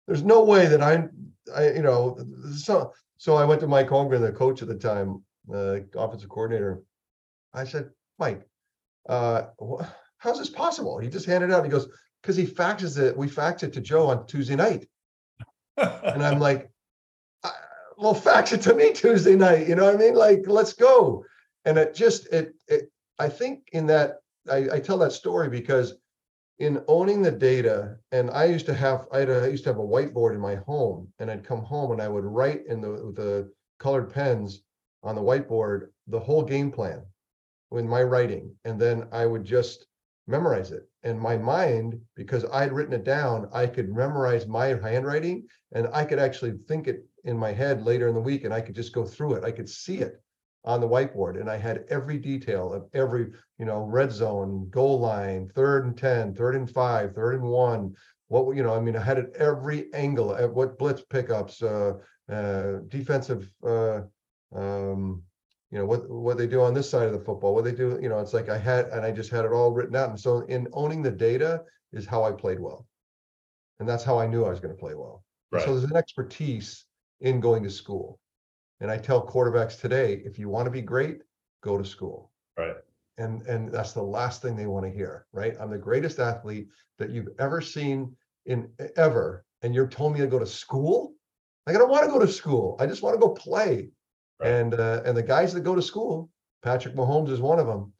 there's 0.07 0.25
no 0.25 0.43
way 0.43 0.67
that 0.67 0.83
I 0.83 1.07
I 1.55 1.73
you 1.73 1.83
know 1.83 2.19
so 2.57 2.93
so 3.19 3.37
I 3.37 3.45
went 3.45 3.61
to 3.61 3.67
Mike 3.67 3.89
Holmgren, 3.89 4.21
the 4.21 4.33
coach 4.33 4.63
at 4.63 4.69
the 4.69 4.75
time, 4.75 5.23
uh, 5.53 5.79
offensive 5.95 6.29
coordinator. 6.29 6.83
I 7.55 7.65
said, 7.65 7.91
Mike, 8.19 8.47
uh, 9.09 9.47
wh- 9.61 9.85
how's 10.19 10.39
this 10.39 10.51
possible? 10.51 10.99
He 10.99 11.09
just 11.09 11.27
handed 11.27 11.51
it 11.51 11.53
out. 11.55 11.65
He 11.65 11.71
goes, 11.71 11.89
because 12.23 12.37
he 12.37 12.47
faxes 12.47 12.99
it. 12.99 13.17
We 13.17 13.29
fax 13.29 13.63
it 13.63 13.73
to 13.75 13.81
Joe 13.81 14.09
on 14.09 14.27
Tuesday 14.27 14.57
night, 14.57 14.89
and 15.77 16.23
I'm 16.25 16.39
like, 16.39 16.71
well, 17.97 18.15
fax 18.15 18.53
it 18.53 18.63
to 18.63 18.75
me 18.75 18.93
Tuesday 18.93 19.37
night. 19.37 19.69
You 19.69 19.75
know 19.75 19.85
what 19.87 19.95
I 19.95 19.99
mean? 19.99 20.15
Like, 20.15 20.45
let's 20.47 20.73
go. 20.73 21.25
And 21.65 21.79
it 21.79 21.95
just 21.95 22.27
it 22.33 22.55
it. 22.69 22.91
I 23.19 23.29
think 23.29 23.69
in 23.73 23.87
that 23.87 24.17
I, 24.51 24.69
I 24.75 24.81
tell 24.81 24.99
that 24.99 25.13
story 25.13 25.49
because 25.49 25.95
in 26.59 26.83
owning 26.89 27.23
the 27.23 27.31
data, 27.31 27.99
and 28.13 28.31
I 28.31 28.47
used 28.47 28.67
to 28.67 28.75
have, 28.75 29.07
I, 29.13 29.21
had 29.21 29.31
a, 29.31 29.45
I 29.45 29.49
used 29.49 29.65
to 29.65 29.71
have 29.71 29.79
a 29.79 29.87
whiteboard 29.87 30.35
in 30.35 30.41
my 30.41 30.57
home, 30.57 31.13
and 31.19 31.31
I'd 31.31 31.45
come 31.45 31.63
home 31.63 31.93
and 31.93 32.01
I 32.01 32.09
would 32.09 32.25
write 32.25 32.67
in 32.67 32.81
the 32.81 33.13
the 33.15 33.53
colored 33.79 34.13
pens 34.13 34.63
on 35.03 35.15
the 35.15 35.23
whiteboard 35.23 35.89
the 36.07 36.19
whole 36.21 36.43
game 36.43 36.71
plan 36.71 37.03
with 37.71 37.85
my 37.85 38.03
writing, 38.03 38.55
and 38.65 38.81
then 38.81 39.07
I 39.13 39.27
would 39.27 39.45
just 39.45 39.87
memorize 40.27 40.73
it. 40.73 40.89
And 41.03 41.21
my 41.21 41.37
mind, 41.37 42.01
because 42.15 42.45
I'd 42.53 42.73
written 42.73 42.95
it 42.95 43.05
down, 43.05 43.49
I 43.53 43.67
could 43.67 43.95
memorize 43.95 44.47
my 44.47 44.69
handwriting, 44.69 45.47
and 45.73 45.89
I 45.93 46.05
could 46.05 46.19
actually 46.19 46.59
think 46.67 46.89
it 46.89 47.05
in 47.25 47.37
my 47.37 47.53
head 47.53 47.85
later 47.85 48.09
in 48.09 48.15
the 48.15 48.21
week, 48.21 48.45
and 48.45 48.55
I 48.55 48.61
could 48.61 48.75
just 48.75 48.95
go 48.95 49.05
through 49.05 49.35
it. 49.35 49.45
I 49.45 49.53
could 49.53 49.69
see 49.69 49.99
it 49.99 50.23
on 50.65 50.81
the 50.81 50.89
whiteboard 50.89 51.41
and 51.41 51.49
I 51.49 51.57
had 51.57 51.85
every 51.89 52.19
detail 52.19 52.73
of 52.73 52.87
every, 52.93 53.29
you 53.59 53.65
know, 53.65 53.81
red 53.81 54.11
zone, 54.11 54.69
goal 54.71 54.99
line, 54.99 55.49
third 55.55 55.85
and 55.85 55.97
10, 55.97 56.35
third 56.35 56.57
and 56.57 56.69
five, 56.69 57.15
third 57.15 57.35
and 57.35 57.45
one. 57.45 57.95
What, 58.29 58.57
you 58.57 58.65
know, 58.65 58.75
I 58.75 58.81
mean, 58.81 58.97
I 58.97 59.03
had 59.03 59.19
it 59.19 59.37
every 59.39 59.93
angle 59.95 60.35
at 60.35 60.53
what 60.53 60.79
blitz 60.79 61.03
pickups, 61.03 61.63
uh, 61.63 61.95
uh, 62.31 62.79
defensive, 62.89 63.49
uh, 63.65 64.01
um, 64.55 65.23
you 65.71 65.79
know, 65.79 65.87
what, 65.87 66.11
what 66.11 66.37
they 66.37 66.49
do 66.49 66.61
on 66.61 66.75
this 66.75 66.91
side 66.91 67.07
of 67.07 67.13
the 67.13 67.25
football, 67.25 67.55
what 67.55 67.65
they 67.65 67.73
do, 67.73 67.99
you 68.03 68.09
know, 68.09 68.19
it's 68.19 68.35
like 68.35 68.49
I 68.49 68.59
had, 68.59 68.87
and 68.87 69.05
I 69.05 69.13
just 69.13 69.31
had 69.31 69.45
it 69.45 69.53
all 69.53 69.73
written 69.73 69.95
out. 69.95 70.11
And 70.11 70.19
so 70.19 70.41
in 70.47 70.67
owning 70.73 71.03
the 71.03 71.11
data 71.11 71.63
is 71.93 72.07
how 72.07 72.25
I 72.25 72.33
played 72.33 72.59
well. 72.59 72.87
And 73.79 73.89
that's 73.89 74.03
how 74.03 74.19
I 74.19 74.27
knew 74.27 74.45
I 74.45 74.51
was 74.51 74.61
going 74.61 74.75
to 74.75 74.81
play 74.81 74.95
well. 74.95 75.23
Right. 75.53 75.63
So 75.63 75.77
there's 75.77 75.89
an 75.89 75.97
expertise 75.97 76.85
in 77.21 77.41
going 77.41 77.63
to 77.63 77.71
school. 77.71 78.19
And 78.81 78.91
I 78.91 78.99
tell 78.99 79.27
quarterbacks 79.27 79.81
today, 79.81 80.23
if 80.25 80.39
you 80.39 80.49
want 80.49 80.67
to 80.67 80.71
be 80.71 80.83
great, 80.83 81.23
go 81.63 81.79
to 81.79 81.85
school. 81.85 82.31
Right. 82.59 82.77
And 83.19 83.43
and 83.43 83.73
that's 83.73 83.93
the 83.93 84.03
last 84.03 84.43
thing 84.43 84.57
they 84.57 84.67
want 84.67 84.85
to 84.85 84.93
hear, 84.93 85.27
right? 85.33 85.55
I'm 85.59 85.71
the 85.71 85.79
greatest 85.79 86.19
athlete 86.19 86.69
that 86.99 87.11
you've 87.11 87.29
ever 87.39 87.61
seen 87.61 88.15
in 88.45 88.69
ever. 88.97 89.45
And 89.63 89.75
you're 89.75 89.87
telling 89.87 90.13
me 90.13 90.21
to 90.21 90.27
go 90.27 90.39
to 90.39 90.47
school? 90.47 91.15
Like 91.67 91.77
I 91.77 91.79
don't 91.79 91.91
want 91.91 92.05
to 92.05 92.11
go 92.11 92.19
to 92.19 92.29
school. 92.29 92.77
I 92.79 92.87
just 92.87 93.03
want 93.03 93.15
to 93.15 93.21
go 93.21 93.31
play. 93.31 93.89
Right. 94.39 94.51
And 94.51 94.75
uh, 94.75 95.03
and 95.07 95.17
the 95.17 95.23
guys 95.23 95.55
that 95.55 95.61
go 95.61 95.75
to 95.75 95.83
school, 95.83 96.29
Patrick 96.63 96.95
Mahomes 96.95 97.31
is 97.31 97.41
one 97.41 97.59
of 97.59 97.67
them. 97.67 97.93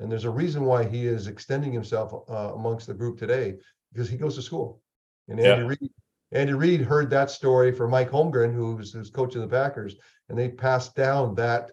And 0.00 0.10
there's 0.10 0.24
a 0.24 0.30
reason 0.30 0.64
why 0.64 0.84
he 0.84 1.06
is 1.06 1.28
extending 1.28 1.72
himself 1.72 2.12
uh, 2.28 2.54
amongst 2.54 2.86
the 2.86 2.94
group 2.94 3.18
today 3.18 3.56
because 3.92 4.08
he 4.08 4.16
goes 4.16 4.34
to 4.36 4.42
school. 4.42 4.80
And 5.28 5.38
Andy 5.38 5.62
Yeah. 5.62 5.68
Reid, 5.68 5.90
Andy 6.32 6.54
Reid 6.54 6.80
heard 6.80 7.10
that 7.10 7.30
story 7.30 7.72
from 7.72 7.90
Mike 7.90 8.10
Holmgren, 8.10 8.54
who 8.54 8.76
was 8.76 8.92
who's 8.92 9.10
coach 9.10 9.34
of 9.34 9.42
the 9.42 9.48
Packers, 9.48 9.96
and 10.28 10.38
they 10.38 10.48
passed 10.48 10.94
down 10.94 11.34
that 11.34 11.70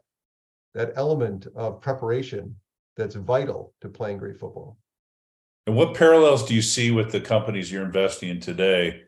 that 0.73 0.93
element 0.95 1.47
of 1.55 1.81
preparation 1.81 2.55
that's 2.95 3.15
vital 3.15 3.73
to 3.81 3.89
playing 3.89 4.17
great 4.17 4.37
football. 4.37 4.77
And 5.65 5.75
what 5.75 5.95
parallels 5.95 6.45
do 6.45 6.53
you 6.53 6.61
see 6.61 6.91
with 6.91 7.11
the 7.11 7.21
companies 7.21 7.71
you're 7.71 7.85
investing 7.85 8.29
in 8.29 8.39
today 8.39 9.03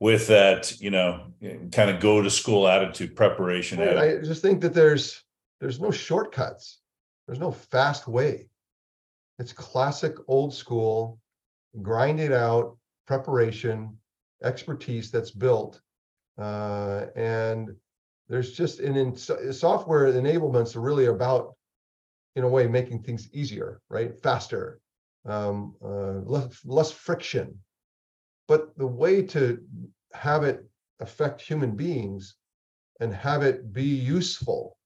with 0.00 0.28
that, 0.28 0.78
you 0.80 0.90
know, 0.90 1.26
kind 1.72 1.90
of 1.90 2.00
go 2.00 2.22
to 2.22 2.30
school 2.30 2.68
attitude, 2.68 3.16
preparation? 3.16 3.80
I, 3.80 3.86
attitude? 3.86 4.24
I 4.24 4.26
just 4.26 4.42
think 4.42 4.60
that 4.60 4.74
there's 4.74 5.22
there's 5.60 5.80
no 5.80 5.90
shortcuts. 5.90 6.78
There's 7.26 7.40
no 7.40 7.52
fast 7.52 8.06
way. 8.06 8.48
It's 9.38 9.52
classic 9.52 10.14
old 10.28 10.52
school, 10.52 11.18
grind 11.80 12.20
it 12.20 12.32
out, 12.32 12.76
preparation, 13.06 13.96
expertise 14.42 15.10
that's 15.10 15.30
built. 15.30 15.80
Uh, 16.38 17.06
and 17.16 17.74
there's 18.28 18.52
just 18.52 18.80
an 18.80 18.96
in, 18.96 19.16
software 19.16 20.12
enablements 20.12 20.76
are 20.76 20.80
really 20.80 21.06
about, 21.06 21.54
in 22.36 22.44
a 22.44 22.48
way, 22.48 22.66
making 22.66 23.02
things 23.02 23.28
easier, 23.32 23.80
right? 23.88 24.14
Faster, 24.20 24.80
um, 25.26 25.74
uh, 25.84 26.20
less, 26.24 26.60
less 26.64 26.90
friction. 26.90 27.58
But 28.46 28.76
the 28.78 28.86
way 28.86 29.22
to 29.26 29.58
have 30.12 30.44
it 30.44 30.64
affect 31.00 31.40
human 31.40 31.76
beings 31.76 32.36
and 33.00 33.12
have 33.14 33.42
it 33.42 33.72
be 33.72 33.84
useful 33.84 34.76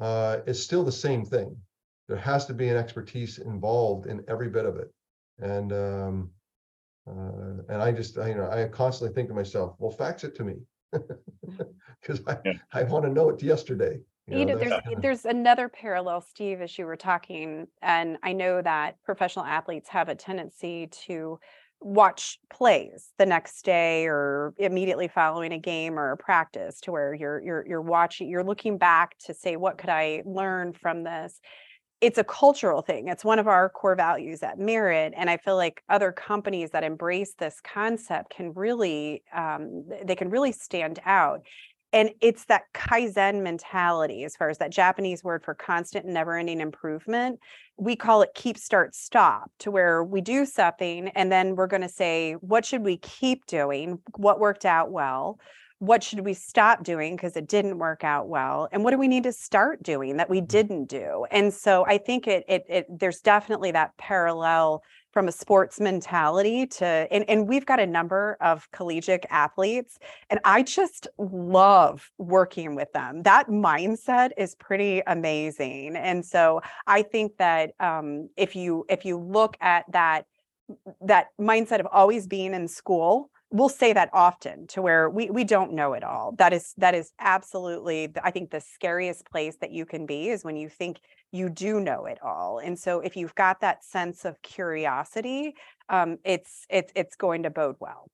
uh, 0.00 0.38
is 0.46 0.62
still 0.62 0.84
the 0.84 0.92
same 0.92 1.24
thing. 1.24 1.56
There 2.08 2.16
has 2.16 2.46
to 2.46 2.54
be 2.54 2.68
an 2.68 2.76
expertise 2.76 3.38
involved 3.38 4.06
in 4.06 4.24
every 4.28 4.48
bit 4.48 4.66
of 4.66 4.76
it. 4.76 4.92
And 5.38 5.72
um, 5.72 6.30
uh, 7.08 7.62
and 7.68 7.82
I 7.82 7.92
just, 7.92 8.18
I, 8.18 8.28
you 8.28 8.34
know, 8.34 8.48
I 8.50 8.66
constantly 8.68 9.14
think 9.14 9.28
to 9.28 9.34
myself, 9.34 9.74
well, 9.78 9.90
fax 9.90 10.24
it 10.24 10.34
to 10.36 10.44
me. 10.44 10.54
Because 12.00 12.20
I, 12.26 12.36
Yeah. 12.44 12.52
I 12.72 12.82
want 12.82 13.04
to 13.04 13.10
know 13.10 13.28
it 13.30 13.40
yesterday. 13.42 14.00
You 14.26 14.38
You 14.40 14.44
know, 14.44 14.54
know, 14.54 14.58
there's 14.58 14.70
that's- 14.70 14.94
there's 15.02 15.24
another 15.24 15.68
parallel, 15.68 16.20
Steve, 16.20 16.60
as 16.60 16.76
you 16.76 16.84
were 16.86 16.96
talking, 16.96 17.68
and 17.80 18.18
I 18.24 18.32
know 18.32 18.60
that 18.62 18.96
professional 19.04 19.44
athletes 19.44 19.88
have 19.90 20.08
a 20.08 20.14
tendency 20.16 20.88
to 21.06 21.38
watch 21.80 22.38
plays 22.52 23.10
the 23.18 23.26
next 23.26 23.64
day 23.64 24.06
or 24.06 24.54
immediately 24.58 25.08
following 25.08 25.52
a 25.52 25.58
game 25.58 25.98
or 25.98 26.12
a 26.12 26.16
practice 26.16 26.80
to 26.82 26.92
where 26.92 27.14
you're 27.14 27.40
you're 27.40 27.64
you're 27.68 27.82
watching, 27.82 28.28
you're 28.28 28.44
looking 28.44 28.78
back 28.78 29.16
to 29.26 29.34
say, 29.34 29.56
what 29.56 29.78
could 29.78 29.90
I 29.90 30.22
learn 30.24 30.72
from 30.72 31.02
this? 31.04 31.40
It's 32.02 32.18
a 32.18 32.24
cultural 32.24 32.82
thing. 32.82 33.08
It's 33.08 33.24
one 33.24 33.38
of 33.38 33.46
our 33.46 33.70
core 33.70 33.94
values 33.94 34.42
at 34.42 34.58
Merit, 34.58 35.14
and 35.16 35.30
I 35.30 35.36
feel 35.38 35.56
like 35.56 35.82
other 35.88 36.12
companies 36.12 36.70
that 36.72 36.82
embrace 36.82 37.34
this 37.38 37.60
concept 37.62 38.34
can 38.34 38.52
really 38.54 39.22
um, 39.34 39.84
they 40.04 40.16
can 40.16 40.28
really 40.28 40.52
stand 40.52 40.98
out 41.06 41.42
and 41.92 42.10
it's 42.22 42.46
that 42.46 42.62
kaizen 42.74 43.42
mentality 43.42 44.24
as 44.24 44.34
far 44.36 44.48
as 44.48 44.58
that 44.58 44.70
japanese 44.70 45.22
word 45.22 45.44
for 45.44 45.54
constant 45.54 46.04
and 46.04 46.14
never 46.14 46.36
ending 46.36 46.60
improvement 46.60 47.38
we 47.76 47.94
call 47.94 48.22
it 48.22 48.30
keep 48.34 48.56
start 48.56 48.94
stop 48.94 49.50
to 49.58 49.70
where 49.70 50.02
we 50.02 50.20
do 50.20 50.44
something 50.46 51.08
and 51.08 51.30
then 51.30 51.54
we're 51.54 51.66
going 51.66 51.82
to 51.82 51.88
say 51.88 52.32
what 52.34 52.64
should 52.64 52.82
we 52.82 52.96
keep 52.98 53.44
doing 53.46 53.98
what 54.16 54.40
worked 54.40 54.64
out 54.64 54.90
well 54.90 55.38
what 55.82 56.00
should 56.00 56.20
we 56.20 56.32
stop 56.32 56.84
doing 56.84 57.16
because 57.16 57.36
it 57.36 57.48
didn't 57.48 57.76
work 57.76 58.04
out 58.04 58.28
well 58.28 58.68
and 58.70 58.84
what 58.84 58.92
do 58.92 58.98
we 58.98 59.08
need 59.08 59.24
to 59.24 59.32
start 59.32 59.82
doing 59.82 60.16
that 60.16 60.30
we 60.30 60.40
didn't 60.40 60.84
do? 60.84 61.26
And 61.32 61.52
so 61.52 61.84
i 61.86 61.98
think 61.98 62.28
it 62.28 62.44
it, 62.46 62.64
it 62.68 62.86
there's 62.88 63.20
definitely 63.20 63.72
that 63.72 63.96
parallel 63.96 64.84
from 65.10 65.26
a 65.26 65.32
sports 65.32 65.80
mentality 65.80 66.66
to 66.66 66.86
and, 66.86 67.28
and 67.28 67.48
we've 67.48 67.66
got 67.66 67.80
a 67.80 67.86
number 67.86 68.36
of 68.40 68.70
collegiate 68.70 69.26
athletes 69.28 69.98
and 70.30 70.38
i 70.44 70.62
just 70.62 71.08
love 71.18 72.12
working 72.16 72.76
with 72.76 72.92
them. 72.92 73.24
That 73.24 73.48
mindset 73.48 74.30
is 74.36 74.54
pretty 74.54 75.02
amazing 75.08 75.96
and 75.96 76.24
so 76.24 76.60
i 76.86 77.02
think 77.02 77.38
that 77.38 77.72
um, 77.80 78.28
if 78.36 78.54
you 78.54 78.84
if 78.88 79.04
you 79.04 79.18
look 79.18 79.56
at 79.60 79.84
that 79.90 80.26
that 81.00 81.26
mindset 81.40 81.80
of 81.80 81.88
always 81.90 82.28
being 82.28 82.54
in 82.54 82.68
school 82.68 83.31
we'll 83.52 83.68
say 83.68 83.92
that 83.92 84.08
often 84.12 84.66
to 84.68 84.82
where 84.82 85.08
we 85.08 85.30
we 85.30 85.44
don't 85.44 85.72
know 85.72 85.92
it 85.92 86.02
all. 86.02 86.34
That 86.38 86.52
is 86.52 86.74
that 86.78 86.94
is 86.94 87.12
absolutely 87.20 88.10
i 88.24 88.30
think 88.30 88.50
the 88.50 88.60
scariest 88.60 89.30
place 89.30 89.56
that 89.60 89.70
you 89.70 89.84
can 89.86 90.06
be 90.06 90.30
is 90.30 90.44
when 90.44 90.56
you 90.56 90.68
think 90.68 91.00
you 91.30 91.48
do 91.48 91.80
know 91.80 92.06
it 92.06 92.18
all. 92.22 92.58
And 92.58 92.78
so 92.78 93.00
if 93.00 93.16
you've 93.16 93.34
got 93.34 93.60
that 93.60 93.84
sense 93.84 94.24
of 94.24 94.40
curiosity 94.42 95.54
um, 95.88 96.18
it's 96.24 96.66
it's 96.70 96.92
it's 96.96 97.16
going 97.16 97.42
to 97.44 97.50
bode 97.50 97.76
well. 97.78 98.10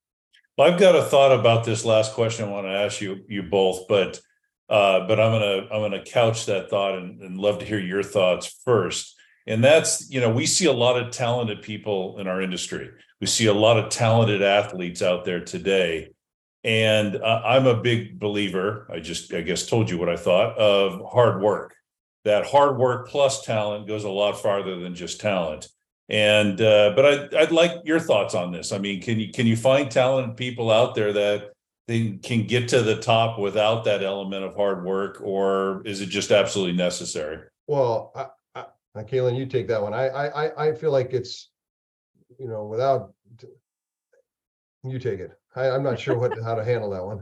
I've 0.58 0.80
got 0.80 0.96
a 0.96 1.02
thought 1.02 1.38
about 1.38 1.64
this 1.64 1.84
last 1.84 2.14
question 2.14 2.44
i 2.44 2.48
want 2.48 2.66
to 2.66 2.72
ask 2.72 3.00
you 3.00 3.24
you 3.28 3.44
both 3.44 3.86
but 3.86 4.20
uh, 4.68 5.06
but 5.06 5.20
i'm 5.20 5.30
gonna 5.30 5.68
i'm 5.70 5.80
gonna 5.80 6.04
couch 6.04 6.46
that 6.46 6.68
thought 6.68 6.98
and, 6.98 7.22
and 7.22 7.38
love 7.38 7.60
to 7.60 7.64
hear 7.64 7.78
your 7.78 8.02
thoughts 8.02 8.60
first. 8.64 9.14
And 9.46 9.62
that's 9.64 10.10
you 10.10 10.20
know 10.20 10.30
we 10.30 10.46
see 10.46 10.66
a 10.66 10.72
lot 10.72 11.00
of 11.00 11.12
talented 11.12 11.62
people 11.62 12.18
in 12.18 12.26
our 12.26 12.42
industry 12.42 12.90
we 13.20 13.26
see 13.26 13.46
a 13.46 13.52
lot 13.54 13.78
of 13.78 13.90
talented 13.90 14.42
athletes 14.42 15.02
out 15.02 15.24
there 15.24 15.40
today. 15.44 16.10
And 16.64 17.16
uh, 17.16 17.42
i'm 17.44 17.66
a 17.68 17.80
big 17.80 18.18
believer 18.18 18.88
i 18.92 18.98
just 18.98 19.32
i 19.32 19.40
guess 19.42 19.64
told 19.66 19.88
you 19.88 19.96
what 19.96 20.08
i 20.08 20.16
thought 20.16 20.58
of 20.58 21.00
hard 21.10 21.40
work. 21.40 21.74
That 22.24 22.46
hard 22.46 22.76
work 22.76 23.08
plus 23.08 23.44
talent 23.44 23.86
goes 23.86 24.04
a 24.04 24.10
lot 24.10 24.42
farther 24.42 24.78
than 24.80 24.94
just 24.94 25.20
talent. 25.20 25.68
And 26.10 26.60
uh, 26.60 26.92
but 26.96 27.04
I'd, 27.06 27.34
I'd 27.34 27.52
like 27.52 27.72
your 27.84 28.00
thoughts 28.00 28.34
on 28.34 28.50
this. 28.50 28.72
I 28.72 28.78
mean 28.78 29.00
can 29.00 29.20
you 29.20 29.30
can 29.32 29.46
you 29.46 29.56
find 29.56 29.88
talented 29.90 30.36
people 30.36 30.70
out 30.70 30.94
there 30.96 31.12
that 31.12 31.52
they 31.86 32.18
can 32.22 32.46
get 32.46 32.68
to 32.70 32.82
the 32.82 32.96
top 33.00 33.38
without 33.38 33.84
that 33.84 34.02
element 34.02 34.44
of 34.44 34.54
hard 34.56 34.84
work 34.84 35.20
or 35.22 35.82
is 35.86 36.00
it 36.00 36.06
just 36.06 36.32
absolutely 36.32 36.76
necessary? 36.76 37.38
Well, 37.66 38.12
I, 38.54 38.64
I, 38.94 39.02
Kay 39.04 39.20
Lynn, 39.22 39.36
you 39.36 39.46
take 39.46 39.68
that 39.68 39.80
one. 39.80 39.94
I, 39.94 40.08
I- 40.08 40.66
I 40.68 40.74
feel 40.74 40.90
like 40.90 41.12
it's, 41.14 41.50
you 42.38 42.48
know, 42.48 42.64
without. 42.66 43.12
You 44.84 44.98
take 44.98 45.18
it. 45.18 45.32
I, 45.56 45.70
I'm 45.70 45.82
not 45.82 45.98
sure 45.98 46.16
what, 46.16 46.40
how 46.42 46.54
to 46.54 46.64
handle 46.64 46.90
that 46.90 47.04
one. 47.04 47.20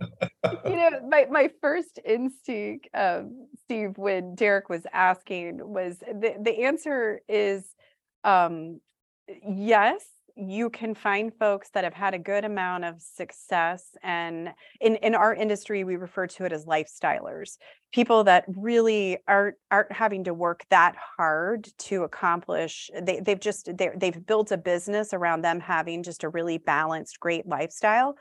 you 0.68 0.76
know 0.76 0.90
my 1.08 1.26
my 1.30 1.50
first 1.60 1.98
instinct 2.04 2.88
um 2.94 3.46
steve 3.64 3.96
when 3.96 4.34
derek 4.34 4.68
was 4.68 4.86
asking 4.92 5.58
was 5.62 5.98
the 5.98 6.34
the 6.40 6.62
answer 6.62 7.20
is 7.28 7.64
um 8.24 8.80
yes 9.48 10.04
you 10.36 10.68
can 10.68 10.94
find 10.94 11.32
folks 11.34 11.70
that 11.70 11.84
have 11.84 11.94
had 11.94 12.12
a 12.12 12.18
good 12.18 12.44
amount 12.44 12.84
of 12.84 13.00
success 13.00 13.96
and 14.02 14.50
in 14.80 14.96
in 14.96 15.14
our 15.14 15.34
industry 15.34 15.82
we 15.82 15.96
refer 15.96 16.26
to 16.26 16.44
it 16.44 16.52
as 16.52 16.66
lifestylers 16.66 17.56
people 17.92 18.24
that 18.24 18.44
really 18.48 19.18
aren't 19.26 19.56
aren't 19.70 19.90
having 19.90 20.24
to 20.24 20.34
work 20.34 20.64
that 20.68 20.94
hard 21.16 21.66
to 21.78 22.02
accomplish 22.02 22.90
they, 23.02 23.20
they've 23.20 23.40
just 23.40 23.74
they 23.76 23.90
they've 23.96 24.26
built 24.26 24.52
a 24.52 24.58
business 24.58 25.14
around 25.14 25.42
them 25.42 25.60
having 25.60 26.02
just 26.02 26.22
a 26.22 26.28
really 26.28 26.58
balanced 26.58 27.18
great 27.20 27.46
lifestyle. 27.46 28.16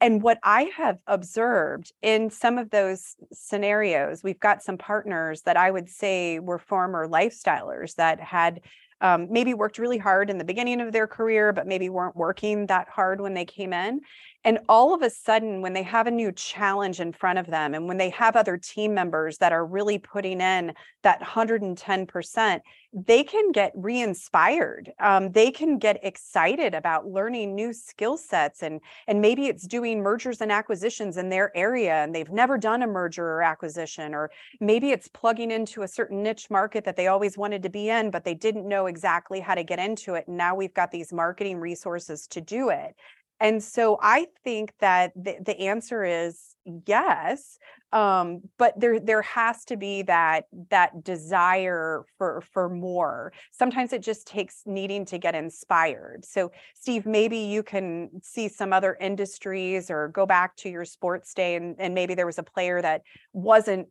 And 0.00 0.22
what 0.22 0.38
I 0.44 0.70
have 0.76 0.98
observed 1.08 1.92
in 2.02 2.30
some 2.30 2.56
of 2.56 2.70
those 2.70 3.16
scenarios, 3.32 4.22
we've 4.22 4.38
got 4.38 4.62
some 4.62 4.78
partners 4.78 5.42
that 5.42 5.56
I 5.56 5.70
would 5.72 5.88
say 5.88 6.38
were 6.38 6.60
former 6.60 7.08
lifestylers 7.08 7.96
that 7.96 8.20
had 8.20 8.60
um, 9.00 9.28
maybe 9.30 9.54
worked 9.54 9.78
really 9.78 9.98
hard 9.98 10.30
in 10.30 10.38
the 10.38 10.44
beginning 10.44 10.80
of 10.80 10.92
their 10.92 11.06
career, 11.06 11.52
but 11.52 11.66
maybe 11.66 11.88
weren't 11.88 12.16
working 12.16 12.66
that 12.66 12.88
hard 12.88 13.20
when 13.20 13.34
they 13.34 13.44
came 13.44 13.72
in. 13.72 14.00
And 14.48 14.60
all 14.66 14.94
of 14.94 15.02
a 15.02 15.10
sudden, 15.10 15.60
when 15.60 15.74
they 15.74 15.82
have 15.82 16.06
a 16.06 16.10
new 16.10 16.32
challenge 16.32 17.00
in 17.00 17.12
front 17.12 17.38
of 17.38 17.48
them, 17.48 17.74
and 17.74 17.86
when 17.86 17.98
they 17.98 18.08
have 18.08 18.34
other 18.34 18.56
team 18.56 18.94
members 18.94 19.36
that 19.36 19.52
are 19.52 19.66
really 19.66 19.98
putting 19.98 20.40
in 20.40 20.72
that 21.02 21.20
110%, 21.20 22.60
they 22.94 23.22
can 23.24 23.52
get 23.52 23.72
re 23.74 24.00
inspired. 24.00 24.90
Um, 25.00 25.32
they 25.32 25.50
can 25.50 25.76
get 25.76 26.02
excited 26.02 26.72
about 26.72 27.06
learning 27.06 27.54
new 27.54 27.74
skill 27.74 28.16
sets. 28.16 28.62
And, 28.62 28.80
and 29.06 29.20
maybe 29.20 29.48
it's 29.48 29.66
doing 29.66 30.02
mergers 30.02 30.40
and 30.40 30.50
acquisitions 30.50 31.18
in 31.18 31.28
their 31.28 31.54
area, 31.54 31.96
and 31.96 32.14
they've 32.14 32.30
never 32.30 32.56
done 32.56 32.82
a 32.82 32.86
merger 32.86 33.26
or 33.26 33.42
acquisition. 33.42 34.14
Or 34.14 34.30
maybe 34.60 34.92
it's 34.92 35.08
plugging 35.08 35.50
into 35.50 35.82
a 35.82 35.88
certain 35.88 36.22
niche 36.22 36.48
market 36.48 36.86
that 36.86 36.96
they 36.96 37.08
always 37.08 37.36
wanted 37.36 37.62
to 37.64 37.68
be 37.68 37.90
in, 37.90 38.10
but 38.10 38.24
they 38.24 38.34
didn't 38.34 38.66
know 38.66 38.86
exactly 38.86 39.40
how 39.40 39.54
to 39.54 39.62
get 39.62 39.78
into 39.78 40.14
it. 40.14 40.26
And 40.26 40.38
now 40.38 40.54
we've 40.54 40.72
got 40.72 40.90
these 40.90 41.12
marketing 41.12 41.58
resources 41.58 42.26
to 42.28 42.40
do 42.40 42.70
it. 42.70 42.96
And 43.40 43.62
so 43.62 43.98
I 44.02 44.26
think 44.42 44.72
that 44.80 45.12
the, 45.14 45.36
the 45.44 45.58
answer 45.60 46.04
is 46.04 46.56
yes. 46.86 47.58
Um, 47.92 48.42
but 48.58 48.78
there 48.78 49.00
there 49.00 49.22
has 49.22 49.64
to 49.66 49.76
be 49.76 50.02
that 50.02 50.44
that 50.70 51.04
desire 51.04 52.04
for 52.18 52.42
for 52.52 52.68
more. 52.68 53.32
Sometimes 53.52 53.92
it 53.92 54.02
just 54.02 54.26
takes 54.26 54.62
needing 54.66 55.06
to 55.06 55.18
get 55.18 55.34
inspired. 55.34 56.24
So 56.24 56.50
Steve, 56.74 57.06
maybe 57.06 57.38
you 57.38 57.62
can 57.62 58.10
see 58.22 58.48
some 58.48 58.72
other 58.72 58.96
industries 59.00 59.90
or 59.90 60.08
go 60.08 60.26
back 60.26 60.54
to 60.56 60.68
your 60.68 60.84
sports 60.84 61.32
day 61.32 61.54
and, 61.54 61.76
and 61.78 61.94
maybe 61.94 62.14
there 62.14 62.26
was 62.26 62.38
a 62.38 62.42
player 62.42 62.82
that 62.82 63.02
wasn't 63.32 63.88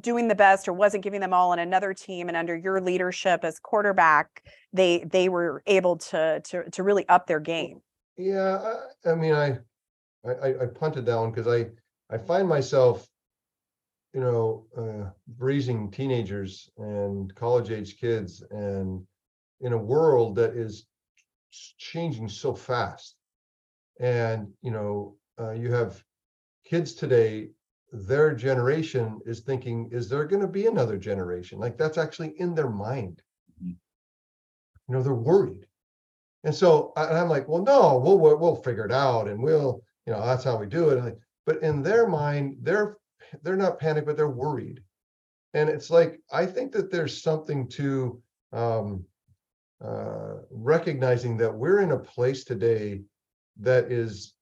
doing 0.00 0.28
the 0.28 0.34
best 0.34 0.68
or 0.68 0.72
wasn't 0.72 1.02
giving 1.02 1.20
them 1.20 1.32
all 1.32 1.50
on 1.50 1.58
another 1.58 1.92
team 1.92 2.28
and 2.28 2.36
under 2.36 2.56
your 2.56 2.80
leadership 2.80 3.44
as 3.44 3.58
quarterback 3.58 4.42
they 4.72 5.04
they 5.10 5.28
were 5.28 5.62
able 5.66 5.96
to 5.96 6.40
to 6.44 6.68
to 6.70 6.82
really 6.84 7.08
up 7.08 7.26
their 7.26 7.40
game 7.40 7.80
Yeah, 8.20 8.84
I, 9.06 9.10
I 9.10 9.14
mean, 9.14 9.32
I, 9.34 9.58
I, 10.26 10.62
I- 10.62 10.66
punted 10.66 11.06
that 11.06 11.16
one 11.16 11.30
because 11.32 11.48
I, 11.48 11.70
I 12.14 12.18
find 12.18 12.48
myself, 12.48 13.08
you 14.14 14.20
know, 14.20 14.66
uh, 14.76 15.10
raising 15.38 15.90
teenagers 15.90 16.70
and 16.78 17.34
college 17.34 17.70
age 17.70 17.98
kids 17.98 18.42
and 18.50 19.06
in 19.60 19.72
a 19.72 19.78
world 19.78 20.34
that 20.36 20.56
is 20.56 20.86
changing 21.78 22.28
so 22.28 22.54
fast. 22.54 23.16
And, 24.00 24.48
you 24.62 24.70
know, 24.72 25.16
uh, 25.40 25.52
you 25.52 25.72
have 25.72 26.04
kids 26.64 26.94
today, 26.94 27.50
their 27.92 28.34
generation 28.34 29.20
is 29.26 29.40
thinking, 29.40 29.90
is 29.92 30.08
there 30.08 30.26
going 30.26 30.42
to 30.42 30.48
be 30.48 30.66
another 30.66 30.98
generation? 30.98 31.58
Like 31.60 31.78
that's 31.78 31.98
actually 31.98 32.34
in 32.40 32.54
their 32.54 32.70
mind. 32.70 33.22
Mhm. 33.62 33.76
You 34.88 34.94
know, 34.94 35.02
they're 35.02 35.14
worried. 35.14 35.69
And 36.44 36.54
so 36.54 36.92
and 36.96 37.16
I'm 37.16 37.28
like, 37.28 37.48
well, 37.48 37.62
no, 37.62 37.98
we'll, 37.98 38.18
we'll, 38.18 38.38
we'll 38.38 38.62
figure 38.62 38.86
it 38.86 38.92
out 38.92 39.28
and 39.28 39.42
we'll, 39.42 39.82
you 40.06 40.12
know, 40.12 40.24
that's 40.24 40.44
how 40.44 40.56
we 40.56 40.66
do 40.66 40.90
it. 40.90 41.18
But 41.46 41.62
in 41.62 41.82
their 41.82 42.06
mind, 42.06 42.56
they're, 42.62 42.96
they're 43.42 43.56
not 43.56 43.78
panicked, 43.78 44.06
but 44.06 44.16
they're 44.16 44.28
worried. 44.30 44.82
And 45.54 45.68
it's 45.68 45.90
like, 45.90 46.20
I 46.32 46.46
think 46.46 46.72
that 46.72 46.90
there's 46.90 47.22
something 47.22 47.68
to 47.70 48.22
um, 48.52 49.04
uh, 49.84 50.36
recognizing 50.50 51.36
that 51.38 51.54
we're 51.54 51.80
in 51.80 51.92
a 51.92 51.98
place 51.98 52.44
today 52.44 53.02
that 53.58 53.90
is 53.90 54.34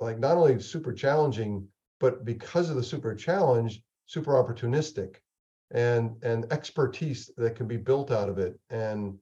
like 0.00 0.18
not 0.18 0.36
only 0.36 0.60
super 0.60 0.92
challenging, 0.92 1.66
but 2.00 2.24
because 2.24 2.70
of 2.70 2.76
the 2.76 2.82
super 2.82 3.14
challenge, 3.14 3.82
super 4.06 4.32
opportunistic 4.32 5.16
and 5.70 6.22
and 6.22 6.52
expertise 6.52 7.30
that 7.36 7.56
can 7.56 7.66
be 7.66 7.76
built 7.76 8.10
out 8.10 8.28
of 8.28 8.38
it. 8.38 8.58
And 8.70 9.18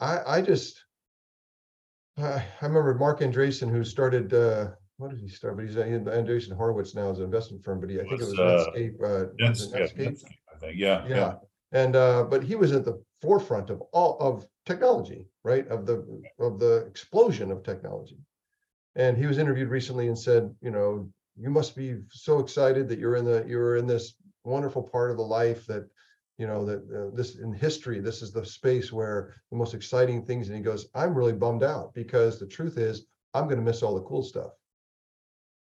I 0.00 0.20
I 0.26 0.42
just 0.42 0.84
I 2.18 2.44
I 2.60 2.66
remember 2.66 2.94
Marc 2.94 3.20
Andreessen 3.20 3.70
who 3.70 3.84
started 3.84 4.32
uh 4.32 4.68
what 4.98 5.10
did 5.10 5.20
he 5.20 5.28
start? 5.28 5.56
But 5.56 5.66
he's 5.66 5.76
uh, 5.76 5.82
Andreessen 5.82 6.56
Horowitz 6.56 6.94
now 6.94 7.10
is 7.10 7.18
an 7.18 7.24
investment 7.24 7.62
firm, 7.62 7.80
but 7.80 7.90
he 7.90 8.00
I 8.00 8.04
think 8.04 8.14
it 8.14 8.20
Was, 8.20 8.38
was 8.38 8.38
uh, 8.38 8.70
Netscape. 8.70 8.94
Uh, 8.94 9.26
was 9.38 9.70
yeah, 9.70 9.78
Netscape? 9.78 10.24
I 10.54 10.58
think, 10.58 10.78
yeah, 10.78 11.06
Yeah, 11.06 11.16
yeah. 11.16 11.34
and 11.72 11.96
uh, 11.96 12.24
but 12.24 12.42
he 12.42 12.54
was 12.54 12.72
at 12.72 12.84
the 12.84 13.02
forefront 13.20 13.70
of 13.70 13.82
all 13.92 14.16
of 14.20 14.46
technology, 14.64 15.26
right? 15.44 15.66
Of 15.68 15.84
the 15.84 16.22
of 16.38 16.58
the 16.58 16.86
explosion 16.86 17.50
of 17.50 17.62
technology. 17.62 18.18
And 18.94 19.18
he 19.18 19.26
was 19.26 19.36
interviewed 19.36 19.68
recently 19.68 20.08
and 20.08 20.18
said, 20.18 20.54
you 20.62 20.70
know, 20.70 21.10
you 21.36 21.50
must 21.50 21.76
be 21.76 21.96
so 22.10 22.38
excited 22.38 22.88
that 22.88 22.98
you're 22.98 23.16
in 23.16 23.26
the 23.26 23.44
you're 23.46 23.76
in 23.76 23.86
this 23.86 24.14
wonderful 24.44 24.82
part 24.82 25.10
of 25.10 25.18
the 25.18 25.22
life 25.22 25.66
that 25.66 25.86
you 26.38 26.46
know 26.46 26.64
that 26.64 26.82
uh, 26.94 27.14
this 27.16 27.36
in 27.36 27.52
history 27.52 28.00
this 28.00 28.20
is 28.22 28.32
the 28.32 28.44
space 28.44 28.92
where 28.92 29.34
the 29.50 29.56
most 29.56 29.74
exciting 29.74 30.22
things 30.22 30.48
and 30.48 30.56
he 30.56 30.62
goes 30.62 30.86
i'm 30.94 31.14
really 31.14 31.32
bummed 31.32 31.62
out 31.62 31.94
because 31.94 32.38
the 32.38 32.46
truth 32.46 32.78
is 32.78 33.06
i'm 33.34 33.44
going 33.44 33.58
to 33.58 33.64
miss 33.64 33.82
all 33.82 33.94
the 33.94 34.02
cool 34.02 34.22
stuff. 34.22 34.52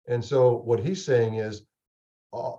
And 0.06 0.22
so 0.22 0.56
what 0.56 0.80
he's 0.80 1.04
saying 1.04 1.36
is 1.36 1.62
uh, 2.34 2.52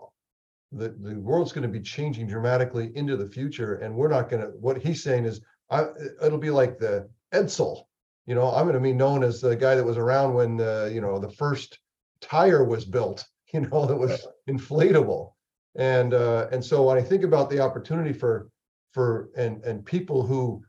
the, 0.72 0.90
the 0.90 1.20
world's 1.20 1.52
going 1.52 1.62
to 1.64 1.68
be 1.68 1.82
changing 1.82 2.28
dramatically 2.28 2.92
into 2.96 3.16
the 3.16 3.28
future 3.28 3.76
and 3.76 3.96
we're 3.96 4.10
not 4.10 4.30
going 4.30 4.42
to 4.42 4.50
what 4.60 4.82
he's 4.82 5.04
saying 5.04 5.26
is 5.26 5.42
I, 5.70 5.86
it'll 6.22 6.38
be 6.38 6.50
like 6.50 6.78
the 6.78 7.10
edsel 7.34 7.84
you 8.26 8.36
know 8.36 8.52
i'm 8.52 8.66
going 8.66 8.76
to 8.76 8.80
be 8.80 8.94
known 8.94 9.24
as 9.24 9.42
the 9.42 9.56
guy 9.56 9.76
that 9.76 9.84
was 9.84 9.98
around 9.98 10.34
when 10.34 10.60
uh, 10.60 10.90
you 10.92 11.02
know 11.02 11.20
the 11.20 11.32
first 11.32 11.80
tire 12.22 12.64
was 12.64 12.84
built 12.84 13.26
you 13.54 13.62
know 13.62 13.86
that 13.86 13.96
was 13.96 14.28
inflatable 14.50 15.34
and 15.76 16.14
uh 16.14 16.48
and 16.52 16.64
so 16.64 16.84
when 16.84 16.98
i 16.98 17.02
think 17.02 17.24
about 17.24 17.50
the 17.50 17.60
opportunity 17.60 18.14
for 18.14 18.50
for 18.96 19.30
and 19.36 19.64
and 19.66 19.86
people 19.86 20.26
who 20.26 20.64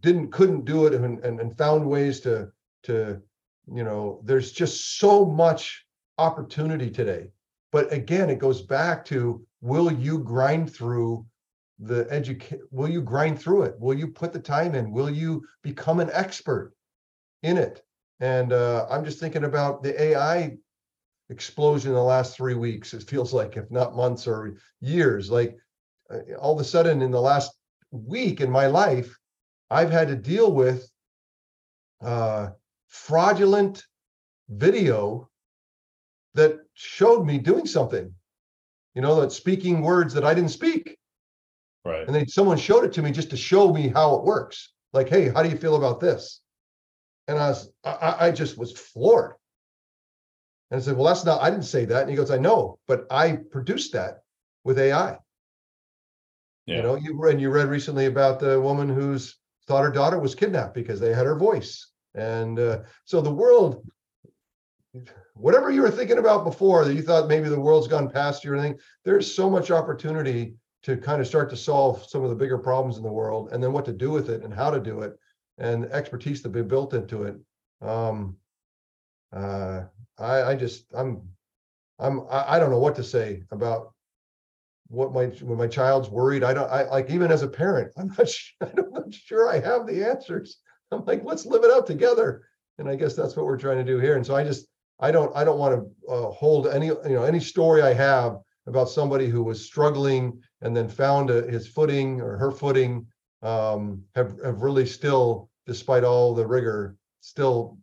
didn't 0.00 0.30
couldn't 0.30 0.64
do 0.64 0.86
it 0.86 0.94
and, 0.94 1.18
and, 1.24 1.40
and 1.40 1.58
found 1.58 1.84
ways 1.84 2.20
to 2.20 2.48
to 2.84 3.20
you 3.72 3.82
know 3.82 4.20
there's 4.24 4.52
just 4.52 4.98
so 4.98 5.24
much 5.24 5.84
opportunity 6.18 6.90
today. 6.90 7.28
But 7.72 7.92
again 7.92 8.30
it 8.30 8.38
goes 8.38 8.62
back 8.62 9.04
to 9.06 9.44
will 9.60 9.92
you 9.92 10.20
grind 10.20 10.72
through 10.72 11.26
the 11.78 12.06
educate 12.10 12.60
will 12.70 12.88
you 12.88 13.02
grind 13.02 13.40
through 13.40 13.62
it? 13.62 13.74
Will 13.80 13.94
you 13.94 14.06
put 14.06 14.32
the 14.32 14.38
time 14.38 14.74
in? 14.74 14.92
Will 14.92 15.10
you 15.10 15.44
become 15.62 15.98
an 16.00 16.10
expert 16.12 16.72
in 17.42 17.56
it? 17.58 17.82
And 18.20 18.52
uh, 18.52 18.86
i'm 18.88 19.04
just 19.04 19.18
thinking 19.18 19.44
about 19.44 19.82
the 19.82 20.00
ai 20.00 20.56
explosion 21.30 21.90
in 21.90 21.94
the 21.94 22.02
last 22.02 22.36
three 22.36 22.54
weeks 22.54 22.94
it 22.94 23.02
feels 23.02 23.32
like 23.32 23.56
if 23.56 23.70
not 23.70 23.96
months 23.96 24.26
or 24.26 24.56
years. 24.80 25.30
Like 25.30 25.56
uh, 26.10 26.34
all 26.38 26.54
of 26.54 26.60
a 26.60 26.64
sudden 26.64 27.02
in 27.02 27.10
the 27.10 27.20
last 27.20 27.52
week 27.90 28.40
in 28.40 28.50
my 28.50 28.66
life 28.66 29.18
i've 29.70 29.90
had 29.90 30.08
to 30.08 30.16
deal 30.16 30.50
with 30.50 30.90
uh, 32.00 32.48
fraudulent 32.88 33.84
video 34.48 35.28
that 36.34 36.60
showed 36.74 37.24
me 37.26 37.38
doing 37.38 37.66
something. 37.66 38.12
You 38.94 39.02
know 39.02 39.20
that 39.20 39.32
speaking 39.32 39.82
words 39.82 40.14
that 40.14 40.24
i 40.24 40.34
didn't 40.34 40.50
speak. 40.50 40.98
Right. 41.84 42.06
and 42.06 42.14
then 42.14 42.28
someone 42.28 42.58
showed 42.58 42.84
it 42.84 42.92
to 42.92 43.02
me 43.02 43.10
just 43.10 43.30
to 43.30 43.36
show 43.36 43.72
me 43.72 43.88
how 43.88 44.14
it 44.16 44.24
works. 44.24 44.72
Like 44.92 45.08
hey 45.08 45.28
how 45.28 45.42
do 45.42 45.48
you 45.48 45.56
feel 45.56 45.76
about 45.76 46.00
this? 46.00 46.40
And 47.28 47.38
i 47.38 47.48
was 47.48 47.72
i, 47.84 48.16
I 48.20 48.30
just 48.30 48.58
was 48.58 48.72
floored 48.72 49.34
and 50.72 50.80
i 50.80 50.82
said 50.84 50.96
well 50.96 51.06
that's 51.06 51.24
not 51.24 51.40
i 51.42 51.50
didn't 51.50 51.64
say 51.66 51.84
that. 51.84 52.00
And 52.02 52.10
he 52.10 52.16
goes 52.16 52.30
i 52.32 52.38
know 52.38 52.78
but 52.88 53.06
i 53.10 53.36
produced 53.50 53.92
that 53.92 54.22
with 54.64 54.78
ai 54.78 55.18
Yeah. 56.66 56.76
you 56.78 56.82
know 56.82 56.94
you 56.96 57.16
read 57.16 57.40
you 57.40 57.50
read 57.50 57.68
recently 57.68 58.06
about 58.06 58.40
the 58.40 58.60
woman 58.60 58.88
who's 58.88 59.38
thought 59.68 59.84
her 59.84 59.90
daughter 59.92 60.18
was 60.18 60.34
kidnapped 60.34 60.74
because 60.74 60.98
they 60.98 61.14
had 61.14 61.26
her 61.26 61.36
voice. 61.38 61.92
And 62.14 62.58
uh, 62.58 62.80
so 63.04 63.20
the 63.20 63.30
world 63.32 63.86
whatever 65.34 65.70
you 65.70 65.80
were 65.82 65.90
thinking 65.90 66.18
about 66.18 66.44
before 66.44 66.84
that 66.84 66.94
you 66.94 67.00
thought 67.02 67.28
maybe 67.28 67.48
the 67.48 67.58
world's 67.58 67.88
gone 67.88 68.10
past 68.10 68.44
you 68.44 68.52
or 68.52 68.56
anything 68.56 68.78
there's 69.04 69.32
so 69.34 69.48
much 69.48 69.70
opportunity 69.70 70.54
to 70.82 70.96
kind 70.96 71.20
of 71.22 71.26
start 71.26 71.48
to 71.48 71.56
solve 71.56 72.04
some 72.06 72.22
of 72.24 72.28
the 72.28 72.36
bigger 72.36 72.58
problems 72.58 72.96
in 72.98 73.02
the 73.02 73.10
world 73.20 73.48
and 73.52 73.62
then 73.62 73.72
what 73.72 73.84
to 73.86 73.92
do 73.92 74.10
with 74.10 74.28
it 74.28 74.42
and 74.42 74.52
how 74.52 74.70
to 74.70 74.80
do 74.80 75.00
it 75.00 75.16
and 75.58 75.86
expertise 75.86 76.42
to 76.42 76.48
be 76.50 76.60
built 76.62 76.92
into 76.92 77.22
it. 77.22 77.36
Um 77.80 78.36
uh 79.32 79.84
i 80.22 80.50
i 80.50 80.54
just 80.54 80.84
i'm 80.94 81.22
i'm 81.98 82.22
i, 82.30 82.58
don't 82.58 82.70
know 82.70 82.78
what 82.78 82.96
to 82.96 83.04
say 83.04 83.42
about 83.50 83.92
what 84.88 85.12
my 85.12 85.26
when 85.26 85.58
my 85.58 85.66
child's 85.66 86.10
worried. 86.10 86.44
I 86.44 86.52
don't 86.52 86.70
i 86.70 86.84
like 86.84 87.10
even 87.10 87.32
as 87.32 87.42
a 87.42 87.48
parent 87.48 87.92
i'm 87.98 88.08
not 88.18 88.28
i'm 88.60 88.92
not 88.92 89.12
sure 89.12 89.48
i 89.48 89.58
have 89.58 89.86
the 89.86 90.06
answers. 90.06 90.58
I'm 90.90 91.04
like 91.04 91.24
let's 91.24 91.46
live 91.46 91.64
it 91.64 91.70
out 91.70 91.86
together. 91.86 92.42
And 92.78 92.88
i 92.88 92.96
guess 92.96 93.14
that's 93.14 93.36
what 93.36 93.46
we're 93.46 93.58
trying 93.58 93.78
to 93.78 93.84
do 93.84 93.98
here. 93.98 94.16
And 94.16 94.26
so 94.26 94.34
i 94.34 94.44
just 94.44 94.66
i 95.00 95.10
don't 95.10 95.34
i 95.36 95.44
don't 95.44 95.58
want 95.58 95.74
to 95.74 96.12
uh, 96.12 96.30
hold 96.30 96.66
any 96.66 96.86
you 96.86 97.00
know 97.04 97.24
any 97.24 97.40
story 97.40 97.82
i 97.82 97.92
have 97.92 98.38
about 98.66 98.88
somebody 98.88 99.28
who 99.28 99.42
was 99.42 99.64
struggling 99.64 100.40
and 100.60 100.76
then 100.76 100.88
found 100.88 101.30
a, 101.30 101.42
his 101.50 101.66
footing 101.66 102.20
or 102.20 102.36
her 102.36 102.50
footing 102.50 103.06
um, 103.42 104.02
have, 104.14 104.36
have 104.44 104.62
really 104.62 104.86
still, 104.86 105.50
despite 105.66 106.04
all 106.04 106.34
the 106.34 106.46
rigor, 106.46 106.96
still 107.20 107.78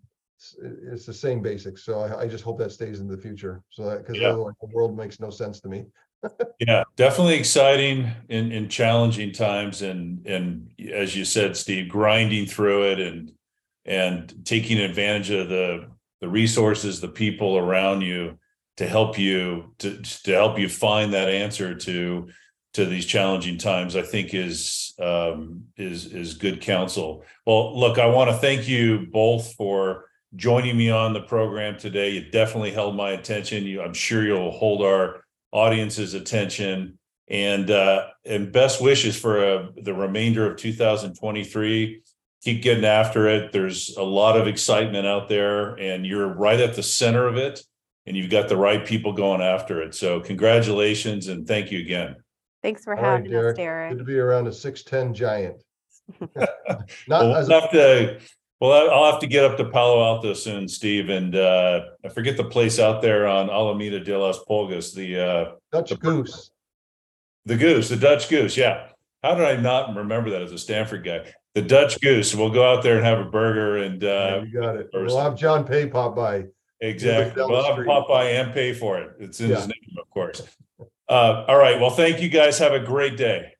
it's 0.62 1.06
the 1.06 1.14
same 1.14 1.42
basics. 1.42 1.84
So 1.84 2.00
I, 2.00 2.22
I 2.22 2.28
just 2.28 2.44
hope 2.44 2.58
that 2.60 2.72
stays 2.72 3.00
in 3.00 3.08
the 3.08 3.18
future. 3.18 3.62
So 3.70 3.84
that 3.90 4.00
because 4.00 4.20
Yeah. 4.20 4.30
otherwise 4.30 4.56
the 4.62 4.68
world 4.68 4.96
makes 4.96 5.20
no 5.20 5.30
sense 5.30 5.60
to 5.62 5.70
me. 5.70 5.86
Yeah, 6.60 6.84
definitely 6.98 7.36
exciting 7.36 8.12
in 8.28 8.52
in 8.52 8.68
challenging 8.68 9.32
times 9.32 9.82
and 9.82 10.28
and 10.28 10.70
as 10.94 11.16
you 11.16 11.24
said, 11.24 11.56
Steve, 11.56 11.88
grinding 11.88 12.48
through 12.48 12.92
it 12.92 13.00
and 13.00 13.32
and 13.86 14.46
taking 14.46 14.78
advantage 14.80 15.30
of 15.30 15.48
the 15.48 15.88
the 16.20 16.28
resources, 16.28 17.00
the 17.00 17.08
people 17.08 17.58
around 17.58 18.02
you 18.02 18.38
to 18.76 18.86
help 18.86 19.18
you 19.18 19.74
to 19.78 20.02
to 20.02 20.34
help 20.34 20.60
you 20.60 20.68
find 20.68 21.14
that 21.14 21.30
answer 21.30 21.76
to 21.76 22.28
to 22.74 22.86
these 22.86 23.06
challenging 23.06 23.58
times, 23.58 23.96
I 23.96 24.02
think 24.02 24.34
is 24.34 24.94
um 25.00 25.64
is 25.78 26.08
is 26.08 26.34
good 26.34 26.60
counsel. 26.60 27.24
Well, 27.46 27.80
look, 27.80 27.98
I 27.98 28.08
want 28.08 28.32
to 28.32 28.36
thank 28.36 28.68
you 28.68 29.08
both 29.10 29.54
for 29.54 30.09
joining 30.36 30.78
me 30.78 30.90
on 30.90 31.14
the 31.14 31.22
program 31.22 31.78
today. 31.78 32.10
You 32.12 32.30
definitely 32.30 32.72
held 32.72 32.96
my 32.96 33.12
attention. 33.12 33.64
You 33.64 33.82
I'm 33.82 33.94
sure 33.94 34.24
you'll 34.24 34.52
hold 34.52 34.82
our 34.82 35.24
audience's 35.52 36.14
attention 36.14 37.00
and 37.28 37.72
uh 37.72 38.08
and 38.26 38.52
best 38.52 38.82
wishes 38.82 39.20
for 39.20 39.44
uh, 39.44 39.68
the 39.82 39.94
remainder 39.94 40.50
of 40.50 40.58
2023 40.58 42.02
keep 42.44 42.62
getting 42.62 42.86
after 42.86 43.28
it 43.28 43.52
there's 43.52 43.96
a 43.98 44.04
lot 44.04 44.38
of 44.38 44.48
excitement 44.48 45.08
out 45.08 45.28
there 45.28 45.74
and 45.80 46.06
you're 46.06 46.28
right 46.28 46.60
at 46.60 46.76
the 46.76 46.84
center 46.84 47.28
of 47.28 47.36
it 47.36 47.64
and 48.06 48.16
you've 48.16 48.30
got 48.30 48.48
the 48.48 48.56
right 48.56 48.86
people 48.86 49.12
going 49.12 49.42
after 49.42 49.82
it 49.82 49.96
so 49.96 50.20
congratulations 50.20 51.28
and 51.28 51.48
thank 51.48 51.72
you 51.72 51.80
again 51.80 52.16
Thanks 52.62 52.84
for 52.84 52.96
All 52.96 53.02
right, 53.02 53.12
having 53.12 53.28
us, 53.28 53.32
Derek. 53.32 53.56
Derek. 53.56 53.92
Good 53.92 54.00
to 54.00 54.04
be 54.04 54.20
around 54.20 54.48
a 54.48 54.54
six 54.54 54.84
ten 54.84 55.14
giant. 55.14 55.64
Not 56.36 56.50
well, 57.08 57.36
as 57.36 57.48
we'll 57.48 57.58
a, 57.58 57.62
have 57.62 57.72
to 57.72 58.20
well 58.60 58.72
I- 58.74 58.94
i'll 58.94 59.12
have 59.12 59.20
to 59.22 59.28
get 59.28 59.44
up 59.46 59.58
to 59.58 59.66
palo 59.66 60.04
alto 60.04 60.34
soon 60.34 60.68
steve 60.68 61.10
and 61.10 61.36
uh 61.36 61.82
i 62.06 62.10
forget 62.10 62.38
the 62.38 62.44
place 62.44 62.80
out 62.80 63.02
there 63.02 63.28
on 63.28 63.50
alameda 63.50 64.00
de 64.00 64.18
las 64.18 64.40
pulgas 64.50 64.94
the 64.94 65.20
uh 65.20 65.52
Dutch 65.72 65.90
the- 65.92 65.98
goose. 65.98 66.52
The 67.46 67.56
goose, 67.58 67.90
the 67.90 67.96
Dutch 67.96 68.30
goose. 68.30 68.56
Yeah. 68.58 68.90
How 69.24 69.34
did 69.34 69.46
I 69.46 69.56
not 69.56 69.96
remember 69.96 70.30
that 70.32 70.42
as 70.44 70.52
a 70.52 70.58
Stanford 70.58 71.04
guy? 71.04 71.34
The 71.56 71.62
Dutch 71.64 72.00
goose. 72.00 72.36
We'll 72.36 72.52
go 72.52 72.70
out 72.72 72.84
there 72.84 72.98
and 72.98 73.06
have 73.06 73.18
a 73.20 73.24
burger 73.30 73.78
and 73.78 74.04
Yeah, 74.04 74.10
uh 74.10 74.44
you 74.46 74.60
got 74.62 74.76
it. 74.76 74.90
or 74.94 75.04
We'll 75.06 75.20
have 75.20 75.36
John 75.36 75.64
Paye 75.66 75.88
pop 75.88 76.16
by. 76.16 76.46
exactly. 76.82 77.36
down 77.40 77.48
the 77.48 77.54
We'll 77.54 77.64
have 77.64 77.74
street. 77.74 77.88
Popeye 77.88 78.40
and 78.40 78.54
pay 78.54 78.74
for 78.74 79.00
it. 79.00 79.12
It's 79.20 79.40
in 79.40 79.50
his 79.50 79.68
name, 79.68 79.98
of 79.98 80.08
course. 80.12 80.44
Uh 81.08 81.46
all 81.48 81.58
right. 81.58 81.80
Well, 81.80 81.90
thank 81.92 82.22
you 82.22 82.30
guys. 82.30 82.60
Have 82.60 82.74
a 82.74 82.80
great 82.80 83.18
day. 83.18 83.54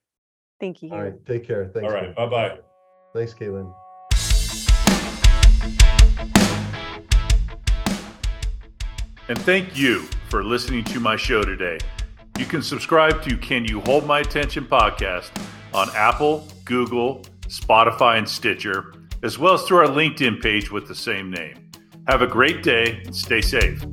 Thank 0.60 0.84
you. 0.84 0.92
All 0.92 1.02
right, 1.02 1.26
take 1.26 1.48
care. 1.48 1.72
Thanks. 1.74 1.88
All 1.88 1.94
right. 1.94 2.14
Bye-bye. 2.16 2.58
Thanks, 3.16 3.34
Kay 3.34 3.48
Lynn. 3.50 3.74
And 9.30 9.40
thank 9.44 9.78
you 9.78 10.08
for 10.30 10.44
listening 10.44 10.84
to 10.86 11.00
my 11.00 11.16
show 11.16 11.44
today. 11.44 11.78
You 12.40 12.46
can 12.46 12.64
subscribe 12.64 13.22
to 13.26 13.38
Can 13.38 13.64
You 13.64 13.80
Hold 13.82 14.08
My 14.08 14.22
Attention 14.22 14.66
podcast 14.66 15.30
on 15.72 15.88
Apple, 15.96 16.48
Google, 16.66 17.24
Spotify, 17.42 18.18
and 18.18 18.28
Stitcher, 18.28 18.92
as 19.22 19.38
well 19.38 19.54
as 19.54 19.62
through 19.66 19.78
our 19.78 19.86
LinkedIn 19.86 20.42
page 20.42 20.72
with 20.72 20.88
the 20.88 20.96
same 20.96 21.30
name. 21.30 21.70
Have 22.08 22.24
a 22.24 22.28
great 22.28 22.64
day 22.64 23.04
and 23.06 23.16
stay 23.16 23.40
safe. 23.40 23.86